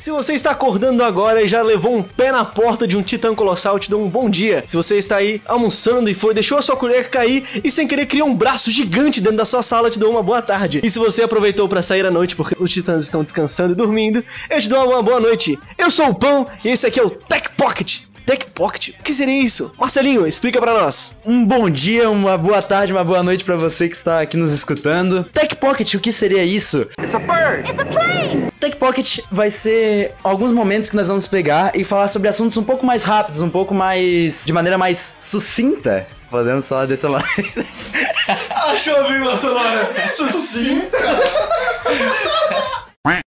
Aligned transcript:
Se 0.00 0.10
você 0.10 0.32
está 0.32 0.52
acordando 0.52 1.04
agora 1.04 1.42
e 1.42 1.46
já 1.46 1.60
levou 1.60 1.94
um 1.94 2.02
pé 2.02 2.32
na 2.32 2.42
porta 2.42 2.88
de 2.88 2.96
um 2.96 3.02
titã 3.02 3.34
colossal, 3.34 3.78
te 3.78 3.90
dou 3.90 4.02
um 4.02 4.08
bom 4.08 4.30
dia. 4.30 4.64
Se 4.66 4.74
você 4.74 4.96
está 4.96 5.16
aí 5.16 5.42
almoçando 5.44 6.08
e 6.08 6.14
foi, 6.14 6.32
deixou 6.32 6.56
a 6.56 6.62
sua 6.62 6.74
colher 6.74 7.10
cair 7.10 7.44
e 7.62 7.70
sem 7.70 7.86
querer 7.86 8.06
criou 8.06 8.26
um 8.26 8.34
braço 8.34 8.70
gigante 8.70 9.20
dentro 9.20 9.36
da 9.36 9.44
sua 9.44 9.60
sala, 9.60 9.90
te 9.90 9.98
dou 9.98 10.10
uma 10.10 10.22
boa 10.22 10.40
tarde. 10.40 10.80
E 10.82 10.88
se 10.88 10.98
você 10.98 11.22
aproveitou 11.22 11.68
para 11.68 11.82
sair 11.82 12.06
à 12.06 12.10
noite 12.10 12.34
porque 12.34 12.56
os 12.58 12.70
titãs 12.70 13.02
estão 13.02 13.22
descansando 13.22 13.74
e 13.74 13.76
dormindo, 13.76 14.24
eu 14.48 14.58
te 14.58 14.70
dou 14.70 14.88
uma 14.88 15.02
boa 15.02 15.20
noite. 15.20 15.58
Eu 15.76 15.90
sou 15.90 16.08
o 16.08 16.14
Pão 16.14 16.46
e 16.64 16.68
esse 16.68 16.86
aqui 16.86 16.98
é 16.98 17.04
o 17.04 17.10
Tech 17.10 17.50
Pocket. 17.54 18.04
Tech 18.30 18.46
Pocket? 18.54 18.90
O 18.90 19.02
que 19.02 19.12
seria 19.12 19.42
isso? 19.42 19.72
Marcelinho, 19.76 20.24
explica 20.24 20.60
para 20.60 20.72
nós. 20.72 21.16
Um 21.26 21.44
bom 21.44 21.68
dia, 21.68 22.08
uma 22.08 22.38
boa 22.38 22.62
tarde, 22.62 22.92
uma 22.92 23.02
boa 23.02 23.24
noite 23.24 23.42
para 23.42 23.56
você 23.56 23.88
que 23.88 23.96
está 23.96 24.20
aqui 24.20 24.36
nos 24.36 24.52
escutando. 24.52 25.24
Tech 25.24 25.56
Pocket, 25.56 25.94
o 25.94 25.98
que 25.98 26.12
seria 26.12 26.44
isso? 26.44 26.86
It's 27.02 27.12
a 27.12 27.18
bird! 27.18 27.68
It's 27.68 27.80
a 27.80 27.84
plane! 27.84 28.52
Tech 28.60 28.76
Pocket 28.76 29.18
vai 29.32 29.50
ser 29.50 30.14
alguns 30.22 30.52
momentos 30.52 30.88
que 30.88 30.94
nós 30.94 31.08
vamos 31.08 31.26
pegar 31.26 31.72
e 31.74 31.82
falar 31.82 32.06
sobre 32.06 32.28
assuntos 32.28 32.56
um 32.56 32.62
pouco 32.62 32.86
mais 32.86 33.02
rápidos, 33.02 33.40
um 33.40 33.50
pouco 33.50 33.74
mais. 33.74 34.44
de 34.46 34.52
maneira 34.52 34.78
mais 34.78 35.16
sucinta. 35.18 36.06
Podemos 36.30 36.68
falar 36.68 36.86
desse 36.86 37.08
lado. 37.08 37.24
Achou 38.70 38.94
a 38.94 39.08
vírgula 39.08 39.36
sonora 39.38 39.92
sucinta? 40.08 40.98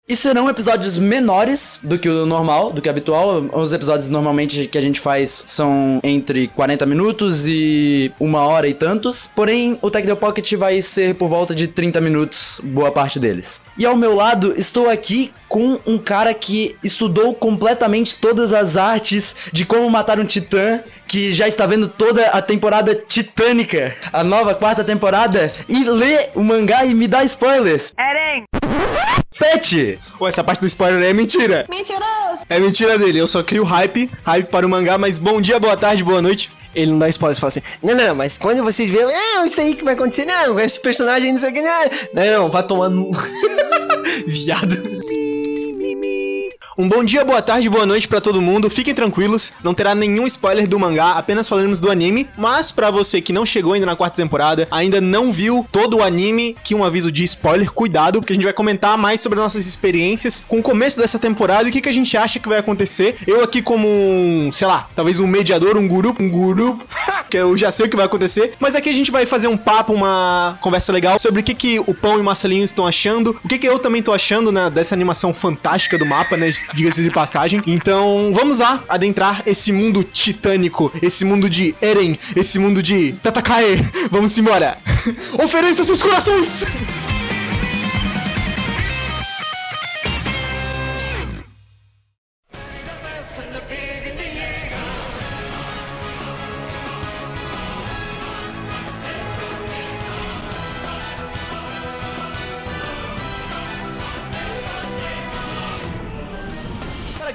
E 0.08 0.16
serão 0.16 0.48
episódios 0.48 1.00
menores 1.00 1.80
do 1.84 1.98
que 1.98 2.08
o 2.08 2.28
normal, 2.28 2.72
do 2.72 2.80
que 2.80 2.88
o 2.88 2.92
habitual. 2.92 3.42
Os 3.54 3.74
episódios 3.74 4.08
normalmente 4.08 4.68
que 4.68 4.78
a 4.78 4.82
gente 4.82 5.00
faz 5.00 5.44
são 5.48 6.00
entre 6.04 6.48
40 6.50 6.86
minutos 6.86 7.48
e 7.48 8.14
uma 8.20 8.42
hora 8.42 8.68
e 8.68 8.76
tantos. 8.76 9.32
Porém, 9.36 9.80
o 9.82 9.90
Tech 9.90 10.06
The 10.06 10.14
Pocket 10.14 10.54
vai 10.54 10.80
ser 10.84 11.16
por 11.16 11.28
volta 11.28 11.56
de 11.56 11.68
30 11.68 12.00
minutos, 12.02 12.62
boa 12.64 12.92
parte 12.92 13.20
deles. 13.20 13.62
E 13.76 13.84
ao 13.84 13.98
meu 13.98 14.14
lado, 14.14 14.54
estou 14.56 14.88
aqui 14.88 15.34
com 15.50 15.80
um 15.88 15.98
cara 15.98 16.32
que 16.36 16.76
estudou 16.84 17.34
completamente 17.34 18.18
todas 18.18 18.54
as 18.54 18.78
artes 18.78 19.36
de 19.52 19.66
como 19.66 19.90
matar 19.90 20.20
um 20.20 20.26
titã 20.26 20.84
que 21.08 21.34
já 21.34 21.48
está 21.48 21.66
vendo 21.66 21.88
toda 21.88 22.28
a 22.28 22.42
temporada 22.44 22.94
titânica, 22.94 23.96
a 24.12 24.24
nova 24.24 24.54
quarta 24.54 24.84
temporada, 24.84 25.52
e 25.68 25.84
lê 25.84 26.30
o 26.36 26.44
mangá 26.44 26.86
e 26.86 26.94
me 26.94 27.08
dá 27.08 27.24
spoilers. 27.24 27.92
Eren! 27.98 28.46
Pet! 29.38 30.00
Pô, 30.18 30.28
essa 30.28 30.44
parte 30.44 30.62
do 30.62 30.68
spoiler 30.68 31.04
é 31.04 31.14
mentira. 31.14 31.66
Mentiroso! 31.70 32.40
É 32.50 32.60
mentira 32.60 32.98
dele, 32.98 33.20
eu 33.20 33.28
só 33.28 33.44
crio 33.44 33.64
hype, 33.64 34.10
hype 34.24 34.48
para 34.48 34.66
o 34.66 34.70
mangá, 34.70 34.98
mas 34.98 35.18
bom 35.18 35.42
dia, 35.42 35.60
boa 35.60 35.76
tarde, 35.76 36.04
boa 36.04 36.22
noite. 36.22 36.52
Ele 36.76 36.92
não 36.92 37.00
dá 37.00 37.10
spoiler, 37.10 37.40
fala 37.40 37.50
assim, 37.50 37.62
não, 37.84 37.96
não, 37.96 38.16
mas 38.16 38.38
quando 38.38 38.64
vocês 38.64 38.90
verem, 38.90 39.08
não, 39.08 39.46
isso 39.46 39.62
aí 39.62 39.76
que 39.76 39.84
vai 39.84 39.94
acontecer, 39.94 40.26
não, 40.26 40.60
esse 40.60 40.80
personagem 40.80 41.32
não 41.32 41.40
sei 41.40 41.52
o 41.52 41.54
que, 41.54 41.62
não, 41.62 41.84
não, 42.14 42.44
não 42.44 42.50
vai 42.50 42.64
tomando... 42.64 43.12
Viado. 44.28 45.03
Um 46.76 46.90
bom 46.90 47.04
dia, 47.04 47.24
boa 47.24 47.40
tarde, 47.40 47.70
boa 47.70 47.86
noite 47.86 48.08
para 48.08 48.20
todo 48.20 48.42
mundo. 48.42 48.68
Fiquem 48.68 48.96
tranquilos, 48.96 49.54
não 49.64 49.76
terá 49.76 49.94
nenhum 49.94 50.26
spoiler 50.26 50.68
do 50.68 50.80
mangá, 50.80 51.12
apenas 51.12 51.48
falaremos 51.48 51.80
do 51.80 51.92
anime. 51.92 52.28
Mas 52.36 52.72
para 52.72 52.90
você 52.90 53.22
que 53.22 53.32
não 53.32 53.46
chegou 53.46 53.74
ainda 53.74 53.86
na 53.86 53.96
quarta 53.96 54.18
temporada, 54.18 54.68
ainda 54.72 55.00
não 55.00 55.32
viu 55.32 55.64
todo 55.72 55.98
o 55.98 56.04
anime, 56.04 56.58
que 56.64 56.74
um 56.74 56.84
aviso 56.84 57.12
de 57.12 57.24
spoiler, 57.26 57.72
cuidado, 57.72 58.20
porque 58.20 58.34
a 58.34 58.36
gente 58.36 58.46
vai 58.46 58.54
comentar 58.54 58.98
mais 58.98 59.22
sobre 59.22 59.38
nossas 59.38 59.68
experiências 59.68 60.44
com 60.48 60.58
o 60.58 60.64
começo 60.64 61.00
dessa 61.00 61.20
temporada 61.20 61.66
e 61.66 61.70
o 61.70 61.72
que, 61.72 61.80
que 61.80 61.90
a 61.90 61.94
gente 61.94 62.18
acha 62.18 62.40
que 62.40 62.50
vai 62.50 62.58
acontecer. 62.58 63.18
Eu 63.28 63.44
aqui 63.44 63.62
como 63.62 63.88
um, 63.88 64.50
sei 64.52 64.66
lá, 64.66 64.90
talvez 64.96 65.20
um 65.20 65.28
mediador, 65.28 65.78
um 65.78 65.88
guru, 65.88 66.16
um 66.20 66.28
guru, 66.28 66.82
que 67.30 67.38
eu 67.38 67.56
já 67.56 67.70
sei 67.70 67.86
o 67.86 67.90
que 67.90 67.96
vai 67.96 68.08
acontecer. 68.08 68.56
Mas 68.60 68.76
aqui 68.76 68.90
a 68.90 68.94
gente 68.94 69.12
vai 69.12 69.28
fazer 69.28 69.48
um 69.48 69.58
papo, 69.58 69.94
uma 69.94 70.58
conversa 70.60 70.92
legal 70.92 71.20
sobre 71.20 71.42
o 71.42 71.44
que, 71.44 71.54
que 71.54 71.80
o 71.80 71.94
Pão 71.94 72.18
e 72.18 72.22
o 72.22 72.24
Marcelinho 72.24 72.64
estão 72.64 72.88
achando, 72.88 73.40
o 73.44 73.48
que, 73.48 73.60
que 73.60 73.68
eu 73.68 73.78
também 73.78 74.02
tô 74.02 74.12
achando, 74.12 74.52
né, 74.52 74.72
dessa 74.72 74.96
animação 74.96 75.32
fantástica 75.36 76.00
do 76.00 76.06
mapa, 76.06 76.36
né, 76.36 76.50
diga-se 76.74 77.04
de 77.04 77.12
passagem. 77.12 77.62
Então, 77.66 78.32
vamos 78.34 78.60
lá 78.60 78.84
adentrar 78.88 79.44
esse 79.46 79.72
mundo 79.72 80.04
titânico, 80.04 80.92
esse 81.02 81.26
mundo 81.26 81.50
de 81.50 81.76
Eren, 81.82 82.18
esse 82.36 82.60
mundo 82.60 82.82
de 82.82 83.14
Tatakae. 83.14 83.78
Vamos 84.12 84.38
embora. 84.38 84.78
Ofereça 85.44 85.84
seus 85.84 86.02
corações! 86.02 86.66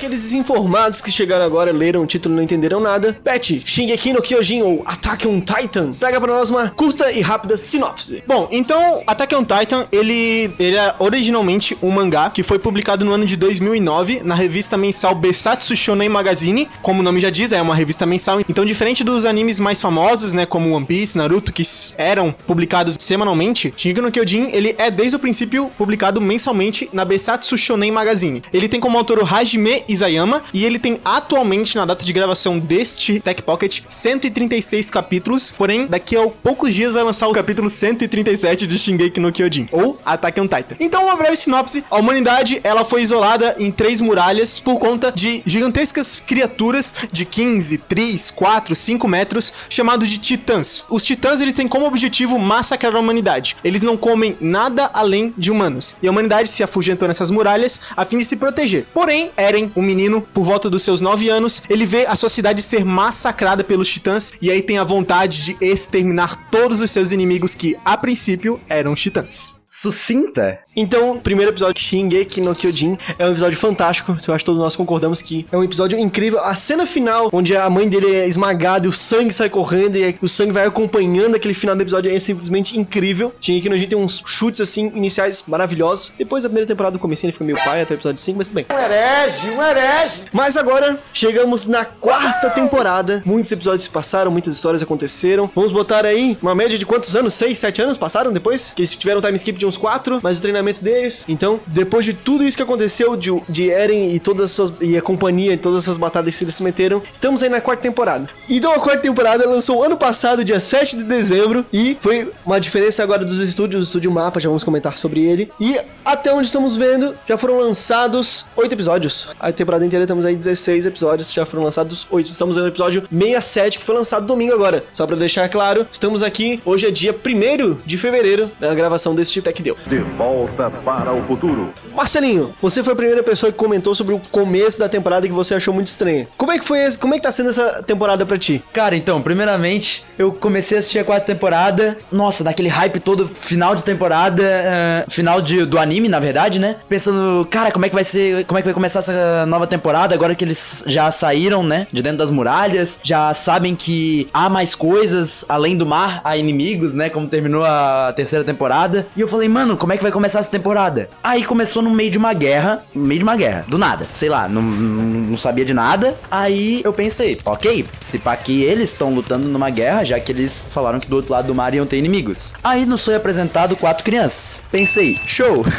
Aqueles 0.08 0.22
desinformados 0.22 1.02
que 1.02 1.10
chegaram 1.10 1.44
agora, 1.44 1.70
leram 1.70 2.02
o 2.02 2.06
título 2.06 2.34
e 2.34 2.36
não 2.36 2.42
entenderam 2.42 2.80
nada, 2.80 3.12
Pet, 3.22 3.62
Shingeki 3.64 4.14
no 4.14 4.22
Kyojin 4.22 4.62
ou 4.62 4.82
Attack 5.08 5.26
on 5.26 5.40
Titan, 5.40 5.92
traga 5.94 6.20
para 6.20 6.34
nós 6.34 6.50
uma 6.50 6.68
curta 6.68 7.10
e 7.10 7.22
rápida 7.22 7.56
sinopse. 7.56 8.22
Bom, 8.26 8.46
então, 8.52 9.02
Attack 9.06 9.34
on 9.34 9.42
Titan, 9.42 9.86
ele, 9.90 10.52
ele 10.58 10.76
é 10.76 10.94
originalmente 10.98 11.78
um 11.80 11.90
mangá 11.90 12.28
que 12.28 12.42
foi 12.42 12.58
publicado 12.58 13.06
no 13.06 13.14
ano 13.14 13.24
de 13.24 13.34
2009 13.34 14.20
na 14.22 14.34
revista 14.34 14.76
mensal 14.76 15.14
Besatsu 15.14 15.74
Shonen 15.74 16.10
Magazine, 16.10 16.68
como 16.82 17.00
o 17.00 17.02
nome 17.02 17.20
já 17.20 17.30
diz, 17.30 17.52
é 17.52 17.62
uma 17.62 17.74
revista 17.74 18.04
mensal. 18.04 18.40
Então, 18.46 18.66
diferente 18.66 19.02
dos 19.02 19.24
animes 19.24 19.58
mais 19.58 19.80
famosos, 19.80 20.34
né, 20.34 20.44
como 20.44 20.76
One 20.76 20.84
Piece, 20.84 21.16
Naruto, 21.16 21.54
que 21.54 21.62
eram 21.96 22.30
publicados 22.46 22.94
semanalmente, 23.00 23.72
Shingeki 23.74 24.02
no 24.02 24.12
Kyojin, 24.12 24.50
ele 24.52 24.74
é 24.76 24.90
desde 24.90 25.16
o 25.16 25.18
princípio 25.18 25.70
publicado 25.78 26.20
mensalmente 26.20 26.90
na 26.92 27.06
Besatsu 27.06 27.56
Shonen 27.56 27.90
Magazine. 27.90 28.42
Ele 28.52 28.68
tem 28.68 28.78
como 28.78 28.98
autor 28.98 29.20
o 29.20 29.24
Hajime 29.24 29.84
Isayama 29.88 30.42
e 30.52 30.66
ele 30.66 30.78
tem 30.78 31.00
atualmente 31.02 31.76
na 31.76 31.86
data 31.86 32.04
de 32.04 32.12
gravação 32.12 32.58
deste 32.58 33.20
Tech 33.20 33.42
Pocket 33.42 33.80
136 33.88 34.97
capítulos, 34.98 35.52
porém 35.52 35.86
daqui 35.86 36.16
a 36.16 36.28
poucos 36.28 36.74
dias 36.74 36.90
vai 36.90 37.04
lançar 37.04 37.28
o 37.28 37.32
capítulo 37.32 37.70
137 37.70 38.66
de 38.66 38.78
Shingeki 38.78 39.20
no 39.20 39.30
Kyojin 39.30 39.66
ou 39.70 39.96
Attack 40.04 40.40
on 40.40 40.48
Titan. 40.48 40.76
Então, 40.80 41.04
uma 41.04 41.14
breve 41.14 41.36
sinopse: 41.36 41.84
a 41.88 41.98
humanidade 41.98 42.60
ela 42.64 42.84
foi 42.84 43.02
isolada 43.02 43.54
em 43.60 43.70
três 43.70 44.00
muralhas 44.00 44.58
por 44.58 44.78
conta 44.80 45.12
de 45.12 45.40
gigantescas 45.46 46.20
criaturas 46.26 46.94
de 47.12 47.24
15, 47.24 47.78
3, 47.78 48.30
4, 48.32 48.74
5 48.74 49.08
metros 49.08 49.52
chamados 49.70 50.10
de 50.10 50.18
titãs. 50.18 50.84
Os 50.90 51.04
titãs 51.04 51.40
eles 51.40 51.54
têm 51.54 51.68
como 51.68 51.86
objetivo 51.86 52.36
massacrar 52.38 52.96
a 52.96 52.98
humanidade. 52.98 53.56
Eles 53.62 53.82
não 53.82 53.96
comem 53.96 54.36
nada 54.40 54.90
além 54.92 55.32
de 55.38 55.50
humanos. 55.50 55.96
E 56.02 56.08
a 56.08 56.10
humanidade 56.10 56.50
se 56.50 56.64
afugentou 56.64 57.06
nessas 57.06 57.30
muralhas 57.30 57.80
a 57.96 58.04
fim 58.04 58.18
de 58.18 58.24
se 58.24 58.36
proteger. 58.36 58.86
Porém, 58.92 59.30
Eren, 59.36 59.70
o 59.76 59.82
menino, 59.82 60.20
por 60.20 60.44
volta 60.44 60.68
dos 60.68 60.82
seus 60.82 61.00
9 61.00 61.28
anos, 61.28 61.62
ele 61.70 61.84
vê 61.84 62.04
a 62.06 62.16
sua 62.16 62.28
cidade 62.28 62.62
ser 62.62 62.84
massacrada 62.84 63.62
pelos 63.62 63.88
titãs 63.88 64.32
e 64.42 64.50
aí 64.50 64.60
tem 64.62 64.78
a 64.78 64.84
vontade 64.88 65.44
de 65.44 65.56
exterminar 65.60 66.48
todos 66.48 66.80
os 66.80 66.90
seus 66.90 67.12
inimigos 67.12 67.54
que, 67.54 67.76
a 67.84 67.96
princípio, 67.96 68.60
eram 68.68 68.94
titãs 68.94 69.58
sucinta. 69.70 70.58
Então, 70.74 71.18
primeiro 71.18 71.50
episódio 71.50 71.82
Shingeki 71.82 72.40
no 72.40 72.54
Kyojin 72.54 72.96
é 73.18 73.26
um 73.26 73.30
episódio 73.30 73.58
fantástico. 73.58 74.16
Eu 74.26 74.34
acho 74.34 74.42
que 74.42 74.46
todos 74.46 74.60
nós 74.60 74.76
concordamos 74.76 75.20
que 75.20 75.46
é 75.50 75.56
um 75.56 75.64
episódio 75.64 75.98
incrível. 75.98 76.38
A 76.40 76.54
cena 76.54 76.86
final, 76.86 77.28
onde 77.32 77.56
a 77.56 77.68
mãe 77.68 77.88
dele 77.88 78.14
é 78.14 78.26
esmagada 78.26 78.86
e 78.86 78.88
o 78.88 78.92
sangue 78.92 79.32
sai 79.32 79.50
correndo 79.50 79.96
e 79.96 80.16
o 80.22 80.28
sangue 80.28 80.52
vai 80.52 80.66
acompanhando 80.66 81.34
aquele 81.34 81.54
final 81.54 81.74
do 81.74 81.82
episódio 81.82 82.14
é 82.14 82.18
simplesmente 82.20 82.78
incrível. 82.78 83.34
Shingeki 83.40 83.68
no 83.68 83.74
Kyojin 83.74 83.88
tem 83.88 83.98
uns 83.98 84.22
chutes 84.24 84.60
assim 84.60 84.86
iniciais 84.94 85.44
maravilhosos. 85.46 86.12
Depois 86.16 86.44
da 86.44 86.48
primeira 86.48 86.66
temporada 86.66 86.96
do 86.96 87.00
começo 87.00 87.26
ele 87.26 87.32
fica 87.32 87.44
meio 87.44 87.58
pai 87.64 87.82
até 87.82 87.94
o 87.94 87.96
episódio 87.96 88.20
5, 88.20 88.38
mas 88.38 88.46
tudo 88.48 88.54
bem. 88.54 88.66
Um 88.72 88.78
herege, 88.78 89.50
um 89.50 89.62
herege. 89.62 90.24
Mas 90.32 90.56
agora 90.56 91.02
chegamos 91.12 91.66
na 91.66 91.84
quarta 91.84 92.50
temporada. 92.50 93.22
Muitos 93.26 93.50
episódios 93.50 93.82
se 93.84 93.90
passaram, 93.90 94.30
muitas 94.30 94.54
histórias 94.54 94.82
aconteceram. 94.82 95.50
Vamos 95.54 95.72
botar 95.72 96.06
aí 96.06 96.38
uma 96.40 96.54
média 96.54 96.78
de 96.78 96.86
quantos 96.86 97.16
anos? 97.16 97.34
6, 97.34 97.58
7 97.58 97.82
anos 97.82 97.96
passaram 97.96 98.32
depois? 98.32 98.72
Que 98.74 98.82
eles 98.82 98.94
tiveram 98.94 99.20
time 99.20 99.34
skip 99.34 99.57
de 99.58 99.66
uns 99.66 99.76
quatro, 99.76 100.20
mais 100.22 100.38
o 100.38 100.42
treinamento 100.42 100.82
deles. 100.82 101.24
Então, 101.28 101.60
depois 101.66 102.04
de 102.04 102.14
tudo 102.14 102.44
isso 102.44 102.56
que 102.56 102.62
aconteceu 102.62 103.16
de, 103.16 103.30
de 103.48 103.70
Eren 103.70 104.14
e 104.14 104.20
todas 104.20 104.44
as 104.44 104.50
suas 104.52 104.72
e 104.80 104.96
a 104.96 105.02
companhia 105.02 105.52
e 105.52 105.56
todas 105.56 105.84
essas 105.84 105.98
batalhas 105.98 106.38
que 106.38 106.50
se 106.50 106.62
meteram, 106.62 107.02
estamos 107.12 107.42
aí 107.42 107.48
na 107.48 107.60
quarta 107.60 107.82
temporada. 107.82 108.26
Então 108.48 108.72
a 108.72 108.78
quarta 108.78 109.02
temporada 109.02 109.46
lançou 109.48 109.82
ano 109.82 109.96
passado, 109.96 110.44
dia 110.44 110.60
7 110.60 110.98
de 110.98 111.04
dezembro, 111.04 111.64
e 111.72 111.96
foi 112.00 112.30
uma 112.44 112.60
diferença 112.60 113.02
agora 113.02 113.24
dos 113.24 113.38
estúdios, 113.40 113.82
o 113.82 113.86
estúdio 113.86 114.10
Mapa, 114.10 114.40
já 114.40 114.48
vamos 114.48 114.64
comentar 114.64 114.96
sobre 114.96 115.26
ele. 115.26 115.50
E 115.60 115.78
até 116.04 116.32
onde 116.32 116.46
estamos 116.46 116.76
vendo, 116.76 117.14
já 117.26 117.36
foram 117.36 117.58
lançados 117.58 118.46
oito 118.56 118.72
episódios. 118.72 119.30
A 119.38 119.52
temporada 119.52 119.84
inteira 119.84 120.06
temos 120.06 120.24
aí 120.24 120.36
16 120.36 120.86
episódios, 120.86 121.32
já 121.32 121.44
foram 121.44 121.64
lançados 121.64 122.06
oito. 122.10 122.26
Estamos 122.26 122.56
no 122.56 122.66
episódio 122.66 123.02
67 123.10 123.78
que 123.78 123.84
foi 123.84 123.94
lançado 123.94 124.26
domingo 124.26 124.54
agora. 124.54 124.84
Só 124.92 125.06
para 125.06 125.16
deixar 125.16 125.48
claro, 125.48 125.86
estamos 125.90 126.22
aqui, 126.22 126.60
hoje 126.64 126.86
é 126.86 126.90
dia 126.90 127.12
1 127.12 127.78
de 127.84 127.96
fevereiro, 127.96 128.50
na 128.60 128.74
gravação 128.74 129.14
deste 129.14 129.40
até 129.48 129.52
que 129.52 129.62
deu. 129.62 129.76
De 129.86 129.98
volta 129.98 130.70
para 130.84 131.12
o 131.12 131.22
futuro. 131.22 131.72
Marcelinho, 131.94 132.54
você 132.60 132.84
foi 132.84 132.92
a 132.92 132.96
primeira 132.96 133.22
pessoa 133.22 133.50
que 133.50 133.58
comentou 133.58 133.94
sobre 133.94 134.14
o 134.14 134.20
começo 134.30 134.78
da 134.78 134.88
temporada 134.88 135.26
que 135.26 135.32
você 135.32 135.54
achou 135.54 135.72
muito 135.74 135.86
estranha. 135.86 136.28
Como 136.36 136.52
é 136.52 136.58
que 136.58 136.64
foi, 136.64 136.78
esse- 136.80 136.98
como 136.98 137.14
é 137.14 137.16
que 137.16 137.22
tá 137.22 137.32
sendo 137.32 137.48
essa 137.50 137.82
temporada 137.82 138.24
pra 138.26 138.36
ti? 138.38 138.62
Cara, 138.72 138.94
então, 138.94 139.20
primeiramente, 139.22 140.04
eu 140.18 140.32
comecei 140.32 140.76
a 140.76 140.80
assistir 140.80 140.98
a 140.98 141.04
quarta 141.04 141.26
temporada. 141.26 141.96
Nossa, 142.12 142.44
daquele 142.44 142.68
hype 142.68 143.00
todo, 143.00 143.26
final 143.26 143.74
de 143.74 143.82
temporada, 143.82 144.42
eh, 144.42 145.04
final 145.08 145.40
de, 145.40 145.64
do 145.64 145.78
anime, 145.78 146.08
na 146.08 146.18
verdade, 146.20 146.58
né? 146.58 146.76
Pensando, 146.88 147.46
cara, 147.50 147.72
como 147.72 147.86
é 147.86 147.88
que 147.88 147.94
vai 147.94 148.04
ser, 148.04 148.44
como 148.46 148.58
é 148.58 148.62
que 148.62 148.66
vai 148.66 148.74
começar 148.74 148.98
essa 149.00 149.46
nova 149.46 149.66
temporada 149.66 150.14
agora 150.14 150.34
que 150.34 150.44
eles 150.44 150.84
já 150.86 151.10
saíram, 151.10 151.62
né? 151.62 151.86
De 151.92 152.02
dentro 152.02 152.18
das 152.18 152.30
muralhas, 152.30 153.00
já 153.02 153.32
sabem 153.32 153.74
que 153.74 154.28
há 154.32 154.48
mais 154.48 154.74
coisas 154.74 155.44
além 155.48 155.76
do 155.76 155.86
mar, 155.86 156.20
há 156.24 156.36
inimigos, 156.36 156.94
né? 156.94 157.08
Como 157.08 157.26
terminou 157.28 157.64
a 157.64 158.12
terceira 158.14 158.44
temporada. 158.44 159.06
E 159.16 159.20
eu 159.20 159.28
falei, 159.28 159.37
mano, 159.46 159.76
como 159.76 159.92
é 159.92 159.96
que 159.96 160.02
vai 160.02 160.10
começar 160.10 160.38
essa 160.38 160.50
temporada? 160.50 161.10
Aí 161.22 161.44
começou 161.44 161.82
no 161.82 161.90
meio 161.90 162.10
de 162.10 162.18
uma 162.18 162.32
guerra, 162.32 162.82
no 162.94 163.06
meio 163.06 163.20
de 163.20 163.24
uma 163.24 163.36
guerra, 163.36 163.66
do 163.68 163.76
nada, 163.76 164.08
sei 164.12 164.28
lá, 164.28 164.48
não, 164.48 164.62
não, 164.62 165.02
não 165.30 165.36
sabia 165.36 165.64
de 165.64 165.74
nada. 165.74 166.16
Aí 166.30 166.80
eu 166.84 166.92
pensei, 166.92 167.38
ok, 167.44 167.86
se 168.00 168.18
pá 168.18 168.36
que 168.36 168.62
eles 168.62 168.90
estão 168.90 169.14
lutando 169.14 169.46
numa 169.46 169.70
guerra, 169.70 170.04
já 170.04 170.18
que 170.18 170.32
eles 170.32 170.64
falaram 170.70 170.98
que 170.98 171.08
do 171.08 171.16
outro 171.16 171.32
lado 171.32 171.46
do 171.46 171.54
mar 171.54 171.74
iam 171.74 171.86
ter 171.86 171.98
inimigos. 171.98 172.54
Aí 172.64 172.86
nos 172.86 173.04
foi 173.04 173.14
apresentado 173.14 173.76
quatro 173.76 174.02
crianças. 174.02 174.62
Pensei, 174.70 175.20
show. 175.26 175.64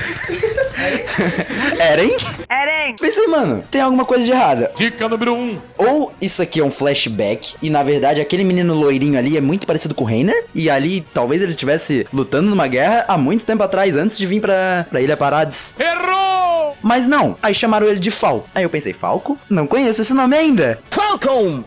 Eren? 1.79 2.15
Eren! 2.49 2.95
Pensei, 2.99 3.27
mano, 3.27 3.63
tem 3.69 3.81
alguma 3.81 4.05
coisa 4.05 4.23
de 4.23 4.31
errada. 4.31 4.71
Dica 4.75 5.07
número 5.09 5.33
1. 5.33 5.37
Um. 5.37 5.57
Ou 5.77 6.13
isso 6.21 6.41
aqui 6.41 6.59
é 6.59 6.63
um 6.63 6.71
flashback, 6.71 7.55
e 7.61 7.69
na 7.69 7.83
verdade 7.83 8.21
aquele 8.21 8.43
menino 8.43 8.73
loirinho 8.73 9.17
ali 9.17 9.37
é 9.37 9.41
muito 9.41 9.65
parecido 9.65 9.95
com 9.95 10.03
o 10.03 10.07
Reiner, 10.07 10.45
e 10.53 10.69
ali 10.69 11.05
talvez 11.13 11.41
ele 11.41 11.51
estivesse 11.51 12.07
lutando 12.13 12.49
numa 12.49 12.67
guerra 12.67 13.05
há 13.07 13.17
muito 13.17 13.45
tempo 13.49 13.63
atrás, 13.63 13.95
antes 13.95 14.15
de 14.17 14.27
vir 14.27 14.39
pra, 14.39 14.85
pra 14.89 15.01
Ilha 15.01 15.17
Parades. 15.17 15.73
Errou! 15.79 16.77
Mas 16.83 17.07
não, 17.07 17.35
aí 17.41 17.53
chamaram 17.53 17.87
ele 17.87 17.99
de 17.99 18.11
Fal. 18.11 18.47
Aí 18.53 18.63
eu 18.63 18.69
pensei, 18.69 18.93
Falco? 18.93 19.37
Não 19.49 19.65
conheço 19.65 20.01
esse 20.01 20.13
nome 20.13 20.35
ainda. 20.35 20.79
Falcon 20.91 21.63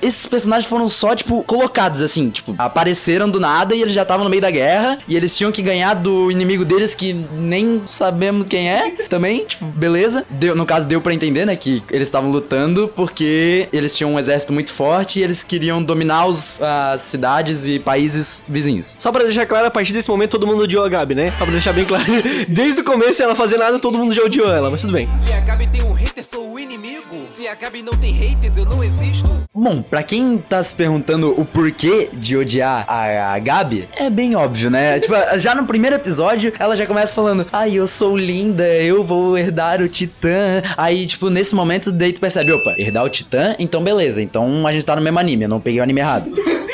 Esses 0.00 0.26
personagens 0.26 0.68
foram 0.68 0.88
só, 0.88 1.14
tipo, 1.14 1.44
colocados 1.44 2.02
assim, 2.02 2.28
tipo, 2.30 2.54
apareceram 2.58 3.30
do 3.30 3.38
nada 3.38 3.72
e 3.74 3.82
eles 3.82 3.92
já 3.92 4.02
estavam 4.02 4.24
no 4.24 4.30
meio 4.30 4.42
da 4.42 4.50
guerra 4.50 4.98
e 5.06 5.14
eles 5.16 5.36
tinham 5.36 5.52
que 5.52 5.62
ganhar 5.62 5.94
do 5.94 6.28
inimigo 6.30 6.64
deles 6.64 6.92
que 6.92 7.12
nem 7.12 7.82
sabemos 7.86 8.46
quem 8.46 8.68
é 8.68 8.90
também, 9.08 9.44
tipo, 9.44 9.64
beleza. 9.66 10.26
Deu, 10.28 10.56
no 10.56 10.66
caso, 10.66 10.88
deu 10.88 11.00
pra 11.00 11.14
entender, 11.14 11.46
né, 11.46 11.54
que 11.54 11.82
eles 11.88 12.08
estavam 12.08 12.30
lutando 12.30 12.88
porque 12.96 13.68
eles 13.72 13.96
tinham 13.96 14.14
um 14.14 14.18
exército 14.18 14.52
muito 14.52 14.72
forte 14.72 15.20
e 15.20 15.22
eles 15.22 15.44
queriam 15.44 15.82
dominar 15.82 16.26
os, 16.26 16.60
as 16.60 17.02
cidades 17.02 17.66
e 17.68 17.78
países 17.78 18.42
vizinhos. 18.48 18.96
Só 18.98 19.12
pra 19.12 19.22
deixar 19.22 19.46
claro, 19.46 19.68
a 19.68 19.70
partir 19.70 19.92
desse 19.92 20.10
momento 20.10 20.32
todo 20.32 20.46
mundo 20.46 20.64
odiou 20.64 20.84
a 20.84 20.88
Gabi, 20.88 21.14
né? 21.14 21.30
Só 21.30 21.44
pra 21.44 21.52
deixar 21.52 21.72
bem 21.72 21.84
claro. 21.84 22.04
Desde 22.48 22.80
o 22.80 22.84
começo 22.84 23.22
ela 23.22 23.36
fazia 23.36 23.58
nada, 23.58 23.78
todo 23.78 23.98
mundo 23.98 24.12
já 24.12 24.22
odiou 24.22 24.52
ela, 24.52 24.68
mas 24.68 24.80
tudo 24.80 24.94
bem. 24.94 25.08
Se 25.24 25.32
a 25.32 25.40
Gabi 25.40 25.68
tem 25.68 25.82
um 25.82 25.92
hater, 25.92 26.24
sou 26.24 26.54
o 26.54 26.58
inimigo. 26.58 27.31
Se 27.42 27.82
não 27.82 27.92
tem 27.94 28.12
haters, 28.12 28.56
eu 28.56 28.64
não 28.64 28.84
existo. 28.84 29.28
Bom, 29.52 29.82
pra 29.82 30.04
quem 30.04 30.38
tá 30.38 30.62
se 30.62 30.72
perguntando 30.72 31.38
o 31.38 31.44
porquê 31.44 32.08
de 32.12 32.36
odiar 32.36 32.84
a, 32.86 33.34
a 33.34 33.38
Gabi, 33.40 33.88
é 33.96 34.08
bem 34.08 34.36
óbvio, 34.36 34.70
né? 34.70 34.98
tipo, 35.02 35.12
já 35.38 35.52
no 35.52 35.66
primeiro 35.66 35.96
episódio, 35.96 36.52
ela 36.56 36.76
já 36.76 36.86
começa 36.86 37.16
falando: 37.16 37.44
Ai, 37.52 37.74
eu 37.74 37.88
sou 37.88 38.16
linda, 38.16 38.64
eu 38.64 39.02
vou 39.02 39.36
herdar 39.36 39.82
o 39.82 39.88
Titã. 39.88 40.62
Aí, 40.76 41.04
tipo, 41.04 41.30
nesse 41.30 41.56
momento, 41.56 41.90
daí 41.90 42.12
tu 42.12 42.20
percebe: 42.20 42.52
opa, 42.52 42.76
herdar 42.78 43.04
o 43.04 43.08
Titã? 43.08 43.56
Então 43.58 43.82
beleza, 43.82 44.22
então 44.22 44.64
a 44.64 44.72
gente 44.72 44.86
tá 44.86 44.94
no 44.94 45.02
mesmo 45.02 45.18
anime, 45.18 45.42
eu 45.42 45.48
não 45.48 45.60
peguei 45.60 45.80
o 45.80 45.82
anime 45.82 46.00
errado. 46.00 46.30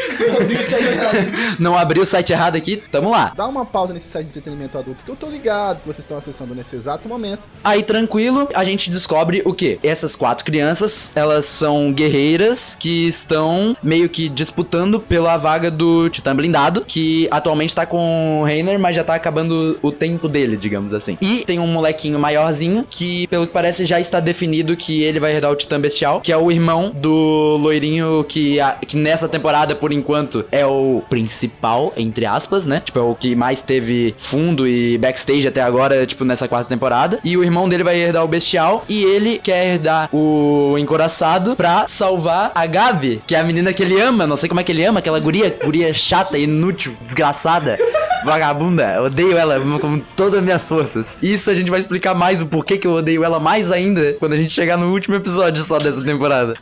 não 1.59 1.77
abri 1.77 2.01
o 2.01 2.07
site 2.07 2.33
errado 2.33 2.57
aqui, 2.57 2.77
tamo 2.77 3.11
lá. 3.11 3.33
Dá 3.35 3.47
uma 3.47 3.65
pausa 3.65 3.93
nesse 3.93 4.09
site 4.09 4.27
de 4.27 4.31
entretenimento 4.33 4.77
adulto 4.77 5.05
que 5.05 5.11
eu 5.11 5.17
tô 5.17 5.29
ligado 5.29 5.81
que 5.81 5.87
vocês 5.87 6.01
estão 6.01 6.19
acessando 6.19 6.55
nesse 6.55 6.77
exato 6.77 7.09
momento. 7.09 7.41
Aí, 7.65 7.83
tranquilo, 7.83 8.49
a 8.55 8.65
gente 8.65 8.91
descobre 8.91 9.43
o 9.45 9.55
que? 9.55 9.79
Essas 9.83 10.15
quatro 10.15 10.45
crianças, 10.45 10.58
elas 10.61 11.45
são 11.45 11.93
guerreiras 11.93 12.75
que 12.79 13.07
estão 13.07 13.77
meio 13.83 14.09
que 14.09 14.29
disputando 14.29 15.01
pela 15.01 15.37
vaga 15.37 15.71
do 15.71 16.09
Titã 16.09 16.35
Blindado, 16.35 16.85
que 16.87 17.29
atualmente 17.31 17.75
tá 17.75 17.87
com 17.87 18.41
o 18.41 18.45
Reiner, 18.45 18.79
mas 18.79 18.97
já 18.97 19.05
tá 19.05 19.15
acabando 19.15 19.79
o 19.83 19.91
tempo 19.93 20.29
dele, 20.29 20.57
digamos 20.57 20.93
assim. 20.93 21.17
E 21.21 21.45
tem 21.47 21.59
um 21.59 21.67
molequinho 21.67 22.19
maiorzinho 22.19 22.87
que, 22.89 23.27
pelo 23.29 23.47
que 23.47 23.53
parece, 23.53 23.85
já 23.87 24.01
está 24.01 24.21
definido 24.21 24.77
que 24.77 25.03
ele 25.03 25.21
vai 25.21 25.35
herdar 25.35 25.51
o 25.51 25.57
Titã 25.57 25.81
Bestial, 25.81 26.21
que 26.21 26.33
é 26.33 26.37
o 26.37 26.51
irmão 26.51 26.91
do 26.95 27.57
loirinho 27.61 28.25
que, 28.29 28.61
a- 28.61 28.73
que 28.87 28.97
nessa 28.97 29.29
temporada, 29.29 29.75
por 29.75 29.93
enquanto, 29.93 30.45
é 30.51 30.65
o 30.67 31.03
principal, 31.09 31.93
entre 31.97 32.27
aspas, 32.27 32.67
né? 32.67 32.83
Tipo, 32.85 32.99
é 32.99 33.03
o 33.03 33.15
que 33.15 33.35
mais 33.35 33.63
teve 33.63 34.15
fundo 34.19 34.67
e 34.67 34.99
backstage 34.99 35.47
até 35.47 35.61
agora, 35.63 36.07
tipo, 36.07 36.25
nessa 36.25 36.49
quarta 36.49 36.69
temporada. 36.69 37.19
E 37.25 37.37
o 37.37 37.45
irmão 37.45 37.69
dele 37.69 37.85
vai 37.85 37.97
herdar 38.01 38.25
o 38.25 38.29
Bestial 38.29 38.85
e 38.89 39.05
ele 39.05 39.39
quer 39.39 39.75
herdar 39.75 40.09
o 40.13 40.48
Encoraçado 40.79 41.57
pra 41.57 41.87
salvar 41.89 42.53
a 42.55 42.67
Gabi, 42.67 43.23
que 43.27 43.35
é 43.35 43.41
a 43.41 43.45
menina 43.45 43.73
que 43.73 43.83
ele 43.83 44.01
ama. 44.01 44.27
Não 44.27 44.37
sei 44.37 44.49
como 44.49 44.61
é 44.61 44.65
que 44.65 44.73
ele 44.73 44.85
ama, 44.85 44.99
aquela 45.01 45.19
guria, 45.21 45.57
guria 45.65 45.93
chata, 45.95 46.39
inútil, 46.39 46.97
desgraçada, 47.03 47.79
vagabunda. 48.25 48.95
Eu 48.95 49.05
odeio 49.05 49.37
ela 49.37 49.61
com 49.79 49.99
todas 50.17 50.39
as 50.39 50.45
minhas 50.45 50.69
forças. 50.69 51.19
Isso 51.23 51.51
a 51.51 51.55
gente 51.55 51.71
vai 51.71 51.81
explicar 51.81 52.15
mais 52.15 52.43
o 52.43 52.47
porquê 52.47 52.79
que 52.79 52.87
eu 52.87 52.93
odeio 52.93 53.25
ela 53.25 53.41
mais 53.41 53.71
ainda 53.71 54.15
quando 54.19 54.33
a 54.33 54.37
gente 54.37 54.53
chegar 54.53 54.77
no 54.77 54.93
último 54.93 55.17
episódio 55.17 55.63
só 55.63 55.79
dessa 55.79 56.03
temporada. 56.03 56.55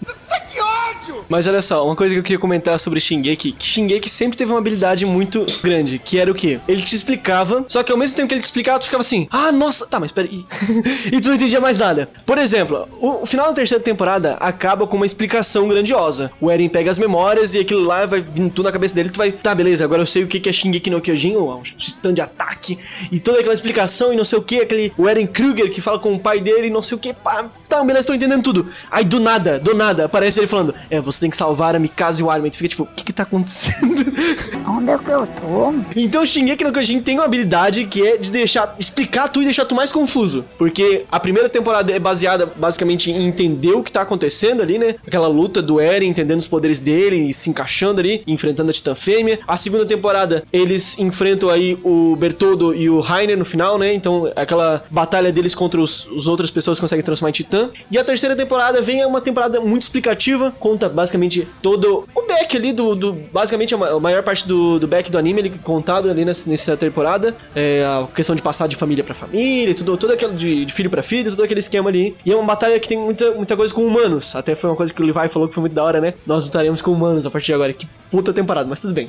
Mas 1.29 1.47
olha 1.47 1.63
só, 1.63 1.85
uma 1.85 1.97
coisa 1.97 2.15
que 2.15 2.19
eu 2.19 2.23
queria 2.23 2.39
comentar 2.39 2.79
sobre 2.79 3.01
Shingeki, 3.01 3.53
que 3.53 3.67
Shingeki 3.67 4.09
sempre 4.09 4.37
teve 4.37 4.51
uma 4.51 4.59
habilidade 4.59 5.05
muito 5.05 5.45
grande, 5.63 5.99
que 5.99 6.19
era 6.19 6.31
o 6.31 6.35
quê? 6.35 6.61
Ele 6.69 6.83
te 6.83 6.95
explicava, 6.95 7.65
só 7.69 7.83
que 7.83 7.93
ao 7.93 7.99
mesmo 7.99 8.17
tempo 8.17 8.29
que 8.29 8.35
ele 8.35 8.41
te 8.41 8.45
explicava, 8.45 8.79
tu 8.79 8.85
ficava 8.87 9.01
assim, 9.01 9.27
ah, 9.31 9.51
nossa, 9.51 9.87
tá, 9.87 9.99
mas 9.99 10.13
peraí. 10.13 10.45
e 11.11 11.21
tu 11.21 11.29
não 11.29 11.35
entendia 11.35 11.61
mais 11.61 11.79
nada. 11.79 12.09
Por 12.25 12.39
exemplo, 12.39 12.89
o, 13.01 13.27
final 13.27 13.49
da 13.49 13.55
terceira 13.55 13.83
temporada 13.83 14.35
acaba 14.35 14.87
com 14.87 14.97
uma 14.97 15.07
explicação 15.07 15.69
grandiosa. 15.69 16.31
O 16.41 16.51
Eren 16.51 16.69
pega 16.69 16.91
as 16.91 16.99
memórias 16.99 17.55
e 17.55 17.59
aquilo 17.59 17.83
lá 17.83 18.07
vai 18.07 18.21
vindo 18.21 18.51
tudo 18.51 18.67
na 18.67 18.73
cabeça 18.73 18.95
dele, 18.95 19.11
tu 19.11 19.19
vai, 19.19 19.33
tá, 19.33 19.55
beleza, 19.55 19.85
agora 19.85 20.03
eu 20.03 20.07
sei 20.07 20.25
o 20.25 20.27
que 20.29 20.49
é 20.49 20.53
Shingeki 20.53 20.91
no 20.91 21.01
Kyojin, 21.01 21.37
o 21.37 21.63
titã 21.63 22.13
de 22.13 22.21
ataque, 22.21 22.79
e 23.11 23.19
toda 23.19 23.39
aquela 23.39 23.55
explicação 23.55 24.13
e 24.13 24.17
não 24.17 24.25
sei 24.25 24.39
o 24.39 24.43
que, 24.43 24.61
aquele, 24.61 24.93
o 24.97 25.09
Eren 25.09 25.27
Kruger 25.27 25.71
que 25.71 25.81
fala 25.81 25.99
com 25.99 26.15
o 26.15 26.21
pai 26.21 26.41
dele 26.41 26.69
e 26.69 26.71
não 26.71 26.83
sei 26.83 26.97
o 26.97 27.01
que, 27.01 27.13
pá, 27.13 27.51
tá, 27.69 27.83
beleza, 27.85 28.07
tô 28.07 28.15
entendendo 28.15 28.43
tudo. 28.43 28.67
Aí 28.91 29.05
do 29.05 29.21
nada, 29.21 29.59
do 29.59 29.75
nada, 29.75 30.05
aparece 30.05 30.41
ele 30.41 30.47
falando, 30.47 30.75
é, 30.91 31.01
você 31.01 31.21
tem 31.21 31.31
que 31.31 31.37
salvar 31.37 31.75
a 31.75 31.79
Mikasa 31.79 32.21
e 32.21 32.25
o 32.25 32.31
Armin. 32.31 32.51
Tu 32.51 32.59
fica 32.59 32.69
tipo, 32.69 32.83
o 32.85 32.87
que 32.87 33.05
que 33.05 33.13
tá 33.13 33.23
acontecendo? 33.23 34.05
Onde 34.69 34.91
é 34.91 34.99
que 34.99 35.11
eu 35.11 35.27
tô? 35.27 35.75
então 35.97 36.25
Shingeki 36.25 36.65
no 36.65 36.73
Kyojin 36.73 37.01
tem 37.01 37.17
uma 37.17 37.25
habilidade 37.25 37.85
que 37.87 38.07
é 38.07 38.17
de 38.17 38.31
deixar, 38.31 38.75
explicar 38.79 39.29
tu 39.29 39.43
e 39.43 39.45
deixar 39.45 39.65
tu 39.65 39.75
mais 39.75 39.93
confuso. 39.93 40.45
Porque 40.59 41.05
a 41.11 41.21
primeira 41.21 41.49
temporada 41.49 41.93
é 41.93 41.99
baseada 41.99 42.47
basicamente 42.47 43.11
em 43.11 43.27
entender 43.27 43.73
o 43.73 43.83
que 43.83 43.93
tá 43.93 44.03
acontecendo 44.03 44.63
ali, 44.63 44.79
né? 44.79 44.97
Aquela 45.07 45.29
luta 45.29 45.63
do 45.63 45.81
Eren, 45.81 46.09
entendendo 46.09 46.41
os 46.41 46.49
poderes 46.49 46.81
dele 46.81 47.29
e 47.29 47.33
se 47.33 47.51
encaixando 47.51 48.01
ali, 48.01 48.23
enfrentando 48.27 48.71
a 48.71 48.73
Titã 48.73 48.95
Fêmea. 48.95 49.39
A 49.47 49.57
segunda 49.57 49.87
temporada, 49.87 50.45
eles 50.53 50.99
enfrentam 50.99 51.49
aí 51.49 51.79
o 51.85 52.17
Bertoldo 52.17 52.75
e 52.75 52.89
o 52.89 53.01
Rainer 53.01 53.37
no 53.37 53.45
final, 53.45 53.79
né? 53.79 53.93
Então, 53.93 54.31
aquela 54.37 54.85
batalha 54.91 55.33
deles 55.33 55.55
contra 55.55 55.81
os, 55.81 56.07
os 56.07 56.27
outras 56.27 56.51
pessoas 56.51 56.79
que 56.79 56.83
conseguem 56.83 57.05
transformar 57.05 57.31
em 57.31 57.33
Titã. 57.33 57.56
E 57.91 57.99
a 57.99 58.05
terceira 58.05 58.35
temporada 58.37 58.81
vem 58.83 59.05
uma 59.05 59.21
temporada 59.21 59.61
muito 59.61 59.83
explicativa, 59.83 60.53
conta 60.59 60.89
basicamente 60.89 61.47
todo 61.63 62.07
o 62.15 62.23
back 62.27 62.57
ali 62.57 62.73
do. 62.73 62.95
do 62.95 63.13
basicamente 63.33 63.75
a 63.75 63.79
ma- 63.79 63.89
a 63.91 64.01
maior 64.01 64.23
parte 64.23 64.47
do, 64.47 64.79
do 64.79 64.87
back 64.87 65.11
do 65.11 65.19
anime 65.19 65.41
ele 65.41 65.51
contado 65.63 66.11
ali 66.11 66.25
nessa, 66.25 66.49
nessa 66.49 66.77
temporada. 66.77 67.35
É, 67.55 67.85
a 67.85 68.07
questão 68.15 68.35
de 68.35 68.43
passar 68.43 68.67
de 68.69 68.77
família 68.77 69.03
pra 69.05 69.15
família, 69.15 69.75
tudo, 69.75 69.97
todo 69.97 70.13
aquele 70.13 70.35
de, 70.35 70.65
de 70.65 70.73
filho 70.73 70.91
pra 70.91 71.03
filho, 71.03 71.31
todo 71.31 71.43
aquele 71.45 71.61
esquema 71.61 71.89
ali. 71.91 72.17
E 72.25 72.33
é 72.33 72.37
uma 72.37 72.45
batalha 72.47 72.79
que 72.79 72.89
tem 72.89 72.99
muita, 72.99 73.31
muita 73.33 73.57
coisa 73.57 73.73
com 73.73 73.85
humanos. 73.87 74.35
Até 74.37 74.55
foi 74.55 74.71
uma 74.71 74.77
coisa 74.77 74.93
que 74.93 75.01
o 75.03 75.05
Levi 75.07 75.29
falou 75.29 75.49
que 75.49 75.55
foi 75.55 75.61
muito 75.63 75.75
da 75.75 75.83
hora, 75.85 76.01
né? 76.01 76.15
Nós 76.27 76.45
lutaremos 76.47 76.83
com 76.83 76.93
humanos 76.93 77.27
a 77.27 77.31
partir 77.31 77.47
de 77.47 77.55
agora. 77.55 77.73
Que 77.73 77.89
puta 78.11 78.33
temporada, 78.33 78.69
mas 78.69 78.81
tudo 78.81 78.95
bem. 78.95 79.09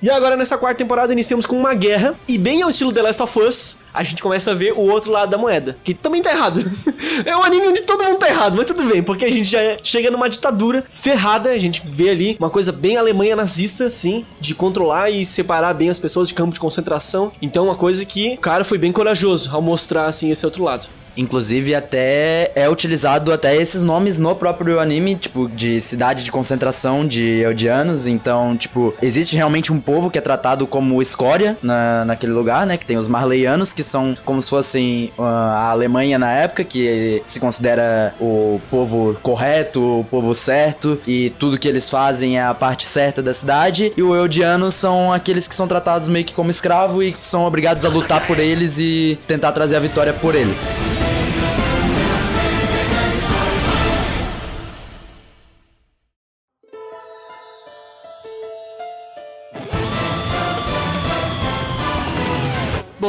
E 0.00 0.10
agora 0.10 0.36
nessa 0.36 0.58
quarta 0.58 0.78
temporada 0.78 1.12
iniciamos 1.12 1.46
com 1.46 1.56
uma 1.56 1.74
guerra 1.74 2.14
e 2.26 2.36
bem 2.36 2.62
ao 2.62 2.70
estilo 2.70 2.92
The 2.92 3.02
Last 3.02 3.22
of 3.22 3.38
Us, 3.38 3.78
a 3.94 4.02
gente 4.02 4.22
começa 4.22 4.50
a 4.50 4.54
ver 4.54 4.72
o 4.72 4.80
outro 4.80 5.12
lado 5.12 5.30
da 5.30 5.38
moeda, 5.38 5.76
que 5.84 5.94
também 5.94 6.22
tá 6.22 6.32
errado. 6.32 6.60
é 7.24 7.36
um 7.36 7.42
anime 7.42 7.68
onde 7.68 7.82
todo 7.82 8.02
mundo 8.02 8.18
tá 8.18 8.28
errado, 8.28 8.56
mas 8.56 8.64
tudo 8.66 8.84
bem, 8.84 9.02
porque 9.02 9.24
a 9.24 9.30
gente 9.30 9.44
já 9.44 9.60
chega 9.82 10.10
numa 10.10 10.28
ditadura 10.28 10.84
ferrada, 10.88 11.50
a 11.50 11.58
gente 11.58 11.82
vê 11.84 12.10
ali 12.10 12.36
uma 12.38 12.50
coisa 12.50 12.72
bem 12.72 12.96
Alemanha 12.96 13.36
nazista, 13.36 13.86
assim, 13.86 14.24
de 14.40 14.54
controlar 14.54 15.10
e 15.10 15.24
separar 15.24 15.74
bem 15.74 15.88
as 15.88 15.98
pessoas 15.98 16.28
de 16.28 16.34
campo 16.34 16.54
de 16.54 16.60
concentração. 16.60 17.32
Então 17.40 17.64
uma 17.64 17.76
coisa 17.76 18.04
que 18.04 18.34
o 18.34 18.38
cara 18.38 18.64
foi 18.64 18.78
bem 18.78 18.92
corajoso 18.92 19.50
ao 19.52 19.62
mostrar 19.62 20.06
assim 20.06 20.30
esse 20.30 20.44
outro 20.44 20.64
lado. 20.64 20.86
Inclusive, 21.16 21.74
até 21.74 22.50
é 22.54 22.68
utilizado 22.68 23.32
até 23.32 23.56
esses 23.56 23.82
nomes 23.82 24.18
no 24.18 24.34
próprio 24.34 24.80
anime, 24.80 25.16
tipo, 25.16 25.48
de 25.48 25.80
cidade 25.80 26.24
de 26.24 26.32
concentração 26.32 27.06
de 27.06 27.40
Eldianos. 27.40 28.06
Então, 28.06 28.56
tipo, 28.56 28.94
existe 29.02 29.36
realmente 29.36 29.72
um 29.72 29.80
povo 29.80 30.10
que 30.10 30.18
é 30.18 30.20
tratado 30.20 30.66
como 30.66 31.00
escória 31.02 31.56
na, 31.62 32.04
naquele 32.04 32.32
lugar, 32.32 32.66
né? 32.66 32.76
Que 32.76 32.86
tem 32.86 32.96
os 32.96 33.08
Marleyanos, 33.08 33.72
que 33.72 33.82
são 33.82 34.16
como 34.24 34.40
se 34.40 34.48
fossem 34.48 35.12
uh, 35.18 35.22
a 35.22 35.70
Alemanha 35.70 36.18
na 36.18 36.32
época, 36.32 36.64
que 36.64 37.22
se 37.24 37.38
considera 37.40 38.14
o 38.20 38.60
povo 38.70 39.18
correto, 39.22 40.00
o 40.00 40.04
povo 40.04 40.34
certo, 40.34 41.00
e 41.06 41.30
tudo 41.38 41.58
que 41.58 41.68
eles 41.68 41.88
fazem 41.88 42.38
é 42.38 42.44
a 42.44 42.54
parte 42.54 42.86
certa 42.86 43.22
da 43.22 43.34
cidade. 43.34 43.92
E 43.96 44.02
o 44.02 44.14
Eldianos 44.16 44.74
são 44.74 45.12
aqueles 45.12 45.46
que 45.46 45.54
são 45.54 45.68
tratados 45.68 46.08
meio 46.08 46.24
que 46.24 46.32
como 46.32 46.50
escravo 46.50 47.02
e 47.02 47.14
são 47.18 47.44
obrigados 47.44 47.84
a 47.84 47.88
lutar 47.88 48.26
por 48.26 48.38
eles 48.38 48.78
e 48.78 49.18
tentar 49.26 49.52
trazer 49.52 49.76
a 49.76 49.80
vitória 49.80 50.12
por 50.12 50.34
eles. 50.34 50.70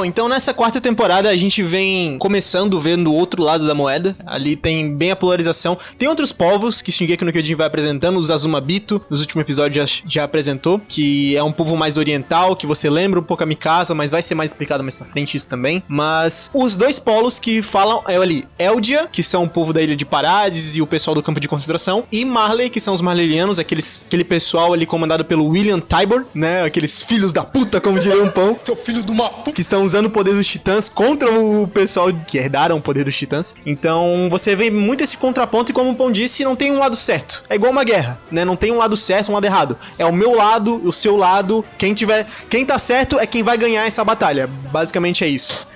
Bom, 0.03 0.07
então 0.07 0.27
nessa 0.27 0.53
quarta 0.53 0.81
temporada 0.81 1.29
a 1.29 1.37
gente 1.37 1.63
vem 1.63 2.17
começando 2.17 2.77
vendo 2.77 3.09
o 3.09 3.15
outro 3.15 3.41
lado 3.41 3.65
da 3.65 3.73
moeda. 3.73 4.13
Ali 4.25 4.57
tem 4.57 4.93
bem 4.93 5.11
a 5.11 5.15
polarização. 5.15 5.77
Tem 5.97 6.09
outros 6.09 6.33
povos 6.33 6.81
que 6.81 6.91
Shingeki 6.91 7.23
no 7.23 7.31
Kyojin 7.31 7.55
vai 7.55 7.67
apresentando. 7.67 8.19
Os 8.19 8.29
Azumabito, 8.29 9.01
nos 9.09 9.21
últimos 9.21 9.43
episódios 9.43 9.91
já, 9.91 10.01
já 10.05 10.23
apresentou, 10.25 10.81
que 10.89 11.37
é 11.37 11.41
um 11.41 11.53
povo 11.53 11.77
mais 11.77 11.95
oriental, 11.95 12.53
que 12.53 12.67
você 12.67 12.89
lembra 12.89 13.21
um 13.21 13.23
pouco 13.23 13.43
a 13.43 13.45
Mikasa, 13.45 13.95
mas 13.95 14.11
vai 14.11 14.21
ser 14.21 14.35
mais 14.35 14.51
explicado 14.51 14.83
mais 14.83 14.93
pra 14.93 15.05
frente 15.05 15.37
isso 15.37 15.47
também. 15.47 15.81
Mas 15.87 16.51
os 16.53 16.75
dois 16.75 16.99
polos 16.99 17.39
que 17.39 17.61
falam 17.61 18.03
é 18.05 18.17
ali, 18.17 18.45
Eldia, 18.59 19.07
que 19.09 19.23
são 19.23 19.45
o 19.45 19.49
povo 19.49 19.71
da 19.71 19.81
ilha 19.81 19.95
de 19.95 20.05
Parades 20.05 20.75
e 20.75 20.81
o 20.81 20.87
pessoal 20.87 21.15
do 21.15 21.23
campo 21.23 21.39
de 21.39 21.47
concentração, 21.47 22.03
e 22.11 22.25
Marley, 22.25 22.69
que 22.69 22.81
são 22.81 22.93
os 22.93 22.99
Marleyianos, 22.99 23.57
aqueles, 23.57 24.03
aquele 24.05 24.25
pessoal 24.25 24.73
ali 24.73 24.85
comandado 24.85 25.23
pelo 25.23 25.47
William 25.47 25.79
Tybor, 25.79 26.25
né? 26.35 26.63
Aqueles 26.63 27.01
filhos 27.01 27.31
da 27.31 27.45
puta, 27.45 27.79
como 27.79 27.97
diria 27.97 28.21
um 28.21 28.29
pão. 28.29 28.59
Seu 28.65 28.75
filho 28.75 29.01
de 29.01 29.09
uma 29.09 29.29
puta. 29.29 29.53
que 29.53 29.61
estão 29.61 29.92
usando 29.93 30.07
o 30.07 30.09
poder 30.09 30.33
dos 30.33 30.47
titãs 30.47 30.89
contra 30.89 31.31
o 31.31 31.67
pessoal 31.67 32.11
que 32.25 32.39
herdaram 32.39 32.77
o 32.77 32.81
poder 32.81 33.03
dos 33.03 33.15
titãs. 33.15 33.53
Então 33.63 34.27
você 34.29 34.55
vê 34.55 34.71
muito 34.71 35.03
esse 35.03 35.15
contraponto 35.15 35.71
e 35.71 35.73
como 35.73 35.91
o 35.91 35.95
Pão 35.95 36.11
disse, 36.11 36.43
não 36.43 36.55
tem 36.55 36.71
um 36.71 36.79
lado 36.79 36.95
certo. 36.95 37.43
É 37.47 37.53
igual 37.53 37.71
uma 37.71 37.83
guerra, 37.83 38.19
né? 38.31 38.43
Não 38.43 38.55
tem 38.55 38.71
um 38.71 38.77
lado 38.77 38.97
certo, 38.97 39.29
um 39.29 39.35
lado 39.35 39.45
errado. 39.45 39.77
É 39.99 40.05
o 40.05 40.11
meu 40.11 40.35
lado, 40.35 40.81
o 40.83 40.91
seu 40.91 41.15
lado. 41.15 41.63
Quem 41.77 41.93
tiver, 41.93 42.25
quem 42.49 42.65
tá 42.65 42.79
certo 42.79 43.19
é 43.19 43.27
quem 43.27 43.43
vai 43.43 43.55
ganhar 43.55 43.85
essa 43.85 44.03
batalha. 44.03 44.47
Basicamente 44.71 45.23
é 45.23 45.27
isso. 45.27 45.67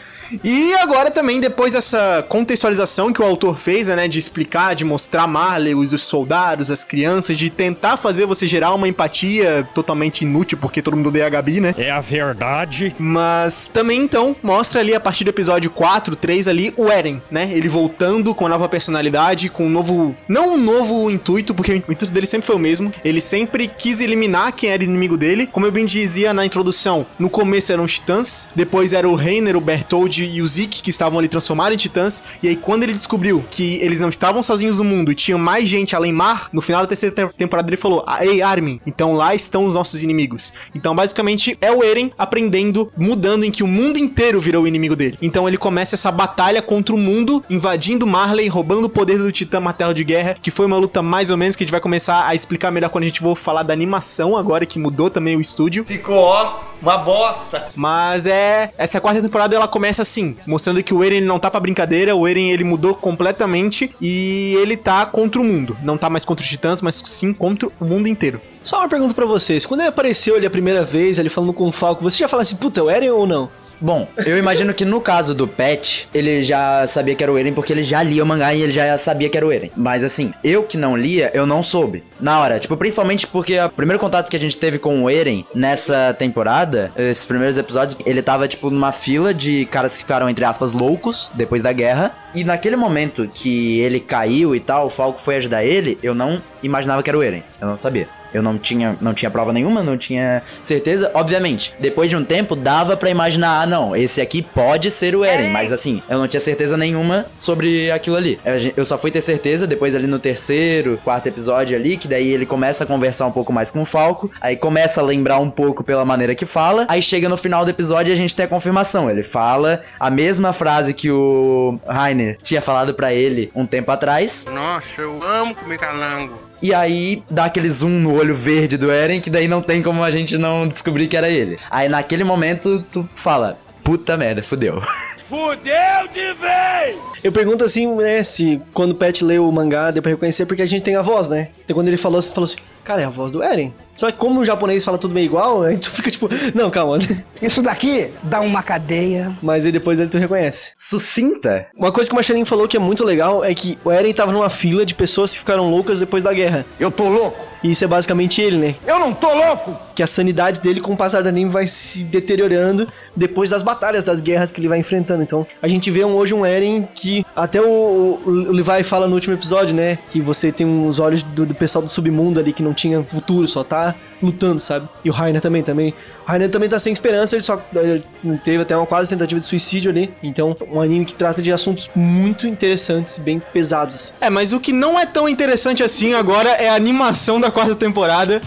E 0.43 0.73
agora 0.75 1.11
também, 1.11 1.39
depois 1.39 1.73
dessa 1.73 2.25
contextualização 2.27 3.11
que 3.11 3.21
o 3.21 3.25
autor 3.25 3.57
fez, 3.57 3.87
né, 3.87 4.07
de 4.07 4.19
explicar, 4.19 4.75
de 4.75 4.85
mostrar 4.85 5.27
Marley, 5.27 5.75
os 5.75 6.01
soldados, 6.01 6.69
as 6.71 6.83
crianças, 6.83 7.37
de 7.37 7.49
tentar 7.49 7.97
fazer 7.97 8.25
você 8.25 8.47
gerar 8.47 8.73
uma 8.73 8.87
empatia 8.87 9.67
totalmente 9.73 10.21
inútil, 10.21 10.57
porque 10.57 10.81
todo 10.81 10.95
mundo 10.97 11.09
odeia 11.09 11.27
a 11.27 11.29
Gabi, 11.29 11.59
né? 11.59 11.73
É 11.77 11.91
a 11.91 12.01
verdade. 12.01 12.95
Mas 12.97 13.69
também 13.71 14.01
então 14.01 14.35
mostra 14.41 14.81
ali 14.81 14.93
a 14.93 14.99
partir 14.99 15.23
do 15.23 15.29
episódio 15.29 15.69
4, 15.69 16.15
3 16.15 16.47
ali 16.47 16.73
o 16.77 16.89
Eren, 16.89 17.21
né? 17.29 17.49
Ele 17.51 17.67
voltando 17.67 18.33
com 18.33 18.45
a 18.45 18.49
nova 18.49 18.67
personalidade, 18.67 19.49
com 19.49 19.65
um 19.65 19.69
novo, 19.69 20.13
não 20.27 20.55
um 20.55 20.57
novo 20.57 21.09
intuito, 21.09 21.53
porque 21.53 21.71
o 21.71 21.75
intuito 21.75 22.11
dele 22.11 22.25
sempre 22.25 22.47
foi 22.47 22.55
o 22.55 22.59
mesmo. 22.59 22.91
Ele 23.03 23.21
sempre 23.21 23.67
quis 23.67 24.01
eliminar 24.01 24.51
quem 24.51 24.69
era 24.69 24.83
inimigo 24.83 25.17
dele. 25.17 25.47
Como 25.47 25.65
eu 25.65 25.71
bem 25.71 25.85
dizia 25.85 26.33
na 26.33 26.45
introdução, 26.45 27.05
no 27.17 27.29
começo 27.29 27.71
eram 27.71 27.83
os 27.83 27.93
Titãs, 27.93 28.47
depois 28.55 28.93
era 28.93 29.07
o 29.07 29.15
Reiner, 29.15 29.55
o 29.55 29.61
Bertold 29.61 30.16
e 30.25 30.41
o 30.41 30.47
Zeke 30.47 30.81
que 30.81 30.89
estavam 30.89 31.19
ali 31.19 31.27
transformados 31.27 31.73
em 31.73 31.77
Titãs. 31.77 32.23
E 32.41 32.47
aí 32.47 32.55
quando 32.55 32.83
ele 32.83 32.93
descobriu 32.93 33.43
que 33.49 33.77
eles 33.81 33.99
não 33.99 34.09
estavam 34.09 34.41
sozinhos 34.43 34.79
no 34.79 34.83
mundo 34.85 35.11
e 35.11 35.15
tinha 35.15 35.37
mais 35.37 35.67
gente 35.67 35.95
além 35.95 36.11
mar, 36.11 36.49
no 36.53 36.61
final 36.61 36.81
da 36.81 36.87
terceira 36.87 37.15
te- 37.15 37.33
temporada 37.37 37.69
ele 37.69 37.77
falou: 37.77 38.03
"Ah, 38.07 38.25
"Ei, 38.25 38.41
Armin, 38.41 38.79
então 38.85 39.13
lá 39.13 39.33
estão 39.35 39.65
os 39.65 39.75
nossos 39.75 40.01
inimigos". 40.03 40.53
Então 40.75 40.95
basicamente 40.95 41.57
é 41.61 41.71
o 41.71 41.83
Eren 41.83 42.11
aprendendo, 42.17 42.91
mudando 42.97 43.43
em 43.43 43.51
que 43.51 43.63
o 43.63 43.67
mundo 43.67 43.97
inteiro 43.97 44.39
virou 44.39 44.63
o 44.63 44.67
inimigo 44.67 44.95
dele. 44.95 45.17
Então 45.21 45.47
ele 45.47 45.57
começa 45.57 45.95
essa 45.95 46.11
batalha 46.11 46.61
contra 46.61 46.93
o 46.93 46.97
mundo, 46.97 47.43
invadindo 47.49 48.05
Marley, 48.07 48.47
roubando 48.47 48.85
o 48.85 48.89
poder 48.89 49.17
do 49.17 49.31
Titã 49.31 49.59
Martelo 49.59 49.93
de 49.93 50.03
Guerra, 50.03 50.35
que 50.41 50.51
foi 50.51 50.65
uma 50.65 50.77
luta 50.77 51.01
mais 51.01 51.29
ou 51.29 51.37
menos 51.37 51.55
que 51.55 51.63
a 51.63 51.65
gente 51.65 51.71
vai 51.71 51.81
começar 51.81 52.25
a 52.27 52.33
explicar 52.35 52.71
melhor 52.71 52.89
quando 52.89 53.03
a 53.03 53.07
gente 53.07 53.19
for 53.19 53.35
falar 53.35 53.63
da 53.63 53.73
animação 53.73 54.35
agora 54.37 54.65
que 54.65 54.79
mudou 54.79 55.09
também 55.09 55.35
o 55.35 55.41
estúdio. 55.41 55.85
Ficou, 55.85 56.15
ó, 56.15 56.59
uma 56.81 56.97
bosta. 56.97 57.67
Mas 57.75 58.27
é. 58.27 58.71
Essa 58.77 59.01
quarta 59.01 59.21
temporada 59.21 59.55
ela 59.55 59.67
começa 59.67 60.03
assim, 60.07 60.35
mostrando 60.45 60.81
que 60.81 60.93
o 60.93 61.03
Eren 61.03 61.21
não 61.21 61.39
tá 61.39 61.51
pra 61.51 61.59
brincadeira, 61.59 62.15
o 62.15 62.27
Eren 62.27 62.49
ele 62.49 62.63
mudou 62.63 62.95
completamente 62.95 63.93
e 64.01 64.55
ele 64.59 64.77
tá 64.77 65.05
contra 65.05 65.39
o 65.39 65.43
mundo. 65.43 65.77
Não 65.83 65.97
tá 65.97 66.09
mais 66.09 66.25
contra 66.25 66.43
os 66.43 66.49
titãs, 66.49 66.81
mas 66.81 67.01
sim 67.05 67.33
contra 67.33 67.69
o 67.79 67.85
mundo 67.85 68.07
inteiro. 68.07 68.41
Só 68.63 68.79
uma 68.79 68.89
pergunta 68.89 69.13
pra 69.13 69.25
vocês. 69.25 69.65
Quando 69.65 69.81
ele 69.81 69.89
apareceu 69.89 70.35
ali 70.35 70.45
a 70.45 70.49
primeira 70.49 70.83
vez, 70.83 71.17
ele 71.17 71.29
falando 71.29 71.53
com 71.53 71.67
o 71.67 71.71
Falco, 71.71 72.03
você 72.03 72.17
já 72.17 72.27
fala 72.27 72.43
assim, 72.43 72.55
puta, 72.55 72.79
é 72.79 72.83
o 72.83 72.89
Eren 72.89 73.11
ou 73.11 73.27
não? 73.27 73.49
Bom, 73.79 74.07
eu 74.25 74.37
imagino 74.37 74.73
que 74.73 74.83
no 74.83 74.99
caso 74.99 75.35
do 75.35 75.47
Pet, 75.47 76.07
ele 76.13 76.41
já 76.41 76.85
sabia 76.87 77.15
que 77.15 77.23
era 77.23 77.31
o 77.31 77.37
Eren 77.37 77.53
porque 77.53 77.71
ele 77.71 77.83
já 77.83 78.01
lia 78.01 78.23
o 78.23 78.25
mangá 78.25 78.53
e 78.53 78.61
ele 78.61 78.71
já 78.71 78.97
sabia 78.97 79.29
que 79.29 79.37
era 79.37 79.45
o 79.45 79.51
Eren. 79.51 79.71
Mas 79.75 80.03
assim, 80.03 80.33
eu 80.43 80.63
que 80.63 80.77
não 80.77 80.97
lia, 80.97 81.31
eu 81.33 81.45
não 81.45 81.61
soube. 81.61 82.03
Na 82.19 82.39
hora, 82.39 82.59
tipo, 82.59 82.75
principalmente 82.75 83.27
porque 83.27 83.59
o 83.59 83.69
primeiro 83.69 83.99
contato 83.99 84.29
que 84.29 84.35
a 84.35 84.39
gente 84.39 84.57
teve 84.57 84.79
com 84.79 85.03
o 85.03 85.09
Eren 85.09 85.45
nessa 85.53 86.15
temporada, 86.17 86.91
esses 86.97 87.25
primeiros 87.25 87.57
episódios, 87.57 87.97
ele 88.05 88.21
tava 88.21 88.47
tipo 88.47 88.69
numa 88.69 88.91
fila 88.91 89.33
de 89.33 89.65
caras 89.65 89.93
que 89.93 89.99
ficaram, 89.99 90.29
entre 90.29 90.43
aspas, 90.43 90.73
loucos 90.73 91.29
depois 91.33 91.61
da 91.61 91.71
guerra. 91.71 92.15
E 92.33 92.43
naquele 92.43 92.75
momento 92.75 93.29
que 93.31 93.79
ele 93.81 93.99
caiu 93.99 94.55
e 94.55 94.59
tal, 94.59 94.87
o 94.87 94.89
Falco 94.89 95.19
foi 95.19 95.35
ajudar 95.37 95.63
ele, 95.63 95.97
eu 96.01 96.15
não 96.15 96.41
imaginava 96.63 97.03
que 97.03 97.09
era 97.09 97.17
o 97.17 97.23
Eren. 97.23 97.43
Eu 97.61 97.67
não 97.67 97.77
sabia. 97.77 98.07
Eu 98.33 98.41
não 98.41 98.57
tinha, 98.57 98.97
não 99.01 99.13
tinha 99.13 99.29
prova 99.31 99.51
nenhuma, 99.53 99.81
não 99.83 99.97
tinha 99.97 100.41
certeza. 100.61 101.11
Obviamente, 101.13 101.73
depois 101.79 102.09
de 102.09 102.15
um 102.15 102.23
tempo 102.23 102.55
dava 102.55 102.95
pra 102.97 103.09
imaginar, 103.09 103.61
ah, 103.61 103.65
não, 103.65 103.95
esse 103.95 104.21
aqui 104.21 104.41
pode 104.41 104.89
ser 104.91 105.15
o 105.15 105.23
Eren, 105.23 105.49
mas 105.49 105.71
assim, 105.71 106.01
eu 106.09 106.17
não 106.17 106.27
tinha 106.27 106.39
certeza 106.41 106.77
nenhuma 106.77 107.25
sobre 107.35 107.91
aquilo 107.91 108.15
ali. 108.15 108.39
Gen- 108.57 108.73
Eu 108.75 108.85
só 108.85 108.97
fui 108.97 109.11
ter 109.11 109.21
certeza 109.21 109.65
depois 109.67 109.95
ali 109.95 110.07
no 110.07 110.19
terceiro, 110.19 110.99
quarto 111.03 111.27
episódio 111.27 111.75
ali, 111.77 111.97
que 111.97 112.07
daí 112.07 112.27
ele 112.31 112.45
começa 112.45 112.83
a 112.83 112.87
conversar 112.87 113.25
um 113.25 113.31
pouco 113.31 113.51
mais 113.53 113.71
com 113.71 113.81
o 113.81 113.85
Falco, 113.85 114.29
aí 114.41 114.55
começa 114.55 115.01
a 115.01 115.03
lembrar 115.03 115.39
um 115.39 115.49
pouco 115.49 115.83
pela 115.83 116.05
maneira 116.05 116.35
que 116.35 116.45
fala, 116.45 116.85
aí 116.89 117.01
chega 117.01 117.27
no 117.29 117.37
final 117.37 117.63
do 117.65 117.71
episódio 117.71 118.11
e 118.11 118.13
a 118.13 118.17
gente 118.17 118.35
tem 118.35 118.45
a 118.45 118.49
confirmação. 118.49 119.09
Ele 119.09 119.23
fala 119.23 119.81
a 119.99 120.09
mesma 120.09 120.53
frase 120.53 120.93
que 120.93 121.09
o 121.11 121.79
Rainer 121.87 122.37
tinha 122.43 122.61
falado 122.61 122.93
pra 122.93 123.13
ele 123.13 123.51
um 123.55 123.65
tempo 123.65 123.91
atrás, 123.91 124.45
Nossa, 124.51 124.87
eu 124.97 125.19
amo 125.23 125.55
comer 125.55 125.77
calango. 125.77 126.33
E 126.61 126.73
aí 126.73 127.23
dá 127.29 127.45
aquele 127.45 127.69
zoom 127.69 127.99
no 127.99 128.15
olho 128.15 128.35
verde 128.35 128.77
do 128.77 128.91
Eren, 128.91 129.19
que 129.19 129.29
daí 129.29 129.47
não 129.47 129.61
tem 129.61 129.81
como 129.81 130.03
a 130.03 130.11
gente 130.11 130.37
não 130.37 130.67
descobrir 130.67 131.07
que 131.07 131.17
era 131.17 131.29
ele. 131.29 131.57
Aí 131.69 131.87
naquele 131.87 132.23
momento 132.23 132.85
tu 132.91 133.07
fala, 133.13 133.57
puta 133.83 134.17
merda, 134.17 134.43
fudeu. 134.43 134.81
Fudeu 135.29 136.07
de 136.13 136.33
vez! 136.33 136.97
Eu 137.23 137.31
pergunto 137.31 137.63
assim, 137.65 137.93
né, 137.95 138.23
se 138.23 138.61
quando 138.73 138.91
o 138.91 138.95
Pet 138.95 139.23
leu 139.23 139.47
o 139.47 139.51
mangá 139.51 139.91
deu 139.91 140.01
pra 140.01 140.11
reconhecer, 140.11 140.45
porque 140.45 140.61
a 140.61 140.65
gente 140.65 140.83
tem 140.83 140.95
a 140.95 141.01
voz, 141.01 141.27
né? 141.27 141.49
Então 141.65 141.75
quando 141.75 141.89
ele 141.89 141.97
falou, 141.97 142.21
você 142.21 142.33
falou 142.33 142.45
assim, 142.45 142.55
cara, 142.83 143.01
é 143.01 143.05
a 143.05 143.09
voz 143.09 143.33
do 143.33 143.43
Eren. 143.43 143.73
Só 143.97 144.11
que 144.11 144.17
como 144.17 144.39
o 144.39 144.45
japonês 144.45 144.85
fala 144.85 144.97
tudo 144.97 145.13
meio 145.13 145.25
igual, 145.25 145.63
a 145.63 145.71
gente 145.71 145.89
fica 145.91 146.09
tipo, 146.09 146.29
não, 146.55 146.69
calma. 146.69 146.99
Isso 147.41 147.61
daqui 147.61 148.11
dá 148.23 148.39
uma 148.39 148.63
cadeia. 148.63 149.35
Mas 149.41 149.65
aí 149.65 149.71
depois 149.71 149.99
ele 149.99 150.07
tu 150.07 150.17
reconhece. 150.17 150.71
Sucinta? 150.77 151.67
Uma 151.75 151.91
coisa 151.91 152.09
que 152.09 152.13
o 152.13 152.15
Machanin 152.15 152.45
falou 152.45 152.67
que 152.67 152.77
é 152.77 152.79
muito 152.79 153.03
legal 153.03 153.43
é 153.43 153.53
que 153.53 153.77
o 153.83 153.91
Eren 153.91 154.13
tava 154.13 154.31
numa 154.31 154.49
fila 154.49 154.85
de 154.85 154.93
pessoas 154.93 155.33
que 155.33 155.39
ficaram 155.39 155.69
loucas 155.69 155.99
depois 155.99 156.23
da 156.23 156.33
guerra. 156.33 156.65
Eu 156.79 156.91
tô 156.91 157.09
louco? 157.09 157.45
E 157.63 157.71
isso 157.71 157.83
é 157.83 157.87
basicamente 157.87 158.39
ele, 158.39 158.57
né? 158.57 158.75
Eu 158.85 158.99
não 158.99 159.13
tô 159.13 159.33
louco! 159.33 159.75
Que 159.95 160.03
a 160.03 160.07
sanidade 160.07 160.61
dele 160.61 160.79
com 160.79 160.93
o 160.93 160.97
passar 160.97 161.23
do 161.23 161.29
anime 161.29 161.49
vai 161.49 161.67
se 161.67 162.03
deteriorando 162.03 162.87
depois 163.15 163.49
das 163.49 163.63
batalhas, 163.63 164.03
das 164.03 164.21
guerras 164.21 164.51
que 164.51 164.61
ele 164.61 164.67
vai 164.67 164.77
enfrentando. 164.77 165.16
Então, 165.23 165.45
a 165.61 165.67
gente 165.67 165.89
vê 165.91 166.03
um- 166.05 166.15
hoje 166.15 166.33
um 166.33 166.45
Eren 166.45 166.87
que 166.93 167.25
até 167.35 167.61
o, 167.61 167.65
o, 167.65 168.21
o 168.25 168.51
Levi 168.51 168.83
fala 168.83 169.07
no 169.07 169.15
último 169.15 169.33
episódio, 169.33 169.75
né? 169.75 169.97
Que 170.07 170.19
você 170.21 170.51
tem 170.51 170.87
os 170.87 170.99
olhos 170.99 171.23
do, 171.23 171.45
do 171.45 171.55
pessoal 171.55 171.81
do 171.83 171.89
submundo 171.89 172.39
ali 172.39 172.53
que 172.53 172.63
não 172.63 172.73
tinha 172.73 173.01
futuro, 173.03 173.47
só 173.47 173.63
tá 173.63 173.95
lutando, 174.21 174.59
sabe? 174.59 174.87
E 175.03 175.09
o 175.09 175.13
Rainer 175.13 175.41
também, 175.41 175.63
também. 175.63 175.93
O 176.25 176.29
Rainer 176.29 176.49
também 176.49 176.69
tá 176.69 176.79
sem 176.79 176.91
esperança, 176.91 177.35
ele 177.35 177.43
só 177.43 177.61
eh, 177.75 178.01
teve 178.43 178.63
até 178.63 178.75
uma 178.75 178.85
quase 178.85 179.09
tentativa 179.09 179.39
de 179.39 179.45
suicídio 179.45 179.91
ali. 179.91 180.13
Então, 180.21 180.55
um 180.71 180.81
anime 180.81 181.05
que 181.05 181.15
trata 181.15 181.41
de 181.41 181.51
assuntos 181.51 181.89
muito 181.95 182.47
interessantes, 182.47 183.17
bem 183.17 183.41
pesados. 183.53 184.13
É, 184.19 184.29
mas 184.29 184.51
o 184.51 184.59
que 184.59 184.73
não 184.73 184.99
é 184.99 185.05
tão 185.05 185.27
interessante 185.29 185.83
assim 185.83 186.13
agora 186.13 186.49
é 186.49 186.69
a 186.69 186.75
animação 186.75 187.39
da 187.39 187.51
quarta 187.51 187.75
temporada. 187.75 188.41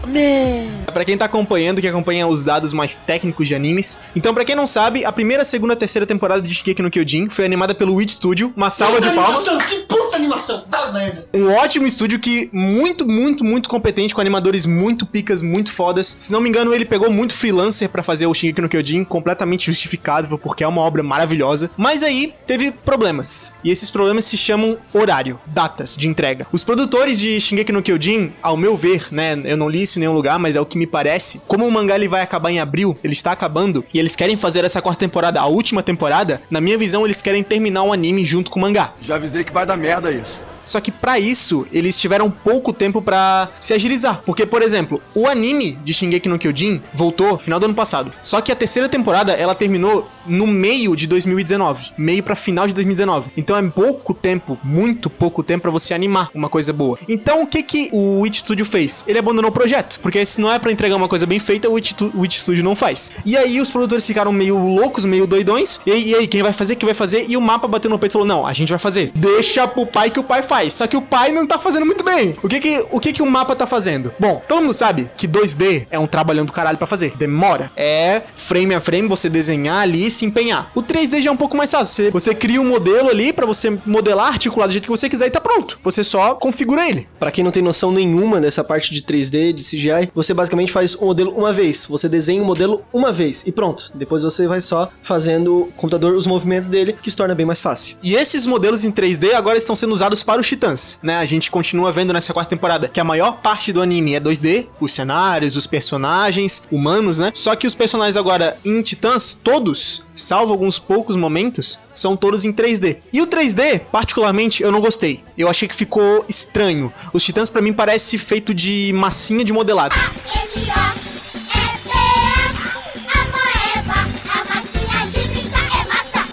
Pra 0.93 1.05
quem 1.05 1.17
tá 1.17 1.25
acompanhando, 1.27 1.81
que 1.81 1.89
acompanha 1.89 2.27
os 2.27 2.43
dados 2.43 2.73
mais 2.73 2.99
técnicos 2.99 3.49
de 3.49 3.55
animes. 3.55 3.99
Então, 4.15 4.35
pra 4.35 4.45
quem 4.45 4.55
não 4.55 4.67
sabe, 4.67 5.05
a 5.05 5.13
primeira, 5.13 5.45
segunda, 5.45 5.77
terceira 5.77 6.07
temporada 6.07 6.43
de 6.43 6.55
Shigeki 6.55 6.83
no 6.83 6.91
Kyojin 6.91 7.29
foi 7.31 7.45
animada 7.45 7.75
pelo 7.75 7.95
Wit 7.95 8.13
Studio. 8.13 8.53
Uma 8.57 8.71
salva 8.71 9.01
de 9.01 9.11
palmas. 9.11 9.47
Que 9.69 9.81
puta 9.81 10.17
animação! 10.17 10.65
Dá 10.69 10.93
merda! 10.93 11.27
Um 11.35 11.53
ótimo 11.55 11.87
estúdio 11.87 12.19
que 12.19 12.51
muito, 12.53 13.07
muito, 13.07 13.45
muito 13.45 13.69
competente, 13.69 14.15
com 14.15 14.21
animadores 14.21 14.67
muito 14.67 15.07
picas, 15.07 15.43
muito 15.43 15.60
muito 15.61 15.73
fodas. 15.73 16.17
Se 16.19 16.33
não 16.33 16.41
me 16.41 16.49
engano, 16.49 16.75
ele 16.75 16.85
pegou 16.85 17.11
muito 17.11 17.35
freelancer 17.35 17.89
pra 17.89 18.03
fazer 18.03 18.27
o 18.27 18.35
Shingeki 18.35 18.63
no 18.63 18.69
Kyojin, 18.69 19.05
completamente 19.05 19.67
justificável, 19.67 20.39
porque 20.39 20.65
é 20.65 20.67
uma 20.67 20.81
obra 20.81 21.03
maravilhosa. 21.03 21.71
Mas 21.77 22.03
aí 22.03 22.35
teve 22.47 22.73
problemas. 22.73 23.53
E 23.63 23.71
esses 23.71 23.91
problemas 23.91 24.25
se 24.25 24.37
chamam 24.37 24.79
horário, 24.93 25.39
datas 25.47 25.97
de 25.97 26.09
entrega. 26.09 26.47
Os 26.51 26.65
produtores 26.65 27.19
de 27.19 27.39
Shingeki 27.39 27.73
no 27.73 27.83
Kyojin, 27.83 28.33
ao 28.43 28.57
meu 28.57 28.77
ver, 28.77 29.09
né, 29.11 29.39
eu 29.45 29.57
não 29.57 29.69
li 29.69 29.83
isso 29.83 29.99
em 29.99 30.01
nenhum 30.01 30.15
lugar, 30.15 30.39
mas 30.39 30.57
é 30.57 30.61
o 30.61 30.67
que 30.67 30.79
me 30.79 30.87
parece, 30.87 31.43
como 31.47 31.67
o 31.67 31.71
mangá 31.71 31.95
ele 31.95 32.09
vai 32.09 32.23
acabar 32.23 32.51
em 32.51 32.59
abril, 32.59 32.99
ele 33.05 33.13
está 33.13 33.33
acabando, 33.33 33.85
e 33.93 33.99
eles 33.99 34.17
querem 34.17 34.37
fazer 34.37 34.65
essa 34.65 34.81
quarta 34.81 35.01
temporada, 35.01 35.41
a 35.41 35.47
última 35.47 35.83
temporada, 35.83 36.41
na 36.51 36.61
minha 36.61 36.79
visão, 36.79 37.05
eles 37.05 37.21
querem 37.21 37.43
terminar 37.43 37.83
o 37.83 37.93
anime 37.93 38.25
junto 38.25 38.51
com 38.51 38.59
o 38.59 38.63
mangá. 38.63 38.95
Já 39.01 39.17
avisei 39.17 39.45
que 39.45 39.53
vai 39.53 39.67
dar 39.67 39.77
merda 39.77 40.11
isso. 40.11 40.41
Só 40.71 40.81
que 40.81 40.91
pra 40.91 41.19
isso, 41.19 41.67
eles 41.73 41.99
tiveram 41.99 42.31
pouco 42.31 42.73
tempo 42.73 43.01
pra 43.01 43.49
se 43.59 43.73
agilizar. 43.73 44.23
Porque, 44.25 44.45
por 44.45 44.63
exemplo, 44.63 45.01
o 45.15 45.27
anime 45.27 45.79
de 45.85 45.95
Shingeki 45.95 46.29
no 46.29 46.39
Kyojin 46.39 46.81
voltou 46.93 47.33
no 47.33 47.39
final 47.39 47.59
do 47.59 47.67
ano 47.67 47.75
passado. 47.75 48.13
Só 48.23 48.41
que 48.41 48.53
a 48.53 48.57
terceira 48.57 48.89
temporada, 48.89 49.33
ela 49.33 49.55
terminou 49.55 50.09
no 50.27 50.47
meio 50.47 50.95
de 50.95 51.07
2019. 51.07 51.93
Meio 51.97 52.23
pra 52.23 52.35
final 52.35 52.67
de 52.67 52.75
2019. 52.75 53.31
Então 53.37 53.57
é 53.57 53.63
pouco 53.63 54.13
tempo, 54.13 54.59
muito 54.63 55.09
pouco 55.09 55.43
tempo 55.43 55.63
pra 55.63 55.71
você 55.71 55.95
animar 55.95 56.31
uma 56.35 56.49
coisa 56.49 56.73
boa. 56.73 56.99
Então 57.09 57.43
o 57.43 57.47
que 57.47 57.63
que 57.63 57.89
o 57.93 58.21
Witch 58.21 58.39
Studio 58.39 58.65
fez? 58.65 59.05
Ele 59.07 59.19
abandonou 59.19 59.51
o 59.51 59.55
projeto. 59.55 60.01
Porque 60.01 60.25
se 60.25 60.41
não 60.41 60.53
é 60.53 60.59
pra 60.59 60.73
entregar 60.73 60.97
uma 60.97 61.09
coisa 61.09 61.27
bem 61.27 61.39
feita, 61.39 61.69
o 61.69 61.75
Witch, 61.75 62.01
o 62.01 62.21
Witch 62.21 62.39
Studio 62.39 62.65
não 62.65 62.77
faz. 62.77 63.13
E 63.25 63.37
aí 63.37 63.61
os 63.61 63.71
produtores 63.71 64.07
ficaram 64.07 64.33
meio 64.33 64.57
loucos, 64.57 65.05
meio 65.05 65.27
doidões. 65.27 65.81
E 65.87 65.91
e 66.11 66.15
aí, 66.15 66.27
quem 66.27 66.43
vai 66.43 66.53
fazer? 66.53 66.77
Quem 66.77 66.87
vai 66.87 66.95
fazer? 66.95 67.27
E 67.29 67.37
o 67.37 67.41
mapa 67.41 67.69
bateu 67.69 67.91
no 67.91 67.99
peito 67.99 68.13
e 68.13 68.15
falou: 68.15 68.27
Não, 68.27 68.47
a 68.47 68.53
gente 68.53 68.71
vai 68.71 68.79
fazer. 68.79 69.13
Deixa 69.15 69.67
pro 69.69 69.87
pai 69.87 70.11
que 70.11 70.19
o 70.19 70.25
pai 70.25 70.43
faz. 70.43 70.60
Só 70.69 70.87
que 70.87 70.97
o 70.97 71.03
pai 71.03 71.33
não 71.33 71.47
tá 71.47 71.59
fazendo 71.59 71.87
muito 71.87 72.05
bem. 72.05 72.37
O 72.43 72.49
que 72.49 72.61
que 72.61 72.87
o, 72.91 73.01
que 73.01 73.13
que 73.13 73.23
o 73.23 73.27
mapa 73.27 73.55
tá 73.55 73.67
fazendo? 73.67 74.13
Bom, 74.19 74.43
todo 74.47 74.61
mundo 74.61 74.75
sabe 74.75 75.11
que 75.17 75.29
2D 75.29 75.87
é 75.91 75.99
um 75.99 76.07
trabalhão 76.07 76.45
do 76.45 76.53
caralho 76.53 76.77
pra 76.77 76.87
fazer. 76.87 77.15
Demora. 77.17 77.71
É 77.77 78.23
frame 78.35 78.75
a 78.75 78.81
frame 78.81 79.09
você 79.09 79.29
desenhar 79.29 79.83
ali 79.83 80.07
e 80.07 80.11
se 80.11 80.25
empenhar. 80.25 80.71
O 80.75 80.83
3D 80.83 81.23
já 81.23 81.31
é 81.31 81.33
um 81.33 81.37
pouco 81.37 81.57
mais 81.57 81.71
fácil. 81.71 81.95
Você, 81.95 82.11
você 82.11 82.35
cria 82.35 82.61
um 82.61 82.69
modelo 82.69 83.09
ali 83.09 83.33
pra 83.33 83.47
você 83.47 83.79
modelar, 83.87 84.29
articular 84.29 84.67
do 84.67 84.73
jeito 84.73 84.85
que 84.85 84.91
você 84.91 85.09
quiser 85.09 85.27
e 85.27 85.31
tá 85.31 85.41
pronto. 85.41 85.79
Você 85.83 86.03
só 86.03 86.35
configura 86.35 86.89
ele. 86.89 87.09
Pra 87.19 87.31
quem 87.31 87.45
não 87.45 87.51
tem 87.51 87.63
noção 87.63 87.93
nenhuma 87.93 88.41
dessa 88.41 88.65
parte 88.65 88.93
de 88.93 89.03
3D, 89.03 89.53
de 89.53 89.63
CGI, 89.63 90.11
você 90.15 90.35
basicamente 90.35 90.73
faz 90.73 90.95
o 90.95 91.07
modelo 91.07 91.31
uma 91.33 91.53
vez. 91.53 91.87
Você 91.87 92.09
desenha 92.09 92.43
o 92.43 92.45
modelo 92.45 92.85
uma 92.93 93.13
vez 93.13 93.45
e 93.47 93.53
pronto. 93.53 93.91
Depois 93.95 94.23
você 94.23 94.47
vai 94.47 94.61
só 94.61 94.91
fazendo 95.03 95.63
o 95.63 95.73
computador 95.77 96.15
os 96.15 96.27
movimentos 96.27 96.69
dele, 96.69 96.97
que 97.01 97.11
se 97.11 97.17
torna 97.17 97.35
bem 97.35 97.47
mais 97.47 97.61
fácil. 97.61 97.97
E 98.03 98.15
esses 98.15 98.47
modelos 98.47 98.85
em 98.85 98.91
3D 98.91 99.35
agora 99.35 99.57
estão 99.57 99.77
sendo 99.77 99.93
usados 99.93 100.23
para 100.23 100.41
os 100.41 100.47
Titãs, 100.51 100.99
né? 101.01 101.17
A 101.17 101.27
gente 101.27 101.49
continua 101.49 101.93
vendo 101.93 102.13
nessa 102.13 102.33
quarta 102.33 102.51
temporada 102.51 102.89
que 102.89 102.99
a 102.99 103.05
maior 103.05 103.41
parte 103.41 103.73
do 103.73 103.81
anime 103.81 104.15
é 104.15 104.21
2D, 104.21 104.67
os 104.81 104.93
cenários, 104.93 105.55
os 105.55 105.65
personagens, 105.65 106.67
humanos, 106.73 107.21
né? 107.21 107.31
Só 107.33 107.55
que 107.55 107.69
os 107.69 107.75
personagens 107.75 108.17
agora 108.17 108.59
em 108.65 108.83
Titãs, 108.83 109.39
todos, 109.43 110.05
salvo 110.13 110.53
alguns 110.53 110.77
poucos 110.77 111.15
momentos, 111.15 111.79
são 111.93 112.17
todos 112.17 112.45
em 112.45 112.53
3D. 112.53 112.97
E 113.13 113.23
o 113.23 113.29
3D, 113.29 113.81
particularmente, 113.93 114.61
eu 114.61 114.73
não 114.73 114.81
gostei. 114.81 115.23
Eu 115.39 115.49
achei 115.49 115.69
que 115.69 115.75
ficou 115.75 116.25
estranho. 116.29 116.93
Os 117.13 117.23
Titãs 117.23 117.49
para 117.49 117.63
mim 117.63 117.73
parece 117.73 118.19
feito 118.19 118.53
de 118.53 118.93
massinha 118.93 119.45
de 119.45 119.53
modelado. 119.53 119.95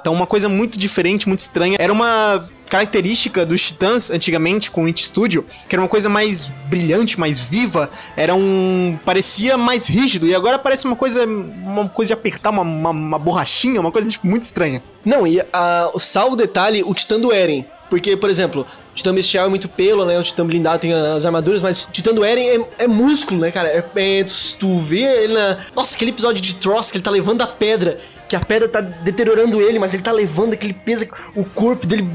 Então 0.08 0.16
uma 0.16 0.26
coisa 0.26 0.48
muito 0.48 0.80
diferente, 0.80 1.28
muito 1.28 1.40
estranha. 1.40 1.76
Era 1.78 1.92
uma 1.92 2.48
característica 2.70 3.46
dos 3.46 3.62
Titãs 3.62 4.10
antigamente 4.10 4.72
com 4.72 4.84
o 4.84 4.86
It 4.86 5.04
Studio, 5.04 5.46
que 5.68 5.76
era 5.76 5.82
uma 5.82 5.90
coisa 5.90 6.08
mais 6.08 6.48
brilhante, 6.70 7.20
mais 7.20 7.42
viva, 7.42 7.90
era 8.16 8.34
um 8.34 8.98
parecia 9.04 9.58
mais 9.58 9.90
rígido 9.90 10.26
e 10.26 10.34
agora 10.34 10.58
parece 10.58 10.86
uma 10.86 10.96
coisa 10.96 11.26
uma 11.26 11.90
coisa 11.90 12.08
de 12.08 12.14
apertar 12.14 12.52
uma, 12.52 12.62
uma, 12.62 12.90
uma 12.92 13.20
borrachinha, 13.20 13.82
uma 13.82 13.92
coisa 13.92 14.08
tipo, 14.08 14.26
muito 14.26 14.44
estranha. 14.44 14.82
Não, 15.04 15.28
e 15.28 15.42
a, 15.52 15.92
o 15.94 16.00
salvo 16.00 16.38
detalhe, 16.38 16.84
o 16.86 16.94
Titã 16.94 17.20
do 17.20 17.34
Eren. 17.34 17.66
Porque, 17.90 18.16
por 18.16 18.30
exemplo, 18.30 18.66
o 18.87 18.87
Titã 18.98 19.14
Bestial 19.14 19.46
é 19.46 19.50
muito 19.50 19.70
pelo, 19.70 20.04
né? 20.06 20.18
O 20.20 20.24
Titã 20.24 20.46
blindado 20.46 20.80
tem 20.80 20.92
as 20.92 21.24
armaduras, 21.26 21.62
mas 21.62 21.88
Titã 21.92 22.14
do 22.14 22.26
Eren 22.26 22.66
é, 22.80 22.84
é 22.86 22.88
músculo, 22.88 23.40
né, 23.40 23.52
cara? 23.52 23.70
É, 23.70 23.86
é- 23.96 24.26
tu 24.60 24.80
vê 24.80 25.02
ele 25.24 25.34
na. 25.34 25.58
Nossa, 25.76 25.96
aquele 25.96 26.12
episódio 26.12 26.42
de 26.42 26.56
Tross 26.56 26.90
que 26.90 26.98
ele 26.98 27.04
tá 27.04 27.12
levando 27.12 27.42
a 27.42 27.48
pedra. 27.48 28.00
Que 28.28 28.36
a 28.36 28.40
pedra 28.42 28.68
tá 28.68 28.82
deteriorando 28.82 29.62
ele, 29.62 29.80
mas 29.80 29.94
ele 29.94 30.04
tá 30.04 30.12
levando 30.12 30.54
aquele 30.54 30.74
peso, 30.74 31.06
o 31.36 31.46
corpo 31.46 31.86
dele. 31.88 32.06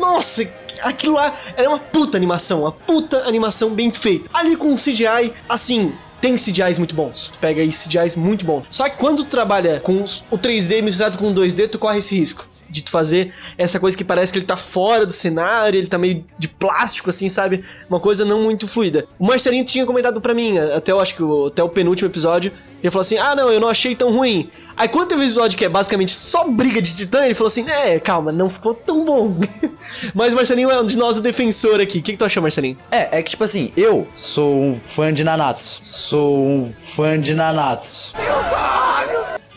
Nossa, 0.00 0.48
aquilo 0.82 1.14
lá 1.16 1.34
era 1.56 1.68
uma 1.68 1.78
puta 1.78 2.16
animação, 2.16 2.60
uma 2.62 2.72
puta 2.72 3.24
animação 3.28 3.74
bem 3.74 3.92
feita. 3.92 4.30
Ali 4.32 4.56
com 4.56 4.72
o 4.72 4.76
CGI, 4.76 5.34
assim, 5.48 5.92
tem 6.20 6.36
CGIs 6.36 6.78
muito 6.78 6.94
bons. 6.94 7.32
Pega 7.40 7.60
aí 7.60 7.68
CGIs 7.68 8.16
muito 8.16 8.44
bons. 8.44 8.66
Só 8.70 8.88
que 8.88 8.96
quando 8.96 9.24
tu 9.24 9.30
trabalha 9.30 9.80
com 9.80 10.04
o 10.30 10.38
3D 10.38 10.80
misturado 10.80 11.18
com 11.18 11.30
o 11.30 11.34
2D, 11.34 11.68
tu 11.68 11.78
corre 11.78 11.98
esse 11.98 12.16
risco. 12.16 12.46
De 12.70 12.82
tu 12.82 12.90
fazer 12.90 13.32
essa 13.58 13.80
coisa 13.80 13.96
que 13.96 14.04
parece 14.04 14.32
que 14.32 14.38
ele 14.38 14.46
tá 14.46 14.56
fora 14.56 15.04
do 15.04 15.12
cenário, 15.12 15.78
ele 15.78 15.86
tá 15.86 15.98
meio 15.98 16.24
de 16.38 16.48
plástico, 16.48 17.10
assim, 17.10 17.28
sabe? 17.28 17.64
Uma 17.88 18.00
coisa 18.00 18.24
não 18.24 18.42
muito 18.42 18.68
fluida. 18.68 19.06
O 19.18 19.26
Marcelinho 19.26 19.64
tinha 19.64 19.84
comentado 19.84 20.20
pra 20.20 20.34
mim, 20.34 20.58
até 20.58 20.92
eu 20.92 21.00
acho 21.00 21.14
que 21.14 21.22
o, 21.22 21.46
até 21.46 21.62
o 21.62 21.68
penúltimo 21.68 22.08
episódio, 22.08 22.52
ele 22.82 22.90
falou 22.90 23.02
assim: 23.02 23.18
Ah, 23.18 23.34
não, 23.34 23.50
eu 23.50 23.60
não 23.60 23.68
achei 23.68 23.94
tão 23.94 24.12
ruim. 24.12 24.50
Aí 24.76 24.88
quando 24.88 25.08
teve 25.08 25.20
um 25.20 25.24
episódio 25.24 25.58
que 25.58 25.64
é 25.64 25.68
basicamente 25.68 26.14
só 26.14 26.48
briga 26.48 26.80
de 26.80 26.94
titã, 26.94 27.24
ele 27.24 27.34
falou 27.34 27.48
assim: 27.48 27.66
É, 27.68 27.98
calma, 27.98 28.32
não 28.32 28.48
ficou 28.48 28.74
tão 28.74 29.04
bom. 29.04 29.36
Mas 30.14 30.32
o 30.32 30.36
Marcelinho 30.36 30.70
é 30.70 30.80
um 30.80 30.86
de 30.86 30.98
nós 30.98 31.18
o 31.18 31.22
defensor 31.22 31.80
aqui. 31.80 31.98
O 31.98 32.02
que, 32.02 32.12
que 32.12 32.18
tu 32.18 32.24
achou, 32.24 32.42
Marcelinho? 32.42 32.78
É, 32.90 33.18
é 33.18 33.22
que 33.22 33.30
tipo 33.30 33.44
assim, 33.44 33.72
eu 33.76 34.08
sou 34.16 34.62
um 34.62 34.74
fã 34.74 35.12
de 35.12 35.22
Nanatsu. 35.22 35.80
Sou 35.84 36.46
um 36.46 36.72
fã 36.72 37.18
de 37.18 37.34
Nanatsu. 37.34 38.14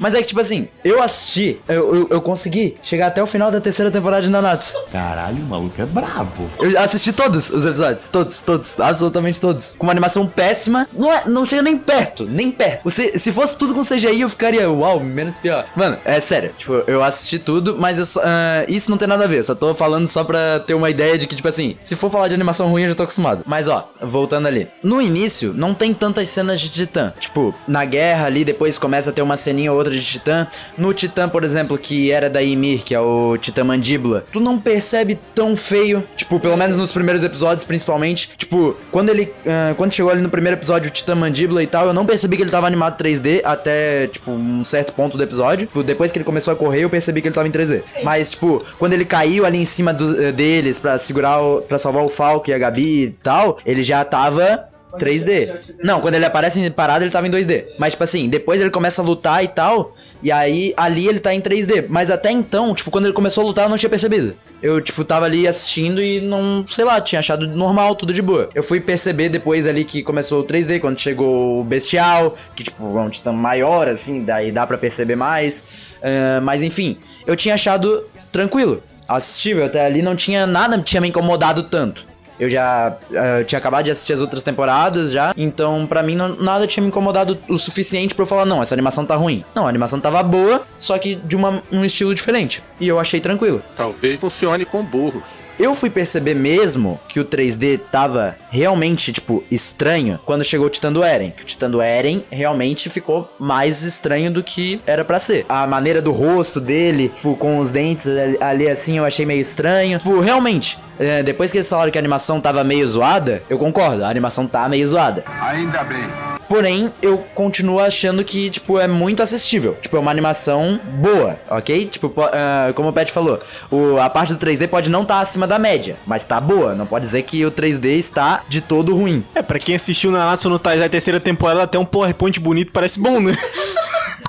Mas 0.04 0.14
é 0.16 0.18
que, 0.22 0.28
tipo 0.28 0.42
assim, 0.42 0.68
eu 0.84 1.02
assisti, 1.02 1.62
eu, 1.70 1.96
eu, 1.96 2.08
eu 2.12 2.22
consegui 2.22 2.76
chegar 2.82 3.08
até 3.08 3.24
o 3.24 3.26
final 3.26 3.50
da 3.50 3.62
terceira 3.62 3.90
temporada 3.90 4.22
de 4.22 4.30
Nanatsu. 4.30 4.74
Caralho, 4.92 5.42
o 5.42 5.48
maluco 5.48 5.82
é 5.82 5.86
brabo. 5.86 6.52
Eu 6.60 6.78
assisti 6.78 7.14
todos 7.14 7.50
os 7.50 7.66
episódios, 7.66 8.10
todos, 8.10 8.42
todos, 8.42 8.78
absolutamente 8.82 9.40
todos. 9.40 9.74
Com 9.78 9.86
uma 9.88 9.94
animação 9.94 10.28
péssima, 10.28 10.86
não, 10.92 11.12
é, 11.12 11.24
não 11.26 11.46
chega 11.46 11.62
nem 11.62 11.78
perto, 11.78 12.26
nem 12.26 12.52
perto. 12.52 12.90
Se, 12.92 13.18
se 13.18 13.32
fosse 13.32 13.58
tudo 13.58 13.74
com 13.74 13.82
CGI, 13.82 14.20
eu 14.22 14.28
ficaria, 14.30 14.70
uau, 14.70 15.00
menos 15.00 15.38
pior. 15.38 15.66
Mano, 15.74 15.98
é 16.04 16.20
sério, 16.20 16.54
tipo, 16.58 16.74
eu 16.86 17.02
assisti 17.02 17.40
tudo, 17.40 17.78
mas 17.80 17.98
eu 17.98 18.06
só- 18.06 18.22
ah, 18.26 18.66
isso 18.68 18.92
não 18.92 18.98
tem 18.98 19.08
nada 19.08 19.24
a 19.24 19.28
ver, 19.28 19.38
eu 19.40 19.44
só 19.46 19.56
tô 19.56 19.74
falando 19.74 20.06
só 20.06 20.26
pra 20.26 20.60
ter 20.60 20.74
uma 20.74 20.90
ideia 20.90 21.18
de 21.18 21.26
que, 21.28 21.36
tipo 21.36 21.48
assim, 21.48 21.78
se 21.80 21.96
for 21.96 22.12
falar 22.12 22.28
de 22.28 22.34
animação 22.36 22.68
ruim, 22.68 22.84
eu 22.84 22.90
já 22.90 22.96
tô 22.96 23.04
acostumado. 23.04 23.44
Mas 23.48 23.70
ó, 23.70 23.90
voltando 24.02 24.48
ali. 24.50 24.68
No 24.84 25.02
início, 25.02 25.54
não 25.56 25.74
tem 25.74 25.94
tantas 25.94 26.28
cenas 26.28 26.60
de 26.60 26.70
titã. 26.70 27.14
Tipo, 27.18 27.56
na 27.66 27.86
guerra 27.86 28.26
ali, 28.26 28.44
depois 28.44 28.78
começa 28.78 29.10
a 29.12 29.14
ter 29.14 29.22
uma 29.22 29.38
ceninha 29.38 29.72
ou 29.72 29.78
outra 29.78 29.93
de 30.00 30.06
titã. 30.06 30.48
No 30.78 30.94
titã, 30.94 31.28
por 31.30 31.44
exemplo, 31.44 31.78
que 31.78 32.12
era 32.12 32.30
da 32.30 32.42
Ymir, 32.42 32.84
que 32.84 32.94
é 32.96 33.00
o 33.00 33.38
titã 33.38 33.64
mandíbula, 33.64 34.26
tu 34.32 34.40
não 34.40 34.60
percebe 34.60 35.20
tão 35.36 35.56
feio. 35.56 36.04
Tipo, 36.16 36.40
pelo 36.40 36.58
menos 36.58 36.78
nos 36.78 36.92
primeiros 36.92 37.24
episódios, 37.24 37.64
principalmente. 37.64 38.30
Tipo, 38.38 38.76
quando 38.92 39.10
ele. 39.10 39.32
ah, 39.46 39.74
quando 39.76 39.94
chegou 39.94 40.12
ali 40.12 40.22
no 40.22 40.30
primeiro 40.30 40.58
episódio, 40.58 40.90
o 40.90 40.94
titã 40.94 41.16
mandíbula 41.16 41.62
e 41.64 41.68
tal, 41.68 41.88
eu 41.88 41.94
não 41.94 42.06
percebi 42.06 42.36
que 42.38 42.44
ele 42.44 42.52
tava 42.52 42.68
animado 42.68 42.98
3D 43.02 43.42
até, 43.44 44.08
tipo, 44.08 44.32
um 44.32 44.64
certo 44.64 44.94
ponto 44.94 45.18
do 45.18 45.24
episódio. 45.24 45.68
Tipo, 45.68 45.84
depois 45.84 46.12
que 46.12 46.18
ele 46.18 46.26
começou 46.26 46.54
a 46.54 46.56
correr, 46.58 46.84
eu 46.84 46.90
percebi 46.90 47.22
que 47.22 47.28
ele 47.28 47.36
tava 47.36 47.48
em 47.48 47.52
3D. 47.52 47.84
Mas, 48.04 48.32
tipo, 48.32 48.64
quando 48.80 48.94
ele 48.94 49.06
caiu 49.06 49.46
ali 49.46 49.58
em 49.60 49.66
cima 49.66 49.94
do- 49.94 50.22
eh, 50.24 50.32
deles 50.32 50.80
pra 50.80 50.98
segurar, 50.98 51.42
o, 51.42 51.62
pra 51.62 51.78
salvar 51.78 52.04
o 52.04 52.10
Falco 52.10 52.50
e 52.50 52.54
a 52.54 52.58
Gabi 52.58 53.04
e 53.06 53.12
tal, 53.12 53.58
ele 53.66 53.84
já 53.84 54.04
tava 54.06 54.68
3D. 54.98 55.76
Não, 55.84 56.00
quando 56.00 56.16
ele 56.16 56.26
aparece 56.26 56.60
em 56.60 56.72
parada, 56.72 57.04
ele 57.04 57.12
tava 57.12 57.28
em 57.28 57.32
2D. 57.32 57.66
Mas, 57.78 57.94
tipo 57.94 58.04
assim, 58.04 58.30
depois 58.30 58.62
ele 58.62 58.70
começa 58.70 59.02
a 59.02 59.06
lutar 59.06 59.44
e 59.44 59.48
tal. 59.48 59.96
E 60.22 60.32
aí, 60.32 60.74
ali 60.78 61.08
ele 61.08 61.20
tá 61.20 61.34
em 61.34 61.42
3D. 61.42 61.86
Mas 61.90 62.10
até 62.10 62.32
então, 62.32 62.74
tipo, 62.74 62.90
quando 62.90 63.06
ele 63.06 63.14
começou 63.14 63.44
a 63.44 63.48
lutar, 63.48 63.66
eu 63.66 63.70
não 63.70 63.78
tinha 63.78 63.90
percebido. 63.90 64.36
Eu, 64.62 64.80
tipo, 64.80 65.04
tava 65.04 65.26
ali 65.26 65.46
assistindo 65.46 66.02
e 66.02 66.22
não, 66.22 66.66
sei 66.70 66.86
lá, 66.86 67.02
tinha 67.02 67.20
achado 67.20 67.46
normal, 67.48 67.96
tudo 67.96 68.14
de 68.14 68.22
boa. 68.22 68.50
Eu 68.56 68.64
fui 68.64 68.80
perceber 68.80 69.28
depois 69.28 69.68
ali 69.68 69.84
que 69.84 70.02
começou 70.02 70.42
o 70.42 70.44
3D, 70.46 70.80
quando 70.80 70.98
chegou 70.98 71.60
o 71.60 71.64
Bestial, 71.66 72.38
que, 72.56 72.64
tipo, 72.64 72.98
é 72.98 73.02
um 73.02 73.10
titã 73.10 73.34
maior, 73.34 73.90
assim, 73.90 74.24
daí 74.24 74.52
dá 74.52 74.66
pra 74.66 74.78
perceber 74.78 75.18
mais. 75.18 75.66
Ah, 76.02 76.40
mas, 76.42 76.62
enfim, 76.64 76.98
eu 77.26 77.36
tinha 77.36 77.56
achado 77.56 78.06
tranquilo. 78.32 78.82
Assistível, 79.08 79.66
até 79.66 79.86
ali 79.86 80.02
não 80.02 80.16
tinha 80.16 80.48
nada 80.48 80.78
tinha 80.82 81.02
me 81.02 81.10
incomodado 81.10 81.64
tanto. 81.64 82.08
Eu 82.40 82.50
já 82.50 82.98
eh, 83.12 83.44
tinha 83.44 83.60
acabado 83.60 83.86
de 83.86 83.92
assistir 83.92 84.14
as 84.14 84.20
outras 84.22 84.42
temporadas 84.44 85.12
já, 85.12 85.34
então 85.38 85.86
pra 85.88 86.02
mim 86.02 86.16
não- 86.16 86.36
nada 86.36 86.66
tinha 86.68 86.82
me 86.82 86.88
incomodado 86.90 87.38
o 87.48 87.58
suficiente 87.58 88.14
pra 88.16 88.24
eu 88.24 88.28
falar, 88.28 88.46
não, 88.46 88.62
essa 88.62 88.74
animação 88.76 89.06
tá 89.06 89.16
ruim. 89.16 89.44
Não, 89.56 89.66
a 89.66 89.70
animação 89.70 90.00
tava 90.00 90.22
boa, 90.24 90.66
só 90.80 90.98
que 90.98 91.16
de 91.16 91.36
uma, 91.36 91.62
um 91.72 91.86
estilo 91.86 92.14
diferente. 92.16 92.64
E 92.80 92.88
eu 92.88 93.00
achei 93.00 93.20
tranquilo. 93.20 93.62
Talvez 93.78 94.20
funcione 94.20 94.66
com 94.66 94.84
burros. 94.84 95.24
Eu 95.60 95.76
fui 95.76 95.90
perceber 95.90 96.34
mesmo 96.34 97.00
que 97.08 97.20
o 97.20 97.26
3D 97.26 97.80
tava 97.92 98.36
realmente, 98.50 99.12
tipo, 99.12 99.44
estranho 99.52 100.20
quando 100.26 100.44
chegou 100.44 100.68
o 100.68 100.70
Titã 100.70 100.92
do 100.92 101.04
Eren. 101.04 101.32
Que 101.32 101.44
o 101.44 101.46
Titã 101.46 101.70
do 101.70 101.82
Eren 101.82 102.24
realmente 102.32 102.90
ficou 102.90 103.32
mais 103.40 103.84
estranho 103.84 104.32
do 104.32 104.44
que 104.44 104.82
era 104.86 105.06
pra 105.06 105.20
ser. 105.20 105.46
A 105.48 105.68
maneira 105.68 106.02
do 106.02 106.12
rosto 106.12 106.60
dele, 106.60 107.10
tipo, 107.10 107.36
com 107.36 107.60
os 107.60 107.72
dentes 107.72 108.08
ali, 108.08 108.38
ali 108.42 108.68
assim, 108.68 108.98
eu 108.98 109.06
achei 109.06 109.26
meio 109.26 109.42
estranho. 109.42 109.98
Tipo, 110.00 110.20
realmente, 110.20 110.80
é, 111.00 111.22
depois 111.22 111.52
que 111.52 111.58
eles 111.58 111.70
falaram 111.70 111.92
que 111.92 111.98
a 111.98 112.02
animação 112.02 112.42
tava 112.42 112.64
meio 112.64 112.88
zoada, 112.88 113.44
eu 113.50 113.58
concordo, 113.58 114.04
a 114.04 114.10
animação 114.10 114.48
tá 114.48 114.68
meio 114.68 114.88
zoada. 114.88 115.24
Ainda 115.40 115.84
bem. 115.84 116.33
Porém, 116.54 116.94
eu 117.02 117.18
continuo 117.34 117.80
achando 117.80 118.24
que, 118.24 118.48
tipo, 118.48 118.78
é 118.80 118.88
muito 118.88 119.24
assistível. 119.24 119.76
Tipo, 119.82 119.98
é 119.98 120.00
uma 120.00 120.12
animação 120.12 120.80
boa, 121.02 121.36
ok? 121.50 121.86
Tipo, 121.88 122.10
po- 122.10 122.22
ah, 122.32 122.72
como 122.76 122.90
o 122.90 122.94
Pet 122.94 123.12
falou, 123.12 123.40
o- 123.72 123.98
a 124.00 124.08
parte 124.08 124.34
do 124.34 124.38
3D 124.40 124.68
pode 124.68 124.88
não 124.88 125.02
estar 125.02 125.20
acima 125.20 125.48
da 125.48 125.58
média, 125.58 125.98
mas 126.06 126.24
tá 126.24 126.40
boa. 126.40 126.76
Não 126.76 126.86
pode 126.86 127.06
dizer 127.06 127.24
que 127.24 127.44
o 127.44 127.50
3D 127.50 127.98
está 127.98 128.44
de 128.48 128.62
todo 128.62 128.96
ruim. 128.96 129.26
É, 129.34 129.42
pra 129.42 129.58
quem 129.58 129.74
assistiu 129.76 130.12
Nanatsu 130.12 130.48
no 130.48 130.60
Taizai 130.60 130.90
terceira 130.90 131.20
temporada, 131.20 131.64
até 131.64 131.80
um 131.80 131.86
PowerPoint 131.86 132.40
bonito 132.40 132.72
parece 132.72 133.00
bom, 133.00 133.20
né? 133.20 133.36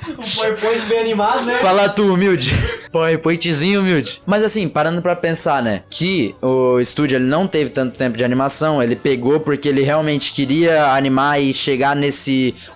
Um 0.06 0.30
PowerPoint 0.30 0.80
bem 0.86 0.98
animado, 1.00 1.44
né? 1.46 1.54
Fala 1.60 1.88
tu, 1.88 2.12
humilde. 2.12 2.50
PowerPointzinho 2.92 3.80
humilde. 3.80 4.22
Mas 4.26 4.42
assim, 4.42 4.68
parando 4.68 5.00
pra 5.00 5.16
pensar, 5.16 5.62
né? 5.62 5.82
Que 5.88 6.34
o 6.42 6.78
estúdio 6.78 7.16
ele 7.16 7.24
não 7.24 7.46
teve 7.46 7.70
tanto 7.70 7.96
tempo 7.96 8.16
de 8.16 8.22
animação, 8.24 8.82
ele 8.82 8.96
pegou 8.96 9.40
porque 9.40 9.66
ele 9.68 9.82
realmente 9.82 10.32
queria 10.32 10.92
animar 10.92 11.40
e 11.40 11.52
chegar 11.54 11.96
nesse 11.96 12.13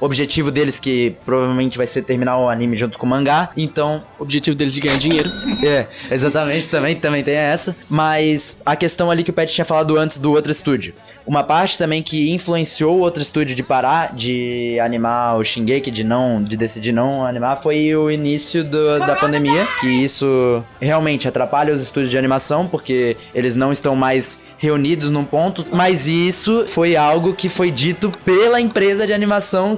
objetivo 0.00 0.50
deles, 0.50 0.78
que 0.80 1.14
provavelmente 1.24 1.76
vai 1.76 1.86
ser 1.86 2.02
terminar 2.02 2.38
o 2.38 2.48
anime 2.48 2.76
junto 2.76 2.98
com 2.98 3.06
o 3.06 3.08
mangá. 3.08 3.50
Então, 3.56 4.02
O 4.18 4.22
objetivo 4.22 4.56
deles 4.56 4.74
de 4.74 4.80
ganhar 4.80 4.98
dinheiro. 4.98 5.30
é, 5.64 5.86
exatamente, 6.10 6.68
também, 6.68 6.96
também 6.96 7.22
tem 7.22 7.34
essa. 7.34 7.76
Mas 7.88 8.60
a 8.66 8.74
questão 8.76 9.10
ali 9.10 9.22
que 9.22 9.30
o 9.30 9.32
Pet 9.32 9.52
tinha 9.52 9.64
falado 9.64 9.96
antes 9.96 10.18
do 10.18 10.32
outro 10.32 10.50
estúdio. 10.50 10.92
Uma 11.26 11.44
parte 11.44 11.78
também 11.78 12.02
que 12.02 12.32
influenciou 12.32 12.96
o 12.96 13.00
outro 13.00 13.22
estúdio 13.22 13.54
de 13.54 13.62
parar 13.62 14.14
de 14.14 14.78
animar 14.80 15.36
o 15.36 15.44
Shingeki, 15.44 15.90
de 15.90 16.02
não, 16.04 16.42
de 16.42 16.56
decidir 16.56 16.92
não 16.92 17.24
animar, 17.26 17.56
foi 17.62 17.94
o 17.94 18.10
início 18.10 18.64
do- 18.64 18.98
da 19.00 19.14
pandemia. 19.16 19.66
Que 19.80 19.86
isso 19.86 20.64
realmente 20.80 21.28
atrapalha 21.28 21.72
os 21.74 21.82
estúdios 21.82 22.10
de 22.10 22.18
animação, 22.18 22.66
porque 22.66 23.16
eles 23.34 23.54
não 23.54 23.70
estão 23.70 23.94
mais 23.94 24.40
reunidos 24.58 25.10
num 25.10 25.24
ponto. 25.24 25.64
Mas 25.72 26.08
isso 26.08 26.64
foi 26.66 26.96
algo 26.96 27.34
que 27.34 27.48
foi 27.48 27.70
dito 27.70 28.10
pela 28.24 28.60
empresa 28.60 29.06
de 29.06 29.12
animação 29.12 29.27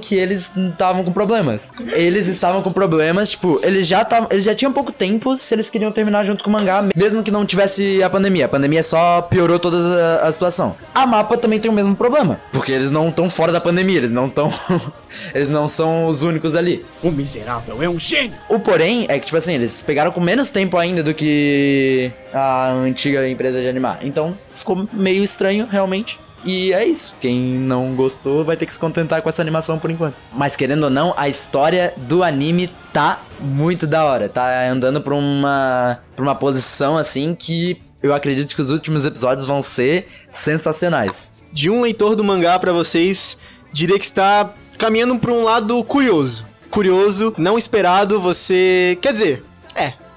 que 0.01 0.15
eles 0.15 0.51
estavam 0.55 1.03
com 1.03 1.11
problemas. 1.11 1.71
Eles 1.93 2.27
estavam 2.27 2.61
com 2.61 2.71
problemas, 2.71 3.31
tipo, 3.31 3.59
eles 3.63 3.87
já 3.87 4.01
estavam, 4.01 4.29
eles 4.31 4.43
já 4.43 4.55
tinham 4.55 4.71
pouco 4.71 4.91
tempo 4.91 5.35
se 5.35 5.53
eles 5.53 5.69
queriam 5.69 5.91
terminar 5.91 6.23
junto 6.23 6.43
com 6.43 6.49
o 6.49 6.53
mangá, 6.53 6.83
mesmo 6.95 7.23
que 7.23 7.31
não 7.31 7.45
tivesse 7.45 8.01
a 8.03 8.09
pandemia. 8.09 8.45
A 8.45 8.49
pandemia 8.49 8.83
só 8.83 9.21
piorou 9.21 9.59
toda 9.59 9.77
a, 9.77 10.27
a 10.27 10.31
situação. 10.31 10.75
A 10.93 11.05
mapa 11.05 11.37
também 11.37 11.59
tem 11.59 11.69
o 11.69 11.73
mesmo 11.73 11.95
problema, 11.95 12.39
porque 12.51 12.71
eles 12.71 12.91
não 12.91 13.09
estão 13.09 13.29
fora 13.29 13.51
da 13.51 13.61
pandemia, 13.61 13.97
eles 13.97 14.11
não 14.11 14.25
estão 14.25 14.51
eles 15.33 15.49
não 15.49 15.67
são 15.67 16.07
os 16.07 16.23
únicos 16.23 16.55
ali. 16.55 16.85
O 17.03 17.11
miserável 17.11 17.81
é 17.81 17.89
um 17.89 17.99
gênio. 17.99 18.35
O 18.49 18.59
porém 18.59 19.05
é 19.09 19.19
que, 19.19 19.25
tipo 19.25 19.37
assim, 19.37 19.53
eles 19.53 19.81
pegaram 19.81 20.11
com 20.11 20.21
menos 20.21 20.49
tempo 20.49 20.77
ainda 20.77 21.03
do 21.03 21.13
que 21.13 22.11
a 22.33 22.71
antiga 22.71 23.27
empresa 23.27 23.61
de 23.61 23.67
animar. 23.67 23.99
Então 24.01 24.37
ficou 24.53 24.87
meio 24.93 25.23
estranho, 25.23 25.67
realmente. 25.69 26.19
E 26.43 26.73
é 26.73 26.85
isso. 26.85 27.15
Quem 27.19 27.39
não 27.39 27.95
gostou 27.95 28.43
vai 28.43 28.57
ter 28.57 28.65
que 28.65 28.73
se 28.73 28.79
contentar 28.79 29.21
com 29.21 29.29
essa 29.29 29.41
animação 29.41 29.77
por 29.77 29.91
enquanto. 29.91 30.15
Mas 30.33 30.55
querendo 30.55 30.85
ou 30.85 30.89
não, 30.89 31.13
a 31.15 31.29
história 31.29 31.93
do 31.97 32.23
anime 32.23 32.69
tá 32.91 33.21
muito 33.39 33.85
da 33.85 34.05
hora. 34.05 34.27
Tá 34.27 34.67
andando 34.69 35.01
pra 35.01 35.13
uma, 35.13 35.99
pra 36.15 36.23
uma 36.23 36.35
posição 36.35 36.97
assim 36.97 37.35
que 37.35 37.81
eu 38.01 38.13
acredito 38.13 38.55
que 38.55 38.61
os 38.61 38.71
últimos 38.71 39.05
episódios 39.05 39.45
vão 39.45 39.61
ser 39.61 40.07
sensacionais. 40.29 41.35
De 41.53 41.69
um 41.69 41.81
leitor 41.81 42.15
do 42.15 42.23
mangá 42.23 42.57
pra 42.57 42.71
vocês, 42.71 43.37
diria 43.71 43.99
que 43.99 44.05
está 44.05 44.53
caminhando 44.77 45.19
pra 45.19 45.31
um 45.31 45.43
lado 45.43 45.83
curioso. 45.83 46.47
Curioso, 46.69 47.33
não 47.37 47.57
esperado, 47.57 48.19
você. 48.19 48.97
Quer 49.01 49.13
dizer. 49.13 49.43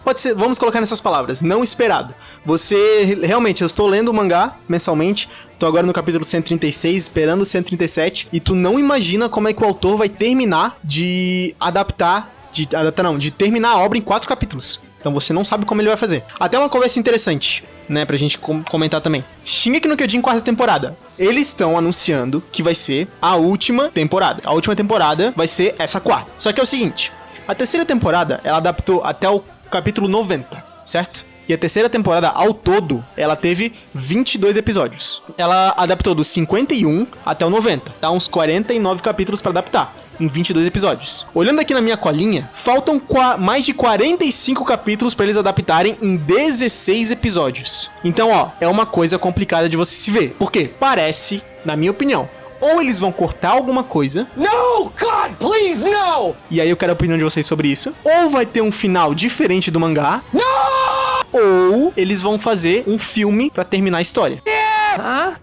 Pode 0.04 0.20
ser, 0.20 0.34
vamos 0.34 0.58
colocar 0.58 0.80
nessas 0.80 1.00
palavras, 1.00 1.40
não 1.40 1.64
esperado. 1.64 2.14
Você, 2.44 3.18
realmente, 3.22 3.62
eu 3.62 3.66
estou 3.66 3.86
lendo 3.86 4.10
o 4.10 4.14
mangá 4.14 4.56
mensalmente, 4.68 5.28
tô 5.58 5.66
agora 5.66 5.86
no 5.86 5.92
capítulo 5.94 6.24
136, 6.24 7.02
esperando 7.04 7.40
o 7.40 7.46
137, 7.46 8.28
e 8.32 8.38
tu 8.38 8.54
não 8.54 8.78
imagina 8.78 9.28
como 9.28 9.48
é 9.48 9.52
que 9.52 9.62
o 9.62 9.66
autor 9.66 9.96
vai 9.96 10.08
terminar 10.08 10.78
de 10.84 11.56
adaptar, 11.58 12.30
de 12.52 12.68
adaptar 12.74 13.02
não, 13.02 13.16
de 13.16 13.30
terminar 13.30 13.70
a 13.70 13.78
obra 13.78 13.96
em 13.96 14.02
quatro 14.02 14.28
capítulos. 14.28 14.80
Então 15.00 15.12
você 15.12 15.32
não 15.32 15.44
sabe 15.44 15.66
como 15.66 15.80
ele 15.80 15.88
vai 15.88 15.96
fazer. 15.96 16.22
Até 16.38 16.58
uma 16.58 16.68
conversa 16.68 16.98
interessante, 16.98 17.62
né, 17.88 18.04
pra 18.04 18.16
gente 18.16 18.38
com- 18.38 18.62
comentar 18.62 19.00
também. 19.00 19.24
Shingeki 19.44 19.88
no 19.88 19.96
Kyojin 19.96 20.20
quarta 20.22 20.40
temporada. 20.40 20.96
Eles 21.18 21.48
estão 21.48 21.76
anunciando 21.76 22.42
que 22.52 22.62
vai 22.62 22.74
ser 22.74 23.08
a 23.20 23.36
última 23.36 23.88
temporada. 23.90 24.42
A 24.44 24.52
última 24.52 24.74
temporada 24.74 25.32
vai 25.36 25.46
ser 25.46 25.74
essa 25.78 26.00
quarta. 26.00 26.30
Só 26.38 26.52
que 26.52 26.60
é 26.60 26.62
o 26.62 26.66
seguinte, 26.66 27.12
a 27.46 27.54
terceira 27.54 27.84
temporada, 27.84 28.40
ela 28.44 28.56
adaptou 28.56 29.02
até 29.04 29.28
o 29.28 29.42
capítulo 29.74 30.06
90, 30.06 30.64
certo? 30.84 31.26
E 31.48 31.52
a 31.52 31.58
terceira 31.58 31.90
temporada, 31.90 32.28
ao 32.28 32.54
todo, 32.54 33.04
ela 33.16 33.34
teve 33.34 33.72
22 33.92 34.56
episódios. 34.56 35.20
Ela 35.36 35.74
adaptou 35.76 36.14
do 36.14 36.22
51 36.22 37.08
até 37.26 37.44
o 37.44 37.50
90. 37.50 37.92
Dá 38.00 38.08
uns 38.12 38.28
49 38.28 39.02
capítulos 39.02 39.42
pra 39.42 39.50
adaptar. 39.50 39.92
Em 40.20 40.28
22 40.28 40.68
episódios. 40.68 41.26
Olhando 41.34 41.60
aqui 41.60 41.74
na 41.74 41.80
minha 41.80 41.96
colinha, 41.96 42.48
faltam 42.52 43.02
mais 43.40 43.64
de 43.64 43.74
45 43.74 44.64
capítulos 44.64 45.12
pra 45.12 45.26
eles 45.26 45.36
adaptarem 45.36 45.98
em 46.00 46.16
16 46.16 47.10
episódios. 47.10 47.90
Então, 48.04 48.30
ó, 48.30 48.50
é 48.60 48.68
uma 48.68 48.86
coisa 48.86 49.18
complicada 49.18 49.68
de 49.68 49.76
você 49.76 49.96
se 49.96 50.12
ver. 50.12 50.36
Porque 50.38 50.70
parece, 50.78 51.42
na 51.64 51.74
minha 51.74 51.90
opinião, 51.90 52.30
ou 52.64 52.80
eles 52.80 52.98
vão 52.98 53.12
cortar 53.12 53.50
alguma 53.50 53.82
coisa, 53.84 54.26
No, 54.36 54.84
God, 54.84 55.32
please, 55.38 55.84
no! 55.84 56.34
e 56.50 56.60
aí 56.60 56.68
eu 56.70 56.76
quero 56.76 56.92
a 56.92 56.94
opinião 56.94 57.18
de 57.18 57.24
vocês 57.24 57.46
sobre 57.46 57.68
isso, 57.68 57.94
ou 58.04 58.30
vai 58.30 58.46
ter 58.46 58.60
um 58.60 58.72
final 58.72 59.14
diferente 59.14 59.70
do 59.70 59.78
mangá, 59.80 60.22
ou 61.32 61.92
eles 61.96 62.20
vão 62.20 62.38
fazer 62.38 62.84
um 62.86 62.98
filme 62.98 63.50
pra 63.50 63.64
terminar 63.64 63.98
a 63.98 64.02
história. 64.02 64.42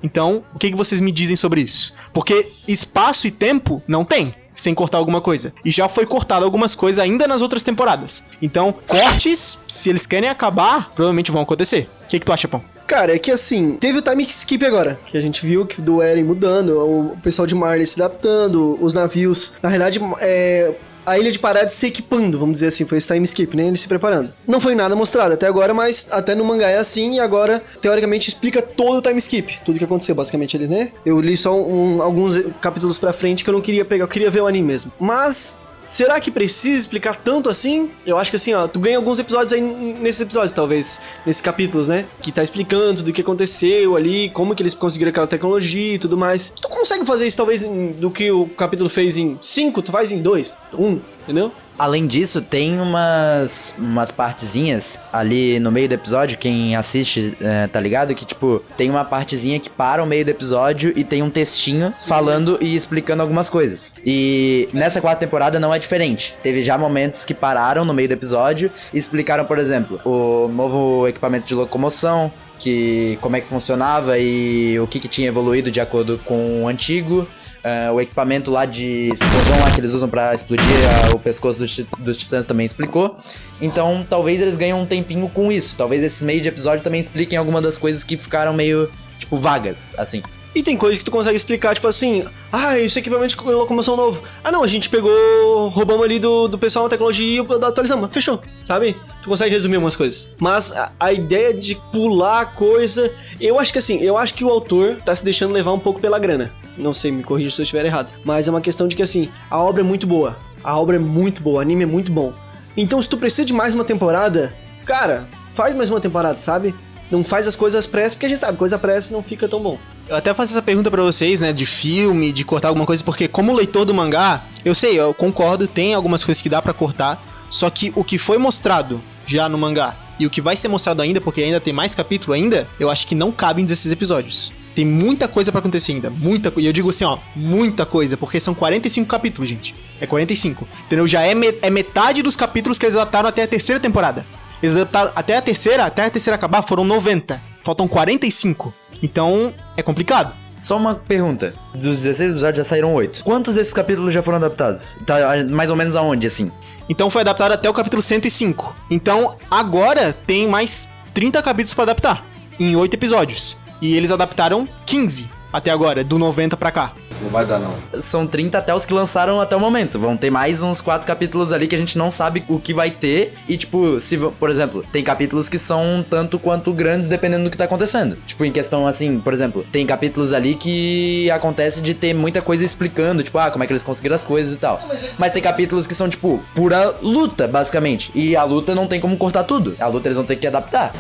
Então, 0.02 0.44
o 0.56 0.58
que, 0.60 0.72
que 0.72 0.78
vocês 0.78 1.02
me 1.02 1.12
dizem 1.12 1.36
sobre 1.36 1.62
isso? 1.62 1.94
Porque 2.14 2.48
espaço 2.68 3.28
e 3.28 3.32
tempo 3.32 3.84
não 3.88 4.04
tem. 4.06 4.34
Sem 4.54 4.74
cortar 4.74 4.98
alguma 4.98 5.22
coisa. 5.22 5.54
E 5.64 5.72
já 5.72 5.88
foi 5.88 6.06
cortado 6.06 6.44
algumas 6.44 6.76
coisas 6.76 7.04
ainda 7.04 7.28
nas 7.28 7.42
outras 7.42 7.64
temporadas. 7.64 8.24
Então, 8.42 8.74
cortes, 8.88 9.60
se 9.68 9.90
eles 9.90 10.06
querem 10.06 10.30
acabar, 10.30 10.92
provavelmente 10.94 11.32
vão 11.32 11.42
acontecer. 11.42 11.90
O 12.04 12.08
que, 12.08 12.20
que 12.20 12.26
tu 12.26 12.34
acha, 12.34 12.48
Pão? 12.48 12.64
Cara, 12.92 13.16
é 13.16 13.18
que 13.18 13.32
assim, 13.32 13.78
teve 13.80 14.00
o 14.00 14.02
time 14.02 14.22
skip 14.24 14.66
agora, 14.66 15.00
que 15.06 15.18
a 15.18 15.22
gente 15.22 15.46
viu 15.46 15.66
que 15.66 15.82
do 15.82 16.02
Eren 16.02 16.26
mudando, 16.26 16.78
o 16.78 17.18
pessoal 17.24 17.46
de 17.46 17.56
Marley 17.56 17.88
se 17.88 18.02
adaptando, 18.02 18.78
os 18.82 18.94
navios, 18.94 19.54
na 19.64 19.70
realidade, 19.70 19.98
é, 20.20 20.74
a 21.06 21.18
ilha 21.18 21.32
de 21.32 21.40
Parade 21.40 21.74
se 21.74 21.88
equipando, 21.88 22.38
vamos 22.40 22.54
dizer 22.58 22.68
assim, 22.68 22.86
foi 22.86 22.98
esse 22.98 23.08
time 23.14 23.26
skip, 23.26 23.56
né? 23.56 23.68
Ele 23.68 23.78
se 23.78 23.88
preparando. 23.88 24.34
Não 24.48 24.60
foi 24.60 24.76
nada 24.76 24.96
mostrado 24.96 25.34
até 25.34 25.48
agora, 25.48 25.74
mas 25.74 26.08
até 26.12 26.36
no 26.36 26.44
mangá 26.46 26.70
é 26.70 26.78
assim, 26.78 27.16
e 27.16 27.20
agora, 27.20 27.62
teoricamente, 27.82 28.30
explica 28.30 28.62
todo 28.62 28.98
o 28.98 29.02
time 29.02 29.18
skip, 29.18 29.62
tudo 29.64 29.78
que 29.80 29.86
aconteceu, 29.86 30.14
basicamente, 30.16 30.56
ali, 30.58 30.68
né? 30.68 30.92
Eu 31.06 31.20
li 31.22 31.36
só 31.38 31.56
um- 31.60 32.02
alguns 32.02 32.42
capítulos 32.62 33.00
pra 33.00 33.14
frente 33.14 33.44
que 33.44 33.50
eu 33.50 33.54
não 33.54 33.62
queria 33.62 33.86
pegar, 33.86 34.04
eu 34.04 34.08
queria 34.08 34.30
ver 34.30 34.42
o 34.42 34.48
anime 34.48 34.68
mesmo. 34.68 34.92
Mas. 35.00 35.61
Será 35.84 36.20
que 36.20 36.30
precisa 36.30 36.78
explicar 36.78 37.16
tanto 37.16 37.50
assim? 37.50 37.90
Eu 38.06 38.18
acho 38.18 38.30
que 38.30 38.36
assim, 38.36 38.54
ó, 38.54 38.68
tu 38.68 38.80
ganha 38.80 38.98
alguns 38.98 39.20
episódios 39.20 39.52
aí 39.52 39.62
nesses 39.62 40.22
episódios, 40.22 40.54
talvez, 40.54 41.02
nesses 41.26 41.42
capítulos, 41.42 41.88
né? 41.88 42.06
Que 42.22 42.32
tá 42.32 42.44
explicando 42.44 42.98
tudo 42.98 43.10
o 43.10 43.14
que 43.14 43.22
aconteceu 43.22 43.96
ali, 43.96 44.30
como 44.30 44.56
que 44.56 44.62
eles 44.62 44.74
conseguiram 44.74 45.10
aquela 45.10 45.28
tecnologia 45.28 45.96
e 45.96 46.00
tudo 46.00 46.18
mais. 46.18 46.54
Tu 46.62 46.68
consegue 46.70 47.06
fazer 47.06 47.26
isso, 47.26 47.38
talvez, 47.38 47.64
do 47.64 48.12
que 48.12 48.32
o 48.32 48.48
capítulo 48.48 48.90
fez 48.90 49.18
em 49.18 49.38
5, 49.42 49.82
tu 49.82 49.92
faz 49.92 50.12
em 50.12 50.22
2, 50.22 50.60
1, 50.74 51.02
entendeu? 51.24 51.52
Além 51.78 52.06
disso, 52.06 52.42
tem 52.42 52.80
umas, 52.80 53.74
umas 53.78 54.12
partezinhas 54.12 55.00
ali 55.12 55.60
no 55.60 55.72
meio 55.72 55.90
do 55.90 55.94
episódio, 55.94 56.38
quem 56.38 56.76
assiste 56.76 57.36
é, 57.42 57.68
tá 57.68 57.80
ligado? 57.80 58.14
Que 58.14 58.26
tipo, 58.26 58.64
tem 58.78 58.90
uma 58.90 59.04
partezinha 59.04 59.60
que 59.60 59.70
para 59.70 60.04
o 60.04 60.06
meio 60.06 60.24
do 60.24 60.30
episódio 60.30 60.94
e 60.96 61.04
tem 61.04 61.24
um 61.24 61.30
textinho 61.30 61.92
falando 62.08 62.58
e 62.62 62.76
explicando 62.76 63.24
algumas 63.24 63.50
coisas. 63.50 63.96
E 64.06 64.70
nessa 64.74 65.02
quarta 65.02 65.22
temporada 65.22 65.60
não 65.60 65.74
é 65.74 65.80
diferente. 65.80 66.36
Teve 66.44 66.64
já 66.64 66.78
momentos 66.78 67.26
que 67.26 67.34
pararam 67.34 67.84
no 67.84 67.94
meio 67.94 68.08
do 68.08 68.14
episódio 68.14 68.72
e 68.94 68.98
explicaram, 68.98 69.46
por 69.46 69.58
exemplo, 69.58 70.00
o 70.06 70.48
novo 70.50 71.08
equipamento 71.08 71.46
de 71.48 71.56
locomoção, 71.56 72.32
que 72.60 73.18
como 73.22 73.36
é 73.36 73.42
que 73.42 73.48
funcionava 73.48 74.20
e 74.20 74.80
o 74.80 74.88
que, 74.88 75.00
que 75.00 75.08
tinha 75.08 75.28
evoluído 75.28 75.72
de 75.72 75.80
acordo 75.80 76.20
com 76.20 76.64
o 76.64 76.68
antigo. 76.68 77.28
É, 77.64 77.92
o 77.92 78.02
equipamento 78.02 78.50
lá 78.50 78.66
de 78.66 79.10
explosão 79.14 79.60
lá 79.60 79.70
que 79.70 79.80
eles 79.80 79.94
usam 79.94 80.10
pra 80.10 80.34
explodir 80.34 80.66
ah, 80.66 81.16
o 81.16 81.20
pescoço 81.20 81.60
dos, 81.60 81.78
dos 82.00 82.18
titãs 82.18 82.46
também 82.46 82.66
explicou. 82.66 83.18
Então 83.62 84.06
talvez 84.10 84.42
eles 84.42 84.58
ganhem 84.58 84.74
um 84.74 84.86
tempinho 84.86 85.30
com 85.30 85.52
isso. 85.52 85.76
Talvez 85.78 86.04
esse 86.04 86.26
meio 86.26 86.42
de 86.42 86.50
episódio 86.50 86.84
também 86.84 87.00
expliquem 87.00 87.38
alguma 87.38 87.62
das 87.62 87.78
coisas 87.78 88.04
que 88.04 88.18
ficaram 88.18 88.54
meio, 88.54 88.90
tipo, 89.20 89.38
vagas, 89.38 89.94
assim. 89.98 90.24
E 90.54 90.62
tem 90.62 90.76
coisas 90.76 90.98
que 90.98 91.06
tu 91.06 91.12
consegue 91.12 91.36
explicar, 91.36 91.74
tipo 91.74 91.88
assim, 91.88 92.26
ah, 92.52 92.78
esse 92.78 93.00
equipamento 93.00 93.38
de 93.38 93.52
locomoção 93.52 93.96
novo. 93.96 94.22
Ah 94.44 94.52
não, 94.52 94.64
a 94.64 94.68
gente 94.68 94.90
pegou, 94.90 95.70
roubamos 95.70 96.04
ali 96.04 96.20
do, 96.20 96.50
do 96.50 96.58
pessoal 96.58 96.84
uma 96.84 96.90
tecnologia 96.90 97.42
e 97.42 97.66
atualizamos, 97.66 98.14
fechou, 98.14 98.42
sabe? 98.66 98.98
Tu 99.24 99.30
consegue 99.30 99.52
resumir 99.52 99.76
algumas 99.76 99.96
coisas. 99.96 100.28
Mas 100.40 100.74
a, 100.74 100.92
a 101.00 101.14
ideia 101.14 101.54
de 101.54 101.76
pular 101.92 102.54
coisa, 102.54 103.14
eu 103.40 103.58
acho 103.58 103.72
que 103.72 103.80
assim, 103.80 104.00
eu 104.02 104.18
acho 104.18 104.34
que 104.34 104.44
o 104.44 104.50
autor 104.50 104.98
tá 104.98 105.16
se 105.16 105.24
deixando 105.24 105.54
levar 105.54 105.72
um 105.72 105.80
pouco 105.80 106.02
pela 106.02 106.20
grana. 106.20 106.54
Não 106.78 106.94
sei, 106.94 107.12
me 107.12 107.24
corrija 107.24 107.52
se 107.52 107.62
eu 107.62 107.64
estiver 107.64 107.86
errado. 107.86 108.14
Mas 108.26 108.48
é 108.48 108.52
uma 108.52 108.62
questão 108.62 108.90
de 108.90 108.96
que 108.96 109.04
assim, 109.04 109.30
a 109.50 109.62
obra 109.62 109.82
é 109.82 109.86
muito 109.86 110.06
boa. 110.06 110.38
A 110.62 110.78
obra 110.78 110.98
é 110.98 111.00
muito 111.00 111.42
boa, 111.42 111.58
o 111.58 111.60
anime 111.62 111.84
é 111.84 111.88
muito 111.88 112.12
bom. 112.12 112.34
Então 112.76 113.02
se 113.02 113.08
tu 113.08 113.18
precisa 113.18 113.46
de 113.46 113.54
mais 113.54 113.74
uma 113.74 113.86
temporada, 113.86 114.54
cara, 114.86 115.30
faz 115.54 115.74
mais 115.74 115.90
uma 115.90 116.02
temporada, 116.02 116.38
sabe? 116.38 116.76
Não 117.10 117.24
faz 117.24 117.48
as 117.48 117.56
coisas 117.56 117.86
pressa, 117.86 118.16
porque 118.16 118.26
a 118.26 118.30
gente 118.30 118.40
sabe, 118.40 118.58
coisa 118.58 118.80
pressa 118.80 119.14
não 119.14 119.24
fica 119.24 119.48
tão 119.48 119.62
bom. 119.62 119.78
Eu 120.12 120.18
até 120.18 120.34
faço 120.34 120.52
essa 120.52 120.62
pergunta 120.62 120.92
pra 120.92 121.02
vocês, 121.02 121.40
né, 121.40 121.54
de 121.54 121.66
filme, 121.66 122.34
de 122.34 122.44
cortar 122.44 122.68
alguma 122.68 122.86
coisa, 122.86 123.02
porque 123.02 123.30
como 123.30 123.54
leitor 123.54 123.86
do 123.86 123.94
mangá, 123.94 124.44
eu 124.66 124.76
sei, 124.76 125.00
eu 125.00 125.14
concordo, 125.14 125.70
tem 125.70 125.94
algumas 125.94 126.22
coisas 126.22 126.42
que 126.44 126.50
dá 126.50 126.62
pra 126.62 126.74
cortar, 126.74 127.46
só 127.50 127.70
que 127.70 127.94
o 127.96 128.04
que 128.04 128.18
foi 128.18 128.38
mostrado 128.38 129.02
já 129.26 129.48
no 129.48 129.58
mangá 129.58 129.96
e 130.20 130.26
o 130.26 130.30
que 130.30 130.42
vai 130.42 130.58
ser 130.58 130.68
mostrado 130.68 131.02
ainda, 131.02 131.22
porque 131.22 131.42
ainda 131.42 131.62
tem 131.62 131.72
mais 131.72 131.96
capítulo 131.96 132.34
ainda, 132.34 132.68
eu 132.78 132.90
acho 132.90 133.08
que 133.08 133.16
não 133.16 133.32
cabe 133.32 133.62
em 133.62 133.64
16 133.66 133.94
episódios. 133.94 134.52
Tem 134.76 134.84
muita 134.86 135.30
coisa 135.30 135.50
pra 135.50 135.60
acontecer 135.60 135.94
ainda, 135.94 136.10
muita. 136.10 136.52
E 136.58 136.66
eu 136.66 136.74
digo 136.74 136.90
assim, 136.90 137.06
ó, 137.06 137.18
muita 137.34 137.86
coisa, 137.86 138.18
porque 138.18 138.38
são 138.38 138.54
45 138.54 139.08
capítulos, 139.08 139.50
gente. 139.50 139.74
É 140.02 140.06
45. 140.06 140.68
Entendeu? 140.88 141.08
Já 141.08 141.22
é, 141.22 141.34
me- 141.34 141.58
é 141.62 141.70
metade 141.70 142.22
dos 142.22 142.36
capítulos 142.36 142.78
que 142.78 142.86
eles 142.86 142.98
adaptaram 142.98 143.30
até 143.30 143.44
a 143.44 143.48
terceira 143.48 143.80
temporada. 143.80 144.26
Eles 144.62 144.76
adaptaram 144.76 145.12
até 145.16 145.38
a 145.38 145.42
terceira, 145.42 145.86
até 145.86 146.04
a 146.06 146.10
terceira 146.10 146.36
acabar, 146.36 146.62
foram 146.62 146.84
90. 146.84 147.42
Faltam 147.64 147.88
45. 147.88 148.74
Então, 149.02 149.54
é 149.76 149.84
complicado. 149.84 150.36
Só 150.58 150.78
uma 150.78 150.94
pergunta. 150.94 151.54
Dos 151.74 152.04
16 152.04 152.32
episódios 152.34 152.58
já 152.58 152.64
saíram 152.64 152.94
8. 152.94 153.24
Quantos 153.24 153.56
desses 153.56 153.74
capítulos 153.74 154.14
já 154.14 154.22
foram 154.22 154.38
adaptados? 154.38 154.98
Tá 155.08 155.16
mais 155.50 155.72
ou 155.72 155.76
menos 155.76 155.96
aonde, 155.96 156.28
assim? 156.28 156.52
Então 156.88 157.10
foi 157.10 157.22
adaptado 157.22 157.54
até 157.54 157.68
o 157.68 157.74
capítulo 157.74 158.02
105. 158.02 158.76
Então 158.92 159.36
agora 159.50 160.14
tem 160.14 160.48
mais 160.48 160.88
30 161.14 161.42
capítulos 161.42 161.74
pra 161.74 161.84
adaptar 161.84 162.26
em 162.60 162.76
8 162.76 162.94
episódios. 162.94 163.58
E 163.82 163.96
eles 163.98 164.12
adaptaram 164.12 164.68
15 164.86 165.30
até 165.52 165.72
agora, 165.72 166.04
do 166.04 166.20
90 166.20 166.56
pra 166.56 166.72
cá. 166.72 166.94
Não 167.22 167.30
vai 167.30 167.46
dar, 167.46 167.60
não. 167.60 167.74
São 168.02 168.26
30 168.26 168.58
até 168.58 168.74
os 168.74 168.86
que 168.86 168.94
lançaram 168.94 169.40
até 169.40 169.56
o 169.56 169.60
momento. 169.60 170.00
Vão 170.00 170.18
ter 170.18 170.30
mais 170.30 170.64
uns 170.64 170.82
4 170.82 171.06
capítulos 171.06 171.52
ali 171.52 171.68
que 171.68 171.76
a 171.76 171.78
gente 171.78 171.98
não 171.98 172.10
sabe 172.10 172.44
o 172.48 172.60
que 172.60 172.74
vai 172.74 172.90
ter. 172.90 173.34
E, 173.48 173.58
tipo, 173.58 174.00
se, 174.00 174.18
por 174.18 174.50
exemplo, 174.50 174.84
tem 174.92 175.04
capítulos 175.04 175.48
que 175.48 175.60
são 175.60 176.04
tanto 176.08 176.40
quanto 176.40 176.74
grandes 176.74 177.08
dependendo 177.08 177.46
do 177.46 177.50
que 177.50 177.58
tá 177.58 177.66
acontecendo. 177.66 178.18
Tipo, 178.26 178.46
em 178.46 178.52
questão 178.52 178.88
assim, 178.88 179.20
por 179.20 179.34
exemplo, 179.34 179.66
tem 179.72 179.86
capítulos 179.86 180.34
ali 180.34 180.56
que 180.56 181.30
acontece 181.32 181.82
de 181.82 181.94
ter 181.94 182.14
muita 182.14 182.42
coisa 182.42 182.64
explicando, 182.64 183.24
tipo, 183.24 183.38
ah, 183.38 183.52
como 183.52 183.64
é 183.64 183.68
que 183.68 183.74
eles 183.74 183.84
conseguiram 183.84 184.16
as 184.16 184.24
coisas 184.24 184.56
e 184.56 184.58
tal. 184.58 184.82
Mas 185.20 185.32
tem 185.32 185.42
capítulos 185.42 185.86
que 185.88 185.94
são, 185.94 186.10
tipo, 186.10 186.42
pura 186.56 186.96
luta, 187.02 187.48
basicamente. 187.48 188.12
E 188.16 188.36
a 188.36 188.44
luta 188.44 188.74
não 188.74 188.88
tem 188.88 189.00
como 189.00 189.16
cortar 189.18 189.44
tudo. 189.44 189.76
A 189.80 189.88
luta 189.88 190.08
eles 190.08 190.18
vão 190.18 190.26
ter 190.26 190.36
que 190.36 190.48
adaptar. 190.48 190.94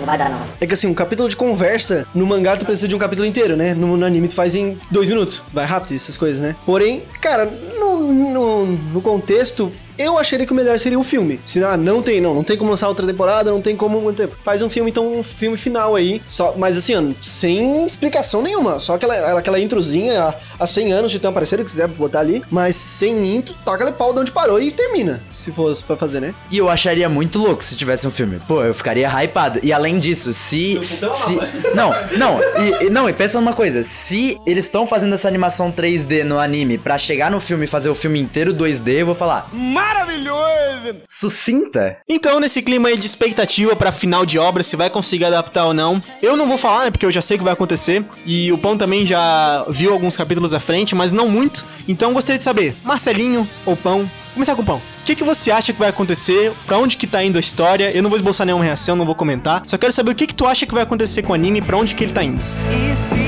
É 0.60 0.68
que 0.68 0.74
assim, 0.74 0.88
um 0.88 0.94
capítulo 0.94 1.30
de 1.30 1.36
conversa, 1.36 2.06
no 2.14 2.26
mangá 2.26 2.56
tu 2.58 2.66
precisa 2.66 2.88
de 2.88 2.96
um 2.96 3.00
capítulo 3.00 3.28
inteiro, 3.28 3.56
né? 3.56 3.74
No, 3.74 3.98
no 3.98 4.06
anime 4.06 4.28
tu 4.28 4.36
faz 4.36 4.56
em 4.56 4.78
dois 4.92 5.10
minutos. 5.10 5.44
Vai 5.54 5.66
rápido, 5.66 5.96
essas 6.12 6.18
coisas, 6.18 6.42
né? 6.42 6.56
Porém, 6.66 7.04
cara, 7.22 7.46
no, 7.46 8.12
no, 8.14 8.66
no 8.66 9.02
contexto, 9.02 9.72
eu 10.02 10.18
acharia 10.18 10.46
que 10.46 10.52
o 10.52 10.56
melhor 10.56 10.80
seria 10.80 10.98
um 11.00 11.04
filme. 11.04 11.40
Se 11.46 11.64
ah, 11.64 11.78
não 11.78 12.02
tem, 12.02 12.20
não, 12.22 12.34
não 12.34 12.44
tem 12.44 12.58
como 12.58 12.72
lançar 12.72 12.88
outra 12.88 13.06
temporada, 13.06 13.52
não 13.52 13.62
tem 13.62 13.76
como 13.76 14.02
manter. 14.02 14.30
Faz 14.44 14.62
um 14.62 14.70
filme, 14.70 14.90
então, 14.92 15.20
um 15.20 15.24
filme 15.24 15.58
final 15.58 15.96
aí. 15.96 16.22
Só, 16.28 16.54
mas 16.58 16.78
assim, 16.78 16.96
ó, 16.96 17.14
sem 17.22 17.86
explicação 17.86 18.42
nenhuma. 18.42 18.80
Só 18.80 18.96
aquela, 18.96 19.38
aquela 19.38 19.60
introzinha 19.60 20.24
há, 20.24 20.36
há 20.60 20.68
100 20.68 20.94
anos 20.94 21.12
de 21.12 21.20
ter 21.20 21.28
aparecido, 21.28 21.62
se 21.62 21.66
quiser 21.66 21.88
botar 21.88 22.20
ali. 22.22 22.44
Mas 22.50 22.76
sem 22.76 23.36
intro, 23.36 23.56
toca 23.66 23.84
ele 23.84 23.94
pau 23.94 24.14
de 24.14 24.20
onde 24.22 24.32
parou 24.32 24.62
e 24.62 24.72
termina. 24.72 25.22
Se 25.30 25.52
fosse 25.52 25.84
pra 25.84 25.96
fazer, 25.98 26.20
né? 26.20 26.34
E 26.50 26.58
eu 26.58 26.70
acharia 26.70 27.08
muito 27.10 27.40
louco 27.40 27.64
se 27.64 27.76
tivesse 27.76 28.08
um 28.08 28.12
filme. 28.12 28.40
Pô, 28.48 28.64
eu 28.64 28.74
ficaria 28.74 29.08
hypado. 29.24 29.60
E 29.64 29.72
além 29.74 30.00
disso, 30.00 30.34
se. 30.34 30.80
se 31.14 31.36
não, 31.76 31.92
não, 32.18 32.40
e, 32.62 32.86
e- 32.86 32.90
não, 32.90 33.10
e 33.10 33.14
pensa 33.14 33.40
numa 33.40 33.54
coisa: 33.54 33.84
se 33.84 34.40
eles 34.46 34.66
estão 34.66 34.86
fazendo 34.86 35.14
essa 35.14 35.28
animação 35.28 35.72
3D 35.72 36.24
no 36.24 36.40
anime 36.40 36.78
pra 36.78 36.98
chegar 36.98 37.30
no 37.32 37.40
filme 37.40 37.66
e 37.66 37.68
fazer 37.68 37.90
o 37.90 37.96
filme 37.96 38.20
inteiro 38.20 38.54
2D, 38.54 39.00
eu 39.00 39.06
vou 39.06 39.16
falar. 39.16 39.50
Maravilhoso! 39.94 41.02
Sucinta? 41.08 41.98
Então, 42.08 42.40
nesse 42.40 42.62
clima 42.62 42.88
aí 42.88 42.98
de 42.98 43.06
expectativa 43.06 43.76
pra 43.76 43.92
final 43.92 44.26
de 44.26 44.40
obra, 44.40 44.64
se 44.64 44.78
vai 44.78 44.90
conseguir 44.90 45.26
adaptar 45.26 45.66
ou 45.66 45.74
não, 45.74 46.02
eu 46.22 46.38
não 46.38 46.48
vou 46.48 46.58
falar, 46.58 46.86
né, 46.86 46.92
porque 46.92 47.06
eu 47.06 47.12
já 47.12 47.22
sei 47.22 47.36
o 47.36 47.38
que 47.40 47.44
vai 47.44 47.54
acontecer. 47.54 48.06
E 48.26 48.52
o 48.52 48.58
Pão 48.58 48.78
também 48.78 49.06
já 49.06 49.66
viu 49.70 49.92
alguns 49.92 50.16
capítulos 50.16 50.54
à 50.54 50.60
frente, 50.60 50.96
mas 50.96 51.12
não 51.12 51.28
muito. 51.28 51.66
Então, 51.88 52.14
gostaria 52.14 52.38
de 52.38 52.44
saber, 52.44 52.76
Marcelinho 52.84 53.48
ou 53.66 53.76
Pão? 53.76 54.10
Começar 54.34 54.56
com 54.56 54.62
o 54.62 54.66
Pão. 54.66 54.78
O 54.78 55.04
que, 55.04 55.14
que 55.14 55.24
você 55.26 55.52
acha 55.52 55.74
que 55.74 55.80
vai 55.80 55.90
acontecer? 55.90 56.54
Pra 56.66 56.78
onde 56.78 56.96
que 56.96 57.06
tá 57.06 57.22
indo 57.22 57.38
a 57.38 57.42
história? 57.42 57.92
Eu 57.92 58.02
não 58.02 58.10
vou 58.10 58.18
esboçar 58.18 58.46
nenhuma 58.46 58.64
reação, 58.64 58.96
não 58.96 59.06
vou 59.06 59.16
comentar. 59.16 59.62
Só 59.66 59.78
quero 59.78 59.92
saber 59.92 60.12
o 60.12 60.16
que, 60.16 60.28
que 60.28 60.36
tu 60.36 60.48
acha 60.48 60.66
que 60.66 60.74
vai 60.74 60.84
acontecer 60.84 61.22
com 61.22 61.34
o 61.34 61.36
anime, 61.36 61.62
pra 61.62 61.76
onde 61.76 61.94
que 61.94 62.04
ele 62.06 62.14
tá 62.14 62.24
indo. 62.24 62.42
E 62.72 63.21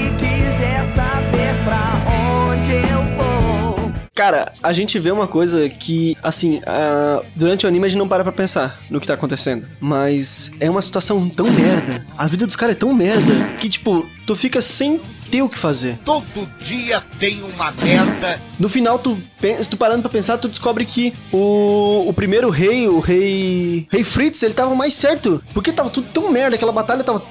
Cara, 4.15 4.53
a 4.61 4.71
gente 4.71 4.99
vê 4.99 5.11
uma 5.11 5.27
coisa 5.27 5.67
que, 5.67 6.15
assim, 6.21 6.61
durante 7.35 7.65
o 7.65 7.67
anime 7.67 7.87
a 7.87 7.89
gente 7.89 7.97
não 7.97 8.07
para 8.07 8.23
pra 8.23 8.31
pensar 8.31 8.79
no 8.87 8.99
que 8.99 9.07
tá 9.07 9.15
acontecendo. 9.15 9.65
Mas 9.79 10.51
é 10.59 10.69
uma 10.69 10.83
situação 10.83 11.27
tão 11.29 11.49
merda. 11.51 12.05
A 12.15 12.27
vida 12.27 12.45
dos 12.45 12.55
caras 12.55 12.75
é 12.75 12.79
tão 12.79 12.93
merda 12.93 13.47
que, 13.59 13.67
tipo, 13.67 14.07
tu 14.27 14.35
fica 14.35 14.61
sem 14.61 15.01
ter 15.31 15.41
o 15.41 15.49
que 15.49 15.57
fazer. 15.57 15.97
Todo 16.05 16.47
dia 16.59 17.01
tem 17.19 17.41
uma 17.41 17.71
merda. 17.71 18.39
No 18.59 18.69
final, 18.69 18.99
tu, 18.99 19.17
tu 19.67 19.77
parando 19.77 20.03
pra 20.03 20.11
pensar, 20.11 20.37
tu 20.37 20.47
descobre 20.47 20.85
que 20.85 21.11
o, 21.31 22.07
o 22.07 22.13
primeiro 22.13 22.51
rei, 22.51 22.87
o 22.87 22.99
rei. 22.99 23.87
Rei 23.91 24.03
Fritz, 24.03 24.43
ele 24.43 24.53
tava 24.53 24.75
mais 24.75 24.93
certo. 24.93 25.43
Porque 25.55 25.71
tava 25.71 25.89
tudo 25.89 26.07
tão 26.13 26.29
merda, 26.31 26.55
aquela 26.55 26.71
batalha 26.71 27.03
tava 27.03 27.23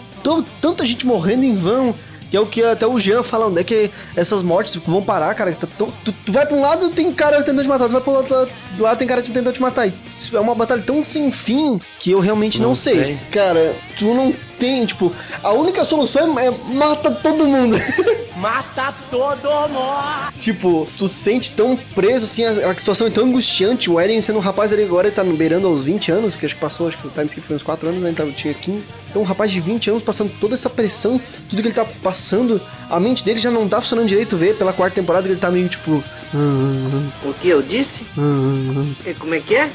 tanta 0.60 0.84
gente 0.84 1.06
morrendo 1.06 1.44
em 1.44 1.54
vão. 1.54 1.94
Que 2.32 2.36
é 2.38 2.40
o 2.40 2.46
que 2.46 2.64
até 2.64 2.86
o 2.86 2.98
Jean 2.98 3.22
fala, 3.22 3.48
onde 3.48 3.60
é 3.60 3.64
que 3.64 3.90
essas 4.16 4.42
mortes 4.42 4.76
vão 4.76 5.02
parar, 5.02 5.34
cara? 5.34 5.52
Tá 5.54 5.68
tão- 5.76 5.92
tu, 6.02 6.10
tu 6.24 6.32
vai 6.32 6.46
pra 6.46 6.56
um 6.56 6.62
lado, 6.62 6.88
tem 6.88 7.12
cara 7.12 7.36
tentando 7.42 7.62
te 7.62 7.68
matar, 7.68 7.88
tu 7.88 7.92
vai 7.92 8.00
pro 8.00 8.10
outro 8.12 8.34
lado, 8.34 8.50
lá 8.78 8.96
tem 8.96 9.06
cara 9.06 9.20
tentando 9.20 9.52
te 9.52 9.60
matar. 9.60 9.86
E 9.86 9.92
é 10.32 10.40
uma 10.40 10.54
batalha 10.54 10.80
tão 10.82 11.04
sem 11.04 11.30
fim 11.30 11.78
que 12.00 12.10
eu 12.10 12.20
realmente 12.20 12.58
não, 12.58 12.68
Não 12.68 12.74
sei. 12.74 12.94
sei. 12.96 13.18
Cara, 13.30 13.76
tu 13.98 14.14
não 14.14 14.34
tem, 14.62 14.86
tipo, 14.86 15.12
a 15.42 15.50
única 15.50 15.84
solução 15.84 16.38
é, 16.38 16.46
é 16.46 16.50
mata 16.72 17.10
todo 17.10 17.44
mundo. 17.46 17.76
Mata 18.36 18.92
todo 19.10 19.68
mundo 19.68 20.32
Tipo, 20.40 20.88
tu 20.96 21.06
sente 21.06 21.52
tão 21.52 21.76
preso, 21.94 22.24
assim, 22.24 22.44
a, 22.44 22.70
a 22.70 22.76
situação 22.76 23.06
é 23.06 23.10
tão 23.10 23.24
angustiante. 23.26 23.90
O 23.90 24.00
Eren 24.00 24.20
sendo 24.22 24.38
um 24.38 24.42
rapaz 24.42 24.72
ali 24.72 24.82
agora, 24.84 25.08
ele 25.08 25.14
tá 25.14 25.22
beirando 25.22 25.66
aos 25.66 25.84
20 25.84 26.10
anos, 26.10 26.34
que 26.34 26.46
acho 26.46 26.54
que 26.54 26.60
passou, 26.60 26.88
acho 26.88 26.96
que 26.98 27.06
o 27.06 27.10
time 27.10 27.26
skip 27.26 27.46
foi 27.46 27.56
uns 27.56 27.62
4 27.62 27.88
anos, 27.88 28.02
né? 28.02 28.08
Ele 28.08 28.16
tava, 28.16 28.32
tinha 28.32 28.54
15. 28.54 28.94
Então, 29.10 29.22
um 29.22 29.24
rapaz 29.24 29.52
de 29.52 29.60
20 29.60 29.90
anos 29.90 30.02
passando 30.02 30.32
toda 30.40 30.54
essa 30.54 30.70
pressão, 30.70 31.20
tudo 31.50 31.60
que 31.62 31.68
ele 31.68 31.74
tá 31.74 31.84
passando, 32.02 32.60
a 32.88 32.98
mente 32.98 33.24
dele 33.24 33.38
já 33.38 33.50
não 33.50 33.68
tá 33.68 33.80
funcionando 33.80 34.08
direito, 34.08 34.36
vê, 34.36 34.54
pela 34.54 34.72
quarta 34.72 34.94
temporada 34.96 35.24
que 35.26 35.32
ele 35.34 35.40
tá 35.40 35.50
meio 35.50 35.68
tipo. 35.68 36.02
"Ah, 36.34 37.10
O 37.24 37.34
que 37.34 37.48
eu 37.48 37.62
disse? 37.62 38.06
ah, 38.18 38.92
E 39.06 39.14
Como 39.14 39.34
é 39.34 39.40
que 39.40 39.54
é? 39.54 39.70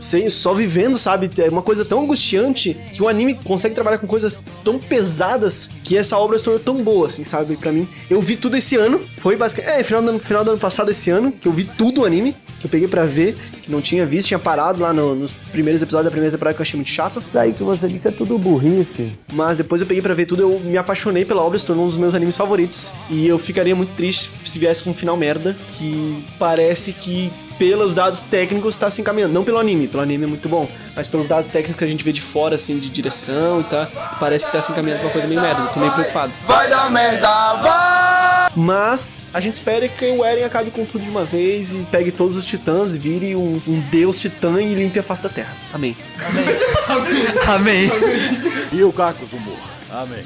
Sem, 0.00 0.28
só 0.30 0.52
vivendo, 0.54 0.98
sabe? 0.98 1.30
É 1.38 1.48
uma 1.48 1.62
coisa 1.62 1.84
tão 1.84 2.00
angustiante 2.02 2.74
que 2.92 3.02
o 3.02 3.08
anime 3.08 3.34
consegue 3.44 3.74
trabalhar 3.74 3.98
com 3.98 4.06
coisas 4.06 4.42
tão 4.64 4.78
pesadas 4.78 5.70
que 5.84 5.96
essa 5.96 6.18
obra 6.18 6.38
se 6.38 6.44
tornou 6.44 6.60
tão 6.60 6.82
boa, 6.82 7.06
assim, 7.06 7.24
sabe? 7.24 7.56
Pra 7.56 7.70
mim. 7.70 7.86
Eu 8.08 8.20
vi 8.20 8.36
tudo 8.36 8.56
esse 8.56 8.76
ano, 8.76 9.00
foi 9.18 9.36
basicamente. 9.36 9.72
É, 9.80 9.82
final 9.84 10.02
do, 10.02 10.08
ano- 10.10 10.18
final 10.18 10.44
do 10.44 10.50
ano 10.52 10.60
passado, 10.60 10.90
esse 10.90 11.10
ano, 11.10 11.30
que 11.32 11.46
eu 11.46 11.52
vi 11.52 11.64
tudo 11.64 12.00
o 12.00 12.04
anime, 12.04 12.34
que 12.58 12.66
eu 12.66 12.70
peguei 12.70 12.88
pra 12.88 13.04
ver, 13.04 13.36
que 13.62 13.70
não 13.70 13.80
tinha 13.80 14.04
visto, 14.06 14.28
tinha 14.28 14.38
parado 14.38 14.82
lá 14.82 14.92
no- 14.92 15.14
nos 15.14 15.34
primeiros 15.36 15.82
episódios 15.82 16.06
da 16.06 16.10
primeira 16.10 16.34
temporada 16.34 16.54
que 16.54 16.60
eu 16.60 16.62
achei 16.62 16.76
muito 16.76 16.90
chato. 16.90 17.22
Isso 17.26 17.38
aí 17.38 17.52
que 17.52 17.62
você 17.62 17.86
disse 17.88 18.08
é 18.08 18.10
tudo 18.10 18.38
burrice. 18.38 19.12
Mas 19.32 19.58
depois 19.58 19.80
eu 19.80 19.86
peguei 19.86 20.02
pra 20.02 20.14
ver 20.14 20.26
tudo, 20.26 20.42
eu 20.42 20.60
me 20.60 20.76
apaixonei 20.76 21.24
pela 21.24 21.42
obra, 21.42 21.58
se 21.58 21.66
tornou 21.66 21.84
um 21.84 21.88
dos 21.88 21.96
meus 21.96 22.14
animes 22.14 22.36
favoritos. 22.36 22.90
E 23.08 23.26
eu 23.26 23.38
ficaria 23.38 23.74
muito 23.76 23.94
triste 23.94 24.30
se 24.44 24.58
viesse 24.58 24.82
com 24.82 24.90
um 24.90 24.94
final 24.94 25.16
merda, 25.16 25.56
que 25.78 26.24
parece 26.38 26.92
que 26.92 27.30
pelos 27.60 27.92
dados 27.92 28.22
técnicos 28.22 28.78
tá 28.78 28.88
se 28.88 29.02
encaminhando. 29.02 29.34
Não 29.34 29.44
pelo 29.44 29.58
anime, 29.58 29.86
pelo 29.86 30.02
anime 30.02 30.24
é 30.24 30.26
muito 30.26 30.48
bom, 30.48 30.66
mas 30.96 31.06
pelos 31.06 31.28
dados 31.28 31.46
técnicos 31.46 31.76
que 31.76 31.84
a 31.84 31.86
gente 31.86 32.02
vê 32.02 32.10
de 32.10 32.22
fora, 32.22 32.54
assim, 32.54 32.78
de 32.78 32.88
direção 32.88 33.60
e 33.60 33.64
tá, 33.64 33.86
parece 34.18 34.46
que 34.46 34.52
tá 34.52 34.62
se 34.62 34.72
encaminhando 34.72 35.00
pra 35.00 35.08
uma 35.08 35.12
coisa 35.12 35.28
meio 35.28 35.42
merda. 35.42 35.60
Eu 35.60 35.68
tô 35.68 35.78
meio 35.78 35.92
preocupado. 35.92 36.32
Vai 36.46 36.70
dar 36.70 36.90
merda, 36.90 37.52
vai 37.56 38.50
Mas 38.56 39.26
a 39.34 39.40
gente 39.40 39.52
espera 39.52 39.86
que 39.86 40.06
o 40.06 40.24
Eren 40.24 40.44
acabe 40.44 40.70
com 40.70 40.86
tudo 40.86 41.04
de 41.04 41.10
uma 41.10 41.26
vez 41.26 41.74
e 41.74 41.84
pegue 41.84 42.10
todos 42.10 42.38
os 42.38 42.46
titãs 42.46 42.94
e 42.94 42.98
vire 42.98 43.36
um, 43.36 43.60
um 43.68 43.80
deus 43.90 44.18
titã 44.18 44.58
e 44.58 44.74
limpe 44.74 44.98
a 44.98 45.02
face 45.02 45.22
da 45.22 45.28
terra. 45.28 45.54
Amém. 45.74 45.94
Amém. 47.46 47.90
E 48.72 48.84
o 48.84 48.92
Cacos 48.92 49.32
Humor. 49.32 49.58
Amém. 49.90 50.24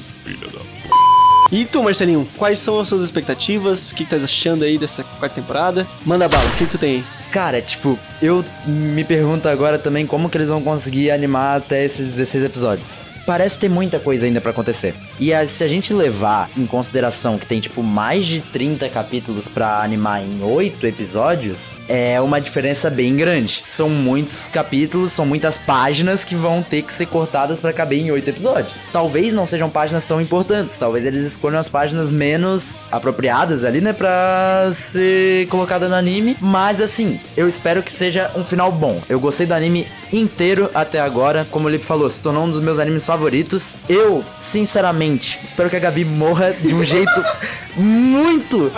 E 1.51 1.65
tu, 1.65 1.83
Marcelinho, 1.83 2.29
quais 2.37 2.59
são 2.59 2.79
as 2.79 2.89
suas 2.89 3.03
expectativas? 3.03 3.91
O 3.91 3.95
que, 3.95 4.05
que 4.05 4.11
tá 4.11 4.17
achando 4.17 4.65
aí 4.65 4.77
dessa 4.77 5.03
quarta 5.03 5.41
temporada? 5.41 5.87
Manda 6.05 6.29
bala, 6.29 6.45
o 6.45 6.51
que, 6.53 6.65
que 6.65 6.71
tu 6.71 6.79
tem 6.79 6.97
aí? 6.97 7.05
Cara, 7.35 7.61
tipo, 7.61 7.99
eu 8.23 8.45
me 8.65 9.03
pergunto 9.03 9.49
agora 9.49 9.77
também 9.77 10.07
como 10.07 10.31
que 10.31 10.39
eles 10.39 10.51
vão 10.51 10.63
conseguir 10.63 11.11
animar 11.11 11.57
até 11.57 11.85
esses 11.85 12.13
16 12.13 12.45
episódios. 12.45 13.09
Parece 13.27 13.59
ter 13.59 13.69
muita 13.69 13.99
coisa 13.99 14.27
ainda 14.27 14.41
pra 14.41 14.51
acontecer. 14.51 14.95
E 15.19 15.33
a- 15.33 15.47
se 15.47 15.65
a 15.65 15.69
gente 15.69 15.93
levar 15.95 16.51
em 16.57 16.67
consideração 16.67 17.39
que 17.39 17.47
tem, 17.47 17.61
tipo, 17.61 17.83
mais 17.83 18.27
de 18.27 18.41
30 18.41 18.89
capítulos 18.89 19.49
pra 19.49 19.83
animar 19.83 20.23
em 20.23 20.43
8 20.43 20.87
episódios, 20.87 21.81
é 21.89 22.21
uma 22.21 22.41
diferença 22.41 22.91
bem 22.91 23.17
grande. 23.17 23.65
São 23.67 23.89
muitos 23.89 24.49
capítulos, 24.49 25.13
são 25.13 25.25
muitas 25.25 25.57
páginas 25.59 26.25
que 26.25 26.35
vão 26.35 26.63
ter 26.63 26.83
que 26.83 26.93
ser 26.93 27.07
cortadas 27.07 27.61
pra 27.61 27.73
caber 27.73 28.01
em 28.01 28.11
8 28.11 28.29
episódios. 28.29 28.85
Talvez 28.93 29.33
não 29.33 29.47
sejam 29.47 29.71
páginas 29.71 30.05
tão 30.05 30.21
importantes, 30.21 30.77
talvez 30.79 31.07
eles 31.07 31.23
escolham 31.23 31.59
as 31.59 31.69
páginas 31.69 32.11
menos 32.11 32.79
apropriadas 32.91 33.65
ali, 33.65 33.81
né, 33.81 33.93
pra 33.93 34.71
ser 34.75 35.47
colocada 35.49 35.89
no 35.89 35.95
anime. 35.95 36.37
Mas 36.41 36.81
assim, 36.81 37.19
eu 37.37 37.49
espero 37.49 37.83
que 37.83 37.93
seja 37.93 38.31
um 38.37 38.45
final 38.45 38.71
bom. 38.73 39.01
Eu 39.09 39.19
gostei 39.21 39.47
do 39.47 39.55
anime 39.55 39.87
inteiro 40.21 40.71
até 40.75 41.01
agora. 41.01 41.47
Como 41.51 41.67
o 41.67 41.71
Lipe 41.71 41.85
falou, 41.85 42.11
se 42.11 42.23
tornou 42.23 42.45
um 42.45 42.51
dos 42.51 42.61
meus 42.61 42.79
animes 42.79 43.07
favoritos. 43.07 43.77
Eu, 43.89 44.25
sinceramente, 44.39 45.41
espero 45.43 45.71
que 45.71 45.77
a 45.77 45.81
Gabi 45.81 46.05
morra 46.05 46.53
de 46.53 46.75
um 46.75 46.85
jeito 46.85 47.25
muito. 47.77 48.73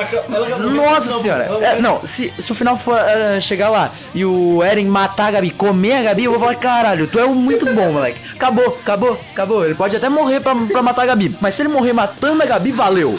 Nossa 0.75 1.19
senhora. 1.19 1.45
É, 1.61 1.81
não, 1.81 2.05
se, 2.05 2.33
se 2.39 2.53
o 2.53 2.55
final 2.55 2.77
for 2.77 2.99
eh, 2.99 3.41
chegar 3.41 3.69
lá 3.69 3.91
e 4.15 4.25
o 4.25 4.63
Eren 4.63 4.87
matar 4.87 5.29
a 5.29 5.31
Gabi, 5.33 5.51
comer 5.51 5.95
a 5.95 6.03
Gabi, 6.03 6.25
eu 6.25 6.33
vou 6.33 6.41
falar: 6.41 6.55
caralho, 6.55 7.07
tu 7.07 7.19
é 7.19 7.25
um 7.25 7.35
muito 7.35 7.67
bom, 7.75 7.93
moleque. 7.93 8.21
Acabou, 8.35 8.79
acabou, 8.81 9.21
acabou. 9.33 9.65
Ele 9.65 9.75
pode 9.75 9.97
até 9.97 10.09
morrer 10.09 10.41
pra, 10.41 10.55
pra 10.55 10.83
matar 10.83 11.03
a 11.03 11.07
Gabi. 11.07 11.37
Mas 11.41 11.55
se 11.55 11.63
ele 11.63 11.69
morrer 11.69 11.93
matando 11.93 12.43
a 12.43 12.47
Gabi, 12.47 12.73
valeu. 12.73 13.19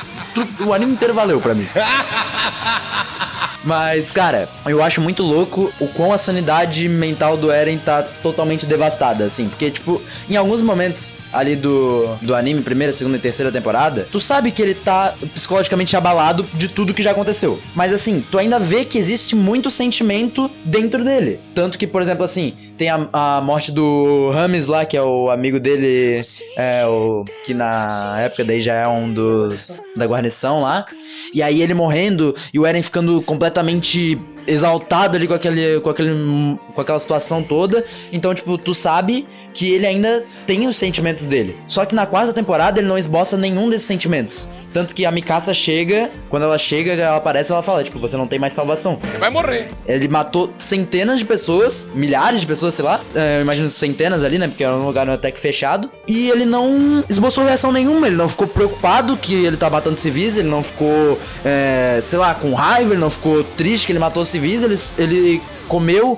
O 0.66 0.74
anime 0.74 0.94
inteiro 0.94 1.14
valeu 1.14 1.40
pra 1.40 1.54
mim. 1.54 1.68
Mas, 3.68 4.14
cara, 4.14 4.48
eu 4.66 4.82
acho 4.82 5.02
muito 5.02 5.22
louco 5.22 5.74
o 5.78 5.90
quão 5.90 6.14
a 6.14 6.18
sanidade 6.18 6.88
mental 6.88 7.36
do 7.36 7.52
Eren 7.52 7.78
tá 7.78 8.02
totalmente 8.02 8.66
devastada, 8.66 9.26
assim. 9.26 9.50
Porque, 9.50 9.70
tipo, 9.70 10.02
em 10.30 10.38
alguns 10.38 10.62
momentos 10.62 11.18
ali 11.34 11.54
do, 11.54 12.16
do 12.22 12.34
anime, 12.34 12.62
primeira, 12.62 12.94
segunda 12.94 13.18
e 13.18 13.20
terceira 13.20 13.52
temporada, 13.52 14.08
tu 14.10 14.22
sabe 14.22 14.52
que 14.52 14.62
ele 14.62 14.74
tá 14.74 15.14
psicologicamente 15.34 15.98
abalado 15.98 16.48
de 16.54 16.70
tudo 16.70 16.94
que 16.94 17.04
já 17.04 17.12
aconteceu. 17.12 17.60
Mas, 17.76 17.94
assim, 17.94 18.24
tu 18.32 18.38
ainda 18.38 18.58
vê 18.58 18.86
que 18.86 18.98
existe 18.98 19.36
muito 19.36 19.70
sentimento 19.70 20.50
dentro 20.64 21.04
dele. 21.04 21.38
Tanto 21.54 21.78
que, 21.78 21.86
por 21.86 22.02
exemplo, 22.02 22.24
assim, 22.24 22.54
tem 22.78 22.90
a, 22.90 23.10
a 23.12 23.42
morte 23.42 23.72
do 23.72 24.30
Rames 24.32 24.68
lá, 24.68 24.86
que 24.86 24.96
é 24.96 25.02
o 25.02 25.30
amigo 25.30 25.60
dele, 25.60 26.22
é, 26.56 26.86
o, 26.86 27.26
que 27.44 27.54
na 27.54 28.20
época 28.22 28.46
daí 28.46 28.62
já 28.62 28.74
é 28.74 28.88
um 28.88 29.12
dos 29.12 29.82
da 29.96 30.06
guarnição 30.06 30.62
lá. 30.62 30.86
E 31.34 31.42
aí 31.42 31.62
ele 31.62 31.74
morrendo 31.74 32.36
e 32.54 32.60
o 32.60 32.66
Eren 32.66 32.84
ficando 32.84 33.22
completamente 33.22 34.18
exaltado 34.46 35.18
ali 35.18 35.28
com 35.28 35.34
aquele, 35.34 35.80
com 35.82 35.90
aquele 35.90 36.58
com 36.74 36.82
aquela 36.82 37.00
situação 37.00 37.44
toda. 37.44 37.84
Então, 38.14 38.34
tipo, 38.34 38.58
tu 38.58 38.74
sabe 38.74 39.28
que 39.54 39.72
ele 39.72 39.86
ainda 39.86 40.24
tem 40.46 40.68
os 40.68 40.78
sentimentos 40.78 41.28
dele. 41.28 41.58
Só 41.68 41.84
que 41.86 41.96
na 41.96 42.06
quarta 42.06 42.32
temporada 42.32 42.80
ele 42.80 42.88
não 42.88 42.98
esboça 42.98 43.36
nenhum 43.36 43.70
desses 43.70 43.88
sentimentos. 43.88 44.48
Tanto 44.78 44.94
que 44.94 45.08
a 45.08 45.12
Mikasa 45.12 45.56
chega, 45.56 46.12
quando 46.30 46.44
ela 46.44 46.56
chega, 46.56 46.94
ela 46.94 47.18
aparece, 47.18 47.52
ela 47.52 47.64
fala, 47.64 47.84
tipo, 47.84 47.98
você 47.98 48.16
não 48.16 48.28
tem 48.28 48.38
mais 48.38 48.54
salvação. 48.54 49.00
Você 49.02 49.18
vai 49.18 49.32
morrer. 49.32 49.70
Ele 49.88 50.08
matou 50.08 50.54
centenas 50.60 51.18
de 51.18 51.26
pessoas, 51.26 51.90
milhares 51.96 52.42
de 52.42 52.46
pessoas, 52.46 52.76
sei 52.76 52.86
lá. 52.86 53.02
É, 53.16 53.38
eu 53.38 53.42
imagino 53.42 53.72
centenas 53.72 54.24
ali, 54.24 54.38
né? 54.38 54.48
Porque 54.48 54.64
é 54.64 54.70
um 54.70 54.86
lugar 54.86 55.10
até 55.10 55.32
que 55.32 55.40
fechado. 55.40 55.90
E 56.08 56.30
ele 56.30 56.46
não 56.46 57.04
esboçou 57.10 57.44
reação 57.44 57.72
nenhuma. 57.72 58.06
Ele 58.06 58.18
não 58.18 58.30
ficou 58.30 58.48
preocupado 58.48 59.18
que 59.18 59.34
ele 59.46 59.58
tá 59.58 59.68
matando 59.68 59.96
civis. 59.96 60.38
Ele 60.38 60.48
não 60.48 60.62
ficou, 60.62 61.20
é, 61.44 61.98
sei 62.00 62.20
lá, 62.20 62.36
com 62.36 62.54
raiva. 62.54 62.94
Ele 62.94 63.02
não 63.02 63.10
ficou 63.10 63.44
triste 63.44 63.88
que 63.88 63.92
ele 63.92 63.98
matou 63.98 64.24
civis. 64.24 64.62
Ele, 64.62 64.78
ele 65.00 65.42
comeu 65.68 66.18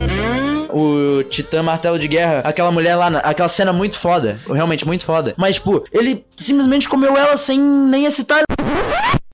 o 0.71 1.23
Titã 1.23 1.63
Martelo 1.63 1.97
de 1.97 2.07
Guerra, 2.07 2.41
aquela 2.45 2.71
mulher 2.71 2.95
lá, 2.95 3.09
na- 3.09 3.19
aquela 3.19 3.49
cena 3.49 3.73
muito 3.73 3.97
foda, 3.97 4.39
realmente 4.47 4.85
muito 4.85 5.03
foda. 5.03 5.33
Mas, 5.37 5.55
tipo, 5.55 5.83
ele 5.91 6.23
simplesmente 6.37 6.87
comeu 6.87 7.17
ela 7.17 7.35
sem 7.37 7.59
nem 7.59 8.05
excitar. 8.05 8.43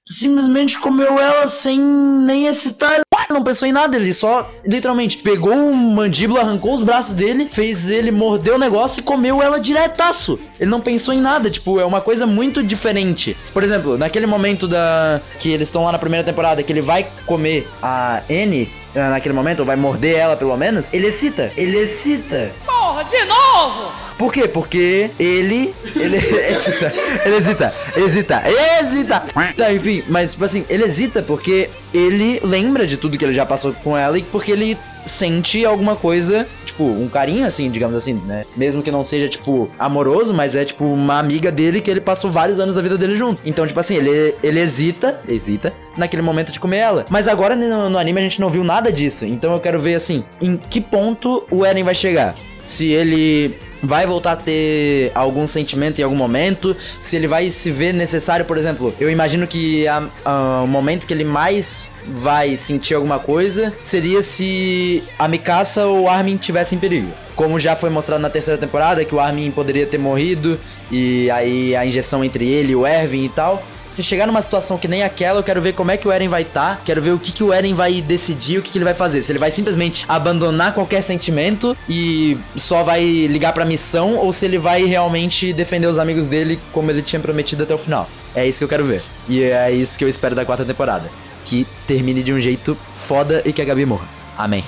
Simplesmente 0.08 0.80
comeu 0.80 1.20
ela 1.20 1.48
sem 1.48 1.80
nem 1.80 2.46
excitar. 2.46 3.00
Não 3.32 3.44
pensou 3.44 3.68
em 3.68 3.72
nada, 3.72 3.98
ele 3.98 4.14
só 4.14 4.48
literalmente 4.64 5.18
pegou 5.18 5.52
o 5.52 5.76
mandíbula, 5.76 6.42
arrancou 6.42 6.76
os 6.76 6.84
braços 6.84 7.14
dele, 7.16 7.48
fez 7.52 7.90
ele 7.90 8.12
morder 8.12 8.54
o 8.54 8.60
negócio 8.60 9.00
e 9.00 9.04
comeu 9.04 9.42
ela 9.42 9.60
diretaço. 9.60 10.40
Ele 10.60 10.70
não 10.70 10.80
pensou 10.80 11.12
em 11.12 11.20
nada, 11.20 11.50
tipo, 11.50 11.80
é 11.80 11.86
uma 11.86 12.02
coisa 12.02 12.28
muito 12.28 12.62
diferente. 12.62 13.36
Por 13.52 13.64
exemplo, 13.64 13.98
naquele 13.98 14.28
momento 14.28 14.68
da 14.68 15.20
que 15.40 15.50
eles 15.50 15.68
estão 15.70 15.84
lá 15.84 15.92
na 15.92 15.98
primeira 16.00 16.24
temporada, 16.24 16.62
que 16.62 16.72
ele 16.72 16.82
vai 16.82 17.08
comer 17.26 17.68
a 17.82 18.22
N 18.30 18.70
naquele 18.96 19.34
momento, 19.36 19.60
ou 19.60 19.66
vai 19.66 19.76
morder 19.76 20.18
ela 20.18 20.36
pelo 20.38 20.56
menos, 20.58 20.94
ele 20.94 21.08
excita. 21.08 21.52
Ele 21.58 21.78
excita. 21.78 22.52
Porra, 22.66 23.04
de 23.04 23.24
novo! 23.26 23.92
Por 24.18 24.32
quê? 24.32 24.48
Porque 24.48 25.12
ele. 25.20 25.74
Ele 25.96 26.16
hesita. 26.18 26.94
Ele 27.26 27.36
hesita. 27.36 27.74
Hesita. 27.96 28.44
Hesita. 28.48 29.24
Tá, 29.58 29.74
enfim, 29.74 30.04
mas 30.08 30.32
tipo 30.32 30.46
assim, 30.46 30.66
ele 30.70 30.86
hesita 30.86 31.22
porque 31.22 31.70
ele 31.94 32.40
lembra 32.44 32.88
de 32.88 32.98
tudo 32.98 33.18
que 33.18 33.26
ele 33.26 33.34
já 33.34 33.46
passou 33.46 33.74
com 33.74 33.98
ela 33.98 34.18
e 34.18 34.24
porque 34.24 34.52
ele 34.52 34.78
sente 35.06 35.66
alguma 35.66 35.96
coisa, 35.96 36.48
tipo, 36.66 36.84
um 36.84 37.08
carinho 37.08 37.46
assim, 37.46 37.70
digamos 37.70 37.96
assim, 37.96 38.14
né? 38.26 38.46
Mesmo 38.56 38.82
que 38.82 38.92
não 38.92 39.04
seja, 39.04 39.28
tipo, 39.28 39.70
amoroso, 39.80 40.34
mas 40.34 40.56
é 40.56 40.66
tipo 40.66 40.86
uma 40.86 41.20
amiga 41.20 41.52
dele 41.52 41.82
que 41.82 41.90
ele 41.90 42.02
passou 42.02 42.30
vários 42.32 42.60
anos 42.60 42.76
da 42.76 42.82
vida 42.82 42.98
dele 42.98 43.16
junto. 43.16 43.42
Então, 43.46 43.66
tipo 43.66 43.80
assim, 43.80 43.96
ele, 43.96 44.36
ele 44.44 44.60
hesita, 44.60 45.22
hesita 45.28 45.74
naquele 45.98 46.22
momento 46.22 46.52
de 46.52 46.60
comer 46.60 46.78
ela. 46.78 47.06
Mas 47.10 47.28
agora 47.28 47.56
no, 47.56 47.90
no 47.90 47.98
anime 47.98 48.20
a 48.20 48.24
gente 48.24 48.42
não 48.42 48.50
viu 48.50 48.64
nada 48.64 48.92
disso. 48.92 49.26
Então 49.26 49.54
eu 49.54 49.60
quero 49.60 49.82
ver 49.82 49.96
assim, 49.96 50.24
em 50.42 50.58
que 50.58 50.82
ponto 50.82 51.46
o 51.52 51.66
Eren 51.66 51.84
vai 51.84 51.96
chegar. 51.96 52.36
Se 52.66 52.88
ele 52.92 53.56
vai 53.84 54.08
voltar 54.08 54.32
a 54.32 54.36
ter 54.36 55.12
algum 55.14 55.48
sentimento 55.48 56.00
em 56.00 56.04
algum 56.04 56.16
momento, 56.16 56.76
se 57.00 57.16
ele 57.16 57.28
vai 57.28 57.52
se 57.52 57.70
ver 57.70 57.94
necessário, 57.94 58.44
por 58.44 58.58
exemplo, 58.58 58.94
eu 59.00 59.12
imagino 59.12 59.46
que 59.46 59.88
a- 59.88 60.10
a- 60.26 60.62
o 60.64 60.68
momento 60.68 61.06
que 61.06 61.14
ele 61.14 61.24
mais 61.24 61.88
vai 62.08 62.58
sentir 62.58 62.96
alguma 62.96 63.20
coisa 63.20 63.72
seria 63.82 64.24
se 64.24 65.04
a 65.20 65.28
Mikasa 65.28 65.86
ou 65.86 66.04
o 66.06 66.10
Armin 66.10 66.38
tivessem 66.38 66.78
em 66.78 66.80
perigo. 66.80 67.12
Como 67.36 67.60
já 67.60 67.76
foi 67.76 67.92
mostrado 67.92 68.22
na 68.22 68.30
terceira 68.32 68.60
temporada, 68.60 69.06
que 69.06 69.14
o 69.14 69.20
Armin 69.20 69.52
poderia 69.52 69.86
ter 69.86 70.00
morrido, 70.00 70.60
e 70.92 71.30
aí 71.30 71.76
a 71.76 71.86
injeção 71.86 72.24
entre 72.24 72.48
ele 72.50 72.72
e 72.72 72.76
o 72.76 72.88
Erwin 72.88 73.26
e 73.26 73.30
tal. 73.30 73.64
Se 73.96 74.04
chegar 74.04 74.28
numa 74.28 74.42
situação 74.42 74.78
que 74.78 74.90
nem 74.90 75.04
aquela, 75.04 75.40
eu 75.40 75.44
quero 75.44 75.62
ver 75.62 75.72
como 75.72 75.90
é 75.90 75.96
que 75.96 76.06
o 76.06 76.12
Eren 76.12 76.28
vai 76.28 76.42
estar. 76.42 76.82
quero 76.84 77.02
ver 77.02 77.12
o 77.12 77.18
que, 77.18 77.32
que 77.32 77.42
o 77.42 77.54
Eren 77.54 77.74
vai 77.74 78.02
decidir, 78.02 78.58
o 78.58 78.62
que, 78.62 78.70
que 78.70 78.78
ele 78.78 78.84
vai 78.84 78.94
fazer. 78.94 79.22
Se 79.22 79.32
ele 79.32 79.40
vai 79.40 79.50
simplesmente 79.50 80.04
abandonar 80.06 80.74
qualquer 80.74 81.02
sentimento 81.02 81.78
e 81.88 82.38
só 82.58 82.84
vai 82.84 83.02
ligar 83.02 83.54
pra 83.54 83.64
missão, 83.64 84.18
ou 84.18 84.34
se 84.34 84.46
ele 84.46 84.58
vai 84.58 84.84
realmente 84.84 85.54
defender 85.54 85.88
os 85.88 85.98
amigos 85.98 86.28
dele 86.28 86.60
como 86.74 86.92
ele 86.92 87.02
tinha 87.02 87.22
prometido 87.22 87.64
até 87.64 87.74
o 87.74 87.78
final. 87.78 88.10
É 88.36 88.46
isso 88.46 88.58
que 88.58 88.66
eu 88.66 88.70
quero 88.70 88.84
ver. 88.84 89.02
E 89.30 89.44
é 89.44 89.72
isso 89.72 89.98
que 89.98 90.04
eu 90.04 90.10
espero 90.10 90.36
da 90.36 90.44
quarta 90.44 90.66
temporada. 90.66 91.10
Que 91.46 91.66
termine 91.88 92.22
de 92.22 92.34
um 92.34 92.40
jeito 92.40 92.78
foda 92.96 93.42
e 93.46 93.54
que 93.54 93.62
a 93.62 93.66
Gabi 93.66 93.86
morra. 93.86 94.15
Amém. 94.38 94.64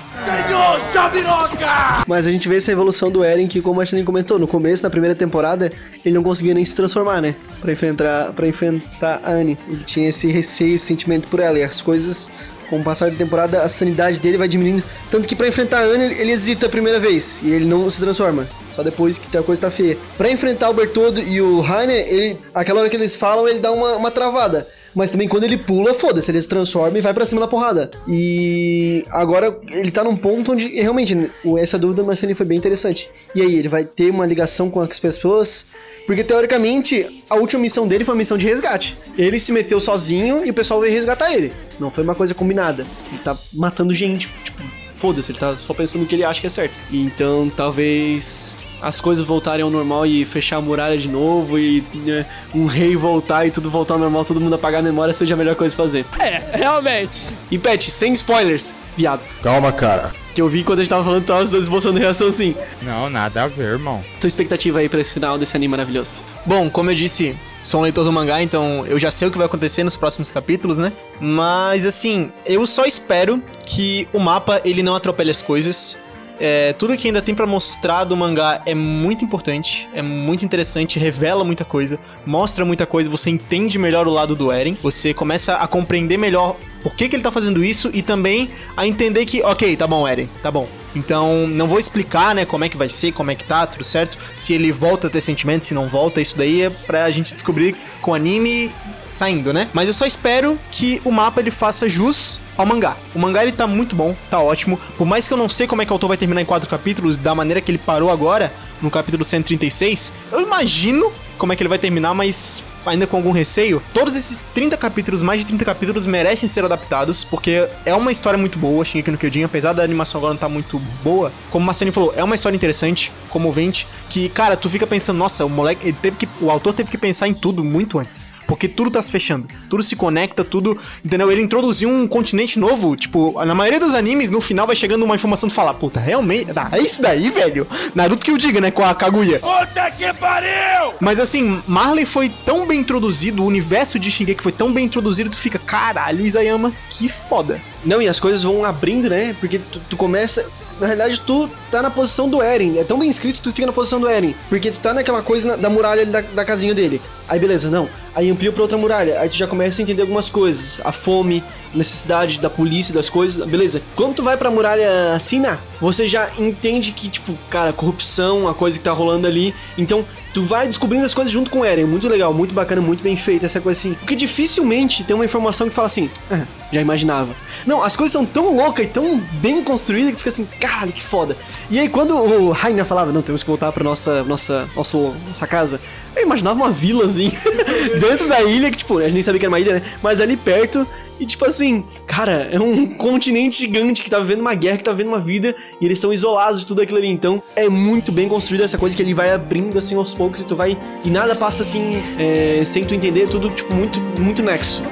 Mas 2.07 2.25
a 2.25 2.31
gente 2.31 2.47
vê 2.47 2.57
essa 2.57 2.71
evolução 2.71 3.11
do 3.11 3.23
Eren 3.23 3.47
que, 3.47 3.61
como 3.61 3.75
a 3.75 3.77
Marcelinho 3.77 4.05
comentou, 4.05 4.39
no 4.39 4.47
começo, 4.47 4.83
na 4.83 4.89
primeira 4.89 5.13
temporada, 5.15 5.71
ele 6.05 6.15
não 6.15 6.23
conseguia 6.23 6.53
nem 6.53 6.63
se 6.63 6.75
transformar, 6.75 7.21
né? 7.21 7.35
Pra 7.61 7.71
enfrentar, 7.71 8.31
pra 8.33 8.47
enfrentar 8.47 9.21
a 9.23 9.31
Anne. 9.31 9.57
Ele 9.67 9.83
tinha 9.83 10.07
esse 10.09 10.27
receio, 10.27 10.75
esse 10.75 10.85
sentimento 10.85 11.27
por 11.27 11.39
ela. 11.39 11.59
E 11.59 11.63
as 11.63 11.81
coisas, 11.81 12.29
com 12.69 12.79
o 12.79 12.83
passar 12.83 13.11
da 13.11 13.17
temporada, 13.17 13.61
a 13.61 13.67
sanidade 13.69 14.19
dele 14.19 14.37
vai 14.37 14.47
diminuindo. 14.47 14.83
Tanto 15.11 15.27
que 15.27 15.35
pra 15.35 15.47
enfrentar 15.47 15.79
a 15.79 15.83
Anne, 15.83 16.05
ele- 16.05 16.21
ele 16.21 16.31
hesita 16.31 16.67
a 16.67 16.69
primeira 16.69 16.99
vez. 16.99 17.41
E 17.43 17.51
ele 17.51 17.65
não 17.65 17.89
se 17.89 18.01
transforma. 18.01 18.47
Só 18.71 18.83
depois 18.83 19.17
que 19.17 19.35
a 19.37 19.43
coisa 19.43 19.61
tá 19.61 19.71
feia. 19.71 19.97
Pra 20.17 20.29
enfrentar 20.31 20.69
o 20.69 20.73
Bertoldo 20.73 21.19
e 21.19 21.41
o 21.41 21.59
Rainer, 21.61 22.05
ele, 22.07 22.39
aquela 22.53 22.79
hora 22.81 22.89
que 22.89 22.95
eles 22.95 23.15
falam, 23.15 23.47
ele 23.47 23.59
dá 23.59 23.71
uma, 23.71 23.95
uma 23.97 24.11
travada. 24.11 24.67
Mas 24.97 25.11
também 25.11 25.27
quando 25.27 25.43
ele 25.43 25.57
pula, 25.57 25.93
foda-se, 25.93 26.31
ele 26.31 26.41
se 26.41 26.49
transforma 26.49 26.97
e 26.97 27.01
vai 27.01 27.13
pra 27.13 27.25
cima 27.25 27.39
da 27.39 27.47
porrada. 27.47 27.91
E 28.07 29.05
agora 29.11 29.55
ele 29.69 29.91
tá 29.91 30.03
num 30.03 30.15
ponto 30.15 30.51
onde 30.53 30.67
realmente 30.81 31.29
o- 31.45 31.57
essa 31.57 31.77
dúvida 31.77 32.01
do 32.01 32.07
Marcelinho 32.07 32.35
foi 32.35 32.45
bem 32.47 32.57
interessante. 32.57 33.09
E 33.35 33.41
aí, 33.41 33.55
ele 33.55 33.67
vai 33.69 33.85
ter 33.85 34.09
uma 34.09 34.25
ligação 34.25 34.69
com 34.71 34.79
as 34.79 34.97
pessoas? 34.99 35.67
Porque 36.07 36.23
teoricamente 36.23 37.21
a 37.29 37.35
última 37.35 37.61
missão 37.61 37.87
dele 37.87 38.03
foi 38.03 38.13
uma 38.15 38.17
missão 38.19 38.37
de 38.37 38.45
resgate. 38.47 38.95
Ele 39.17 39.37
se 39.37 39.51
meteu 39.51 39.79
sozinho 39.79 40.43
e 40.45 40.49
o 40.49 40.53
pessoal 40.53 40.79
veio 40.81 40.93
resgatar 40.93 41.31
ele. 41.33 41.51
Não 41.79 41.91
foi 41.91 42.03
uma 42.03 42.15
coisa 42.15 42.33
combinada. 42.33 42.85
Ele 43.11 43.19
tá 43.21 43.37
matando 43.53 43.93
gente, 43.93 44.29
tipo, 44.43 44.63
foda-se, 44.95 45.31
ele 45.31 45.37
tá 45.39 45.55
só 45.57 45.73
pensando 45.75 46.01
no 46.01 46.07
que 46.07 46.15
ele 46.15 46.23
acha 46.23 46.41
que 46.41 46.47
é 46.47 46.49
certo. 46.49 46.79
Então 46.91 47.51
talvez 47.55 48.55
as 48.81 49.01
coisas 49.01 49.25
voltarem 49.25 49.63
ao 49.63 49.69
normal 49.69 50.05
e 50.05 50.25
fechar 50.25 50.57
a 50.57 50.61
muralha 50.61 50.97
de 50.97 51.09
novo 51.09 51.57
e 51.57 51.83
né, 51.93 52.25
um 52.53 52.65
rei 52.65 52.95
voltar 52.95 53.45
e 53.45 53.51
tudo 53.51 53.69
voltar 53.69 53.95
ao 53.95 53.99
normal, 53.99 54.23
todo 54.23 54.39
mundo 54.39 54.55
apagar 54.55 54.79
a 54.79 54.83
memória 54.83 55.13
seja 55.13 55.33
a 55.33 55.37
melhor 55.37 55.55
coisa 55.55 55.75
a 55.75 55.77
fazer. 55.77 56.05
É, 56.19 56.57
realmente. 56.57 57.29
E 57.49 57.57
Pet, 57.57 57.89
sem 57.91 58.13
spoilers, 58.13 58.75
viado. 58.95 59.25
Calma, 59.41 59.71
cara. 59.71 60.11
Que 60.33 60.41
eu 60.41 60.47
vi 60.47 60.63
quando 60.63 60.79
a 60.79 60.83
gente 60.83 60.89
tava 60.91 61.03
falando, 61.03 61.25
tava 61.25 61.41
os 61.41 61.51
dois 61.51 61.63
esboçando 61.63 61.97
reação 61.97 62.27
assim. 62.27 62.55
Não, 62.81 63.09
nada 63.09 63.43
a 63.43 63.47
ver, 63.47 63.71
irmão. 63.71 64.03
Tua 64.19 64.27
expectativa 64.27 64.79
aí 64.79 64.87
pra 64.87 65.01
esse 65.01 65.13
final 65.13 65.37
desse 65.37 65.55
anime 65.55 65.71
maravilhoso. 65.71 66.21
Bom, 66.45 66.69
como 66.69 66.91
eu 66.91 66.95
disse, 66.95 67.35
sou 67.63 67.79
um 67.79 67.83
leitor 67.83 68.03
do 68.03 68.11
mangá, 68.11 68.41
então 68.41 68.85
eu 68.85 68.99
já 68.99 69.09
sei 69.09 69.27
o 69.27 69.31
que 69.31 69.37
vai 69.37 69.47
acontecer 69.47 69.83
nos 69.83 69.97
próximos 69.97 70.31
capítulos, 70.31 70.77
né? 70.77 70.93
Mas 71.19 71.87
assim, 71.87 72.31
eu 72.45 72.67
só 72.67 72.85
espero 72.85 73.41
que 73.65 74.07
o 74.13 74.19
mapa 74.19 74.61
ele 74.63 74.83
não 74.83 74.95
atropele 74.95 75.31
as 75.31 75.41
coisas. 75.41 75.97
É, 76.39 76.73
tudo 76.73 76.95
que 76.95 77.07
ainda 77.07 77.21
tem 77.21 77.33
pra 77.33 77.47
mostrar 77.47 78.03
do 78.03 78.15
mangá 78.15 78.61
é 78.65 78.75
muito 78.75 79.25
importante, 79.25 79.89
é 79.93 80.01
muito 80.01 80.45
interessante, 80.45 80.99
revela 80.99 81.43
muita 81.43 81.65
coisa, 81.65 81.99
mostra 82.25 82.63
muita 82.63 82.85
coisa, 82.85 83.09
você 83.09 83.29
entende 83.29 83.79
melhor 83.79 84.07
o 84.07 84.11
lado 84.11 84.35
do 84.35 84.51
Eren, 84.51 84.77
você 84.81 85.13
começa 85.13 85.55
a 85.55 85.67
compreender 85.67 86.17
melhor 86.17 86.55
por 86.81 86.95
que, 86.95 87.09
que 87.09 87.15
ele 87.15 87.23
tá 87.23 87.31
fazendo 87.31 87.63
isso 87.63 87.89
e 87.93 88.01
também 88.01 88.49
a 88.75 88.87
entender 88.87 89.25
que, 89.25 89.41
ok, 89.43 89.75
tá 89.75 89.87
bom, 89.87 90.07
Eren, 90.07 90.27
tá 90.41 90.51
bom. 90.51 90.67
Então, 90.95 91.47
não 91.47 91.67
vou 91.67 91.77
explicar, 91.77 92.33
né, 92.33 92.45
como 92.45 92.65
é 92.65 92.69
que 92.69 92.77
vai 92.77 92.89
ser, 92.89 93.11
como 93.11 93.29
é 93.29 93.35
que 93.35 93.43
tá, 93.43 93.67
tudo 93.67 93.83
certo. 93.83 94.17
Se 94.33 94.53
ele 94.53 94.71
volta 94.71 95.07
a 95.07 95.09
ter 95.09 95.21
sentimentos, 95.21 95.67
se 95.67 95.73
não 95.73 95.87
volta, 95.87 96.19
isso 96.19 96.37
daí 96.37 96.63
é 96.63 96.69
pra 96.69 97.09
gente 97.11 97.33
descobrir 97.33 97.75
com 98.01 98.11
o 98.11 98.13
anime 98.15 98.71
saindo, 99.07 99.53
né? 99.53 99.69
Mas 99.73 99.87
eu 99.87 99.93
só 99.93 100.05
espero 100.05 100.59
que 100.71 101.01
o 101.05 101.11
mapa 101.11 101.39
ele 101.39 101.51
faça 101.51 101.87
jus 101.87 102.41
ao 102.57 102.65
mangá. 102.65 102.97
O 103.13 103.19
mangá 103.19 103.43
ele 103.43 103.51
tá 103.51 103.67
muito 103.67 103.95
bom, 103.95 104.15
tá 104.29 104.39
ótimo. 104.39 104.79
Por 104.97 105.05
mais 105.05 105.27
que 105.27 105.33
eu 105.33 105.37
não 105.37 105.47
sei 105.47 105.67
como 105.67 105.81
é 105.81 105.85
que 105.85 105.91
o 105.91 105.95
autor 105.95 106.07
vai 106.07 106.17
terminar 106.17 106.41
em 106.41 106.45
quatro 106.45 106.69
capítulos, 106.69 107.17
da 107.17 107.35
maneira 107.35 107.61
que 107.61 107.71
ele 107.71 107.77
parou 107.77 108.09
agora, 108.09 108.51
no 108.81 108.89
capítulo 108.89 109.23
136, 109.23 110.13
eu 110.31 110.41
imagino 110.41 111.11
como 111.37 111.53
é 111.53 111.55
que 111.55 111.61
ele 111.61 111.69
vai 111.69 111.79
terminar, 111.79 112.13
mas 112.13 112.63
ainda 112.91 113.07
com 113.07 113.17
algum 113.17 113.31
receio. 113.31 113.81
Todos 113.93 114.15
esses 114.15 114.43
30 114.53 114.77
capítulos, 114.77 115.21
mais 115.21 115.41
de 115.41 115.47
30 115.47 115.65
capítulos, 115.65 116.05
merecem 116.05 116.47
ser 116.47 116.63
adaptados, 116.65 117.23
porque 117.23 117.67
é 117.85 117.93
uma 117.93 118.11
história 118.11 118.37
muito 118.37 118.57
boa, 118.59 118.83
Shingeki 118.83 119.11
no 119.11 119.17
Kyojin, 119.17 119.43
apesar 119.43 119.73
da 119.73 119.83
animação 119.83 120.19
agora 120.19 120.33
não 120.33 120.39
tá 120.39 120.49
muito 120.49 120.79
boa. 121.03 121.31
Como 121.49 121.63
o 121.63 121.65
Marcelinho 121.65 121.93
falou, 121.93 122.13
é 122.15 122.23
uma 122.23 122.35
história 122.35 122.55
interessante, 122.55 123.11
comovente, 123.29 123.87
que, 124.09 124.29
cara, 124.29 124.55
tu 124.55 124.69
fica 124.69 124.87
pensando, 124.87 125.17
nossa, 125.17 125.45
o 125.45 125.49
moleque, 125.49 125.91
teve 125.93 126.17
que, 126.17 126.29
o 126.41 126.49
autor 126.49 126.73
teve 126.73 126.89
que 126.89 126.97
pensar 126.97 127.27
em 127.27 127.33
tudo 127.33 127.63
muito 127.63 127.99
antes, 127.99 128.27
porque 128.47 128.67
tudo 128.67 128.89
tá 128.89 129.01
se 129.01 129.11
fechando, 129.11 129.47
tudo 129.69 129.83
se 129.83 129.95
conecta, 129.95 130.43
tudo, 130.43 130.79
entendeu? 131.03 131.29
Ele 131.31 131.41
introduziu 131.41 131.89
um 131.89 132.07
continente 132.07 132.57
novo, 132.57 132.95
tipo, 132.95 133.43
na 133.45 133.53
maioria 133.53 133.79
dos 133.79 133.93
animes, 133.93 134.31
no 134.31 134.39
final 134.39 134.65
vai 134.65 134.75
chegando 134.75 135.03
uma 135.03 135.15
informação 135.15 135.49
de 135.49 135.53
falar, 135.53 135.73
puta, 135.73 135.99
realmente, 135.99 136.51
ah, 136.55 136.69
é 136.71 136.79
isso 136.79 137.01
daí, 137.01 137.29
velho? 137.29 137.67
Naruto 137.93 138.25
que 138.25 138.31
o 138.31 138.37
diga, 138.37 138.61
né, 138.61 138.71
com 138.71 138.83
a 138.83 138.95
Kaguya. 138.95 139.39
Puta 139.39 139.91
que 139.91 140.11
pariu! 140.13 140.93
Mas 140.99 141.19
assim, 141.19 141.61
Marley 141.67 142.05
foi 142.05 142.29
tão 142.29 142.65
bem 142.65 142.79
introduzido, 142.79 143.43
o 143.43 143.45
universo 143.45 143.99
de 143.99 144.09
Shingeki 144.09 144.41
foi 144.41 144.51
tão 144.51 144.71
bem 144.71 144.85
introduzido, 144.85 145.29
tu 145.29 145.37
fica, 145.37 145.59
caralho, 145.59 146.25
Isayama, 146.25 146.73
que 146.89 147.09
foda. 147.09 147.61
Não, 147.85 148.01
e 148.01 148.07
as 148.07 148.19
coisas 148.19 148.43
vão 148.43 148.63
abrindo, 148.63 149.09
né? 149.09 149.35
Porque 149.39 149.59
tu, 149.59 149.79
tu 149.89 149.97
começa. 149.97 150.49
Na 150.79 150.85
realidade, 150.87 151.19
tu 151.21 151.49
tá 151.71 151.81
na 151.81 151.89
posição 151.89 152.29
do 152.29 152.41
Eren. 152.41 152.77
É 152.77 152.83
tão 152.83 152.99
bem 152.99 153.09
escrito 153.09 153.37
que 153.37 153.41
tu 153.41 153.51
fica 153.51 153.65
na 153.65 153.73
posição 153.73 153.99
do 153.99 154.07
Eren. 154.07 154.35
Porque 154.49 154.69
tu 154.71 154.79
tá 154.79 154.93
naquela 154.93 155.21
coisa 155.23 155.47
na- 155.49 155.55
da 155.55 155.69
muralha 155.69 156.01
ali 156.03 156.11
da, 156.11 156.21
da 156.21 156.45
casinha 156.45 156.73
dele. 156.73 157.01
Aí 157.27 157.39
beleza, 157.39 157.69
não. 157.69 157.89
Aí 158.15 158.29
amplia 158.29 158.51
pra 158.51 158.61
outra 158.61 158.77
muralha. 158.77 159.19
Aí 159.19 159.27
tu 159.29 159.35
já 159.35 159.47
começa 159.47 159.81
a 159.81 159.83
entender 159.83 160.01
algumas 160.03 160.29
coisas. 160.29 160.79
A 160.83 160.91
fome, 160.91 161.43
a 161.73 161.77
necessidade 161.77 162.39
da 162.39 162.49
polícia, 162.49 162.93
das 162.93 163.09
coisas. 163.09 163.45
Beleza. 163.47 163.81
Quando 163.95 164.15
tu 164.15 164.23
vai 164.23 164.37
pra 164.37 164.49
muralha 164.51 165.17
Sina, 165.19 165.59
você 165.81 166.07
já 166.07 166.29
entende 166.37 166.91
que, 166.91 167.09
tipo, 167.09 167.33
cara, 167.49 167.73
corrupção, 167.73 168.47
a 168.47 168.53
coisa 168.53 168.77
que 168.77 168.83
tá 168.83 168.91
rolando 168.93 169.27
ali. 169.27 169.53
Então, 169.77 170.05
tu 170.33 170.43
vai 170.43 170.67
descobrindo 170.67 171.05
as 171.05 171.13
coisas 171.13 171.31
junto 171.31 171.51
com 171.51 171.59
o 171.59 171.65
Eren. 171.65 171.85
Muito 171.85 172.07
legal, 172.07 172.33
muito 172.33 172.53
bacana, 172.53 172.81
muito 172.81 173.03
bem 173.03 173.17
feito 173.17 173.45
essa 173.45 173.59
coisa 173.59 173.77
assim. 173.79 173.93
Porque 173.95 174.15
dificilmente 174.15 175.03
tem 175.03 175.15
uma 175.15 175.25
informação 175.25 175.67
que 175.67 175.73
fala 175.75 175.87
assim, 175.87 176.09
ah, 176.31 176.43
já 176.71 176.81
imaginava. 176.81 177.33
Não, 177.65 177.83
as 177.83 177.95
coisas 177.95 178.11
são 178.11 178.25
tão 178.25 178.55
loucas 178.55 178.85
e 178.85 178.89
tão 178.89 179.19
bem 179.41 179.63
construídas 179.63 180.11
que 180.11 180.15
tu 180.15 180.19
fica 180.19 180.29
assim, 180.29 180.47
caralho, 180.59 180.91
que 180.91 181.01
foda. 181.01 181.35
E 181.69 181.79
aí 181.79 181.89
quando 181.89 182.15
o 182.15 182.51
Rainer 182.51 182.85
falava, 182.85 183.11
não, 183.11 183.21
temos 183.21 183.43
que 183.43 183.47
voltar 183.47 183.71
pra 183.71 183.83
nossa, 183.83 184.23
nossa, 184.23 184.69
nosso, 184.75 185.13
nossa 185.27 185.47
casa, 185.47 185.79
eu 186.15 186.23
imaginava 186.23 186.55
uma 186.55 186.71
vilazinha 186.71 187.37
dentro 187.99 188.27
da 188.27 188.41
ilha, 188.43 188.69
que 188.71 188.77
tipo, 188.77 188.97
a 188.97 189.03
gente 189.03 189.13
nem 189.13 189.21
sabia 189.21 189.39
que 189.39 189.45
era 189.45 189.51
uma 189.51 189.59
ilha, 189.59 189.75
né? 189.75 189.81
Mas 190.01 190.19
ali 190.19 190.35
perto, 190.35 190.87
e 191.19 191.25
tipo 191.25 191.45
assim, 191.45 191.83
cara, 192.05 192.49
é 192.51 192.59
um 192.59 192.87
continente 192.87 193.59
gigante 193.59 194.03
que 194.03 194.09
tá 194.09 194.19
vivendo 194.19 194.41
uma 194.41 194.53
guerra, 194.53 194.77
que 194.77 194.83
tá 194.83 194.91
vivendo 194.91 195.07
uma 195.07 195.19
vida, 195.19 195.55
e 195.79 195.85
eles 195.85 195.97
estão 195.97 196.13
isolados 196.13 196.61
de 196.61 196.67
tudo 196.67 196.81
aquilo 196.81 196.97
ali. 196.97 197.09
Então 197.09 197.41
é 197.55 197.69
muito 197.69 198.11
bem 198.11 198.27
construída 198.27 198.65
essa 198.65 198.77
coisa 198.77 198.95
que 198.95 199.01
ele 199.01 199.13
vai 199.13 199.31
abrindo 199.31 199.77
assim 199.77 199.95
aos 199.95 200.13
poucos 200.13 200.41
e 200.41 200.45
tu 200.45 200.55
vai. 200.55 200.77
E 201.03 201.09
nada 201.09 201.35
passa 201.35 201.61
assim, 201.61 202.03
é, 202.19 202.63
sem 202.65 202.83
tu 202.83 202.93
entender, 202.93 203.23
é 203.23 203.27
tudo 203.27 203.49
tipo 203.49 203.73
muito, 203.73 203.99
muito 204.19 204.43
nexo. 204.43 204.83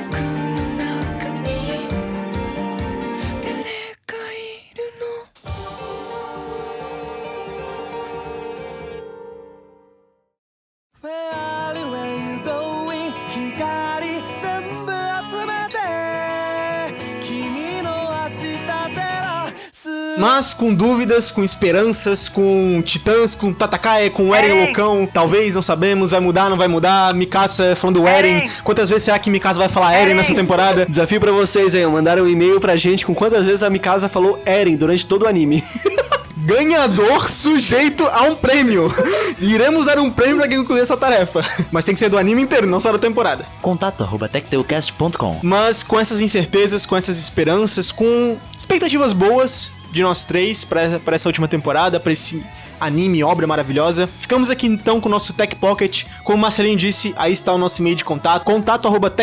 Mas 20.35 20.53
com 20.53 20.73
dúvidas, 20.73 21.31
com 21.31 21.41
esperanças, 21.41 22.27
com 22.27 22.83
titãs, 22.85 23.33
com 23.33 23.53
Tatakae, 23.53 24.09
com 24.09 24.35
Eren 24.35 24.65
loucão, 24.65 25.07
talvez, 25.07 25.55
não 25.55 25.61
sabemos, 25.61 26.11
vai 26.11 26.19
mudar, 26.19 26.49
não 26.49 26.57
vai 26.57 26.67
mudar. 26.67 27.13
Mikasa 27.13 27.73
falando 27.73 28.01
do 28.01 28.05
Eren. 28.05 28.49
Quantas 28.61 28.89
vezes 28.89 29.03
será 29.03 29.17
que 29.17 29.29
Mikasa 29.29 29.57
vai 29.57 29.69
falar 29.69 29.93
Eren 29.93 30.13
nessa 30.13 30.35
temporada? 30.35 30.85
Desafio 30.91 31.21
pra 31.21 31.31
vocês 31.31 31.73
aí, 31.73 31.87
mandaram 31.87 32.23
um 32.23 32.27
e-mail 32.27 32.59
pra 32.59 32.75
gente 32.75 33.05
com 33.05 33.15
quantas 33.15 33.45
vezes 33.45 33.63
a 33.63 33.69
Mikasa 33.69 34.09
falou 34.09 34.37
Eren 34.45 34.75
durante 34.75 35.05
todo 35.05 35.23
o 35.23 35.27
anime. 35.29 35.63
Ganhador 36.35 37.29
sujeito 37.29 38.05
a 38.05 38.23
um 38.23 38.35
prêmio. 38.35 38.93
Iremos 39.39 39.85
dar 39.85 39.99
um 39.99 40.11
prêmio 40.11 40.35
pra 40.35 40.49
quem 40.49 40.57
concluir 40.57 40.81
essa 40.81 40.97
tarefa. 40.97 41.41
Mas 41.71 41.85
tem 41.85 41.95
que 41.95 41.99
ser 41.99 42.09
do 42.09 42.17
anime 42.17 42.41
inteiro, 42.41 42.67
não 42.67 42.81
só 42.81 42.91
da 42.91 42.99
temporada. 42.99 43.45
Contato 43.61 44.03
arroba 44.03 44.27
tecteocast.com 44.27 45.39
Mas 45.41 45.81
com 45.81 45.97
essas 45.97 46.19
incertezas, 46.19 46.85
com 46.85 46.97
essas 46.97 47.17
esperanças, 47.17 47.89
com 47.89 48.37
expectativas 48.57 49.13
boas 49.13 49.71
de 49.95 50.03
nós 50.03 50.25
três 50.25 50.65
pra 50.65 51.15
essa 51.15 51.29
última 51.29 51.47
temporada, 51.47 51.99
pra 51.99 52.11
esse 52.11 52.45
anime, 52.79 53.23
obra 53.23 53.47
maravilhosa. 53.47 54.09
Ficamos 54.19 54.49
aqui 54.49 54.67
então 54.67 54.99
com 54.99 55.07
o 55.07 55.11
nosso 55.11 55.33
Tech 55.33 55.55
Pocket. 55.55 56.05
Como 56.23 56.37
o 56.37 56.41
Marcelinho 56.41 56.77
disse, 56.77 57.13
aí 57.17 57.33
está 57.33 57.53
o 57.53 57.57
nosso 57.57 57.81
e-mail 57.81 57.95
de 57.95 58.03
contato, 58.03 58.43
contato 58.43 58.87
arroba. 58.87 59.13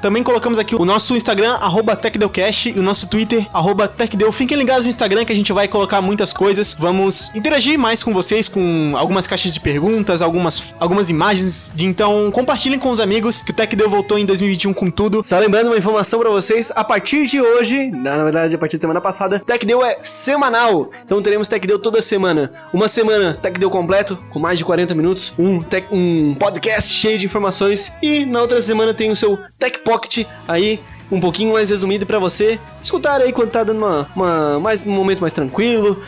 Também 0.00 0.22
colocamos 0.22 0.58
aqui 0.58 0.74
o 0.74 0.84
nosso 0.84 1.16
Instagram, 1.16 1.52
arroba 1.54 1.96
techdelcast, 1.96 2.70
e 2.70 2.78
o 2.78 2.82
nosso 2.82 3.08
Twitter, 3.08 3.46
arroba 3.52 3.88
techdel. 3.88 4.30
Fiquem 4.32 4.56
ligados 4.56 4.84
no 4.84 4.90
Instagram 4.90 5.24
que 5.24 5.32
a 5.32 5.36
gente 5.36 5.52
vai 5.52 5.68
colocar 5.68 6.00
muitas 6.00 6.32
coisas. 6.32 6.74
Vamos 6.78 7.30
interagir 7.34 7.78
mais 7.78 8.02
com 8.02 8.12
vocês, 8.12 8.48
com 8.48 8.94
algumas 8.96 9.26
caixas 9.26 9.52
de 9.54 9.60
perguntas, 9.60 10.22
algumas, 10.22 10.74
algumas 10.78 11.10
imagens. 11.10 11.70
De, 11.74 11.84
então, 11.84 12.30
compartilhem 12.30 12.78
com 12.78 12.90
os 12.90 13.00
amigos 13.00 13.42
que 13.42 13.50
o 13.50 13.54
TechDel 13.54 13.88
voltou 13.88 14.18
em 14.18 14.24
2021 14.24 14.72
com 14.72 14.90
tudo. 14.90 15.22
Só 15.24 15.38
lembrando 15.38 15.68
uma 15.68 15.76
informação 15.76 16.20
pra 16.20 16.30
vocês, 16.30 16.72
a 16.74 16.84
partir 16.84 17.26
de 17.26 17.40
hoje, 17.40 17.90
na 17.90 18.22
verdade 18.24 18.56
a 18.56 18.58
partir 18.58 18.76
da 18.76 18.82
semana 18.82 19.00
passada, 19.00 19.40
TechDel 19.40 19.84
é 19.84 19.98
semanal. 20.02 20.90
Então 21.04 21.20
teremos 21.22 21.48
TechDel 21.48 21.78
toda 21.78 22.00
semana. 22.00 22.45
Uma 22.72 22.88
semana 22.88 23.34
TechDel 23.34 23.70
completo, 23.70 24.18
com 24.30 24.38
mais 24.38 24.58
de 24.58 24.64
40 24.64 24.94
minutos, 24.94 25.32
um, 25.38 25.60
tech, 25.60 25.86
um 25.90 26.34
podcast 26.34 26.92
cheio 26.92 27.18
de 27.18 27.26
informações. 27.26 27.92
E 28.02 28.24
na 28.24 28.40
outra 28.40 28.60
semana 28.60 28.92
tem 28.94 29.10
o 29.10 29.16
seu 29.16 29.38
Tech 29.58 29.80
Pocket 29.80 30.26
aí, 30.46 30.80
um 31.10 31.20
pouquinho 31.20 31.52
mais 31.52 31.70
resumido 31.70 32.06
pra 32.06 32.18
você 32.18 32.58
escutar 32.82 33.20
aí 33.20 33.32
quando 33.32 33.50
tá 33.50 33.64
dando 33.64 33.78
uma, 33.78 34.08
uma 34.14 34.60
mais 34.60 34.86
um 34.86 34.90
momento 34.90 35.20
mais 35.20 35.34
tranquilo, 35.34 36.00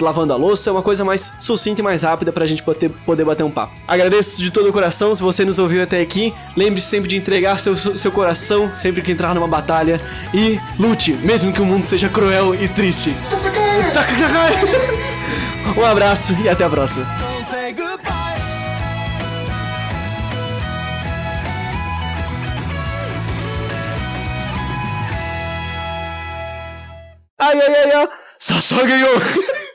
lavando 0.00 0.32
a 0.32 0.36
louça, 0.36 0.70
uma 0.70 0.82
coisa 0.82 1.04
mais 1.04 1.32
sucinta 1.40 1.80
e 1.80 1.84
mais 1.84 2.02
rápida 2.02 2.32
pra 2.32 2.46
gente 2.46 2.62
poder, 2.62 2.90
poder 3.04 3.24
bater 3.24 3.44
um 3.44 3.50
papo. 3.50 3.72
Agradeço 3.86 4.40
de 4.40 4.50
todo 4.50 4.68
o 4.68 4.72
coração 4.72 5.14
se 5.14 5.22
você 5.22 5.44
nos 5.44 5.58
ouviu 5.58 5.82
até 5.82 6.00
aqui. 6.00 6.32
Lembre-se 6.56 6.88
sempre 6.88 7.08
de 7.08 7.16
entregar 7.16 7.58
seu, 7.58 7.74
seu 7.76 8.12
coração 8.12 8.72
sempre 8.74 9.02
que 9.02 9.12
entrar 9.12 9.34
numa 9.34 9.48
batalha 9.48 10.00
e 10.32 10.58
lute, 10.78 11.12
mesmo 11.14 11.52
que 11.52 11.60
o 11.60 11.66
mundo 11.66 11.84
seja 11.84 12.08
cruel 12.08 12.54
e 12.54 12.68
triste. 12.68 13.14
Um 15.76 15.84
abraço 15.84 16.34
e 16.42 16.48
até 16.48 16.64
a 16.64 16.70
próxima. 16.70 17.06
Ai, 27.40 27.60
ai, 27.60 27.74
ai, 27.74 27.92
ai. 27.92 28.08
Sasha 28.38 28.84
ganhou. 28.84 29.14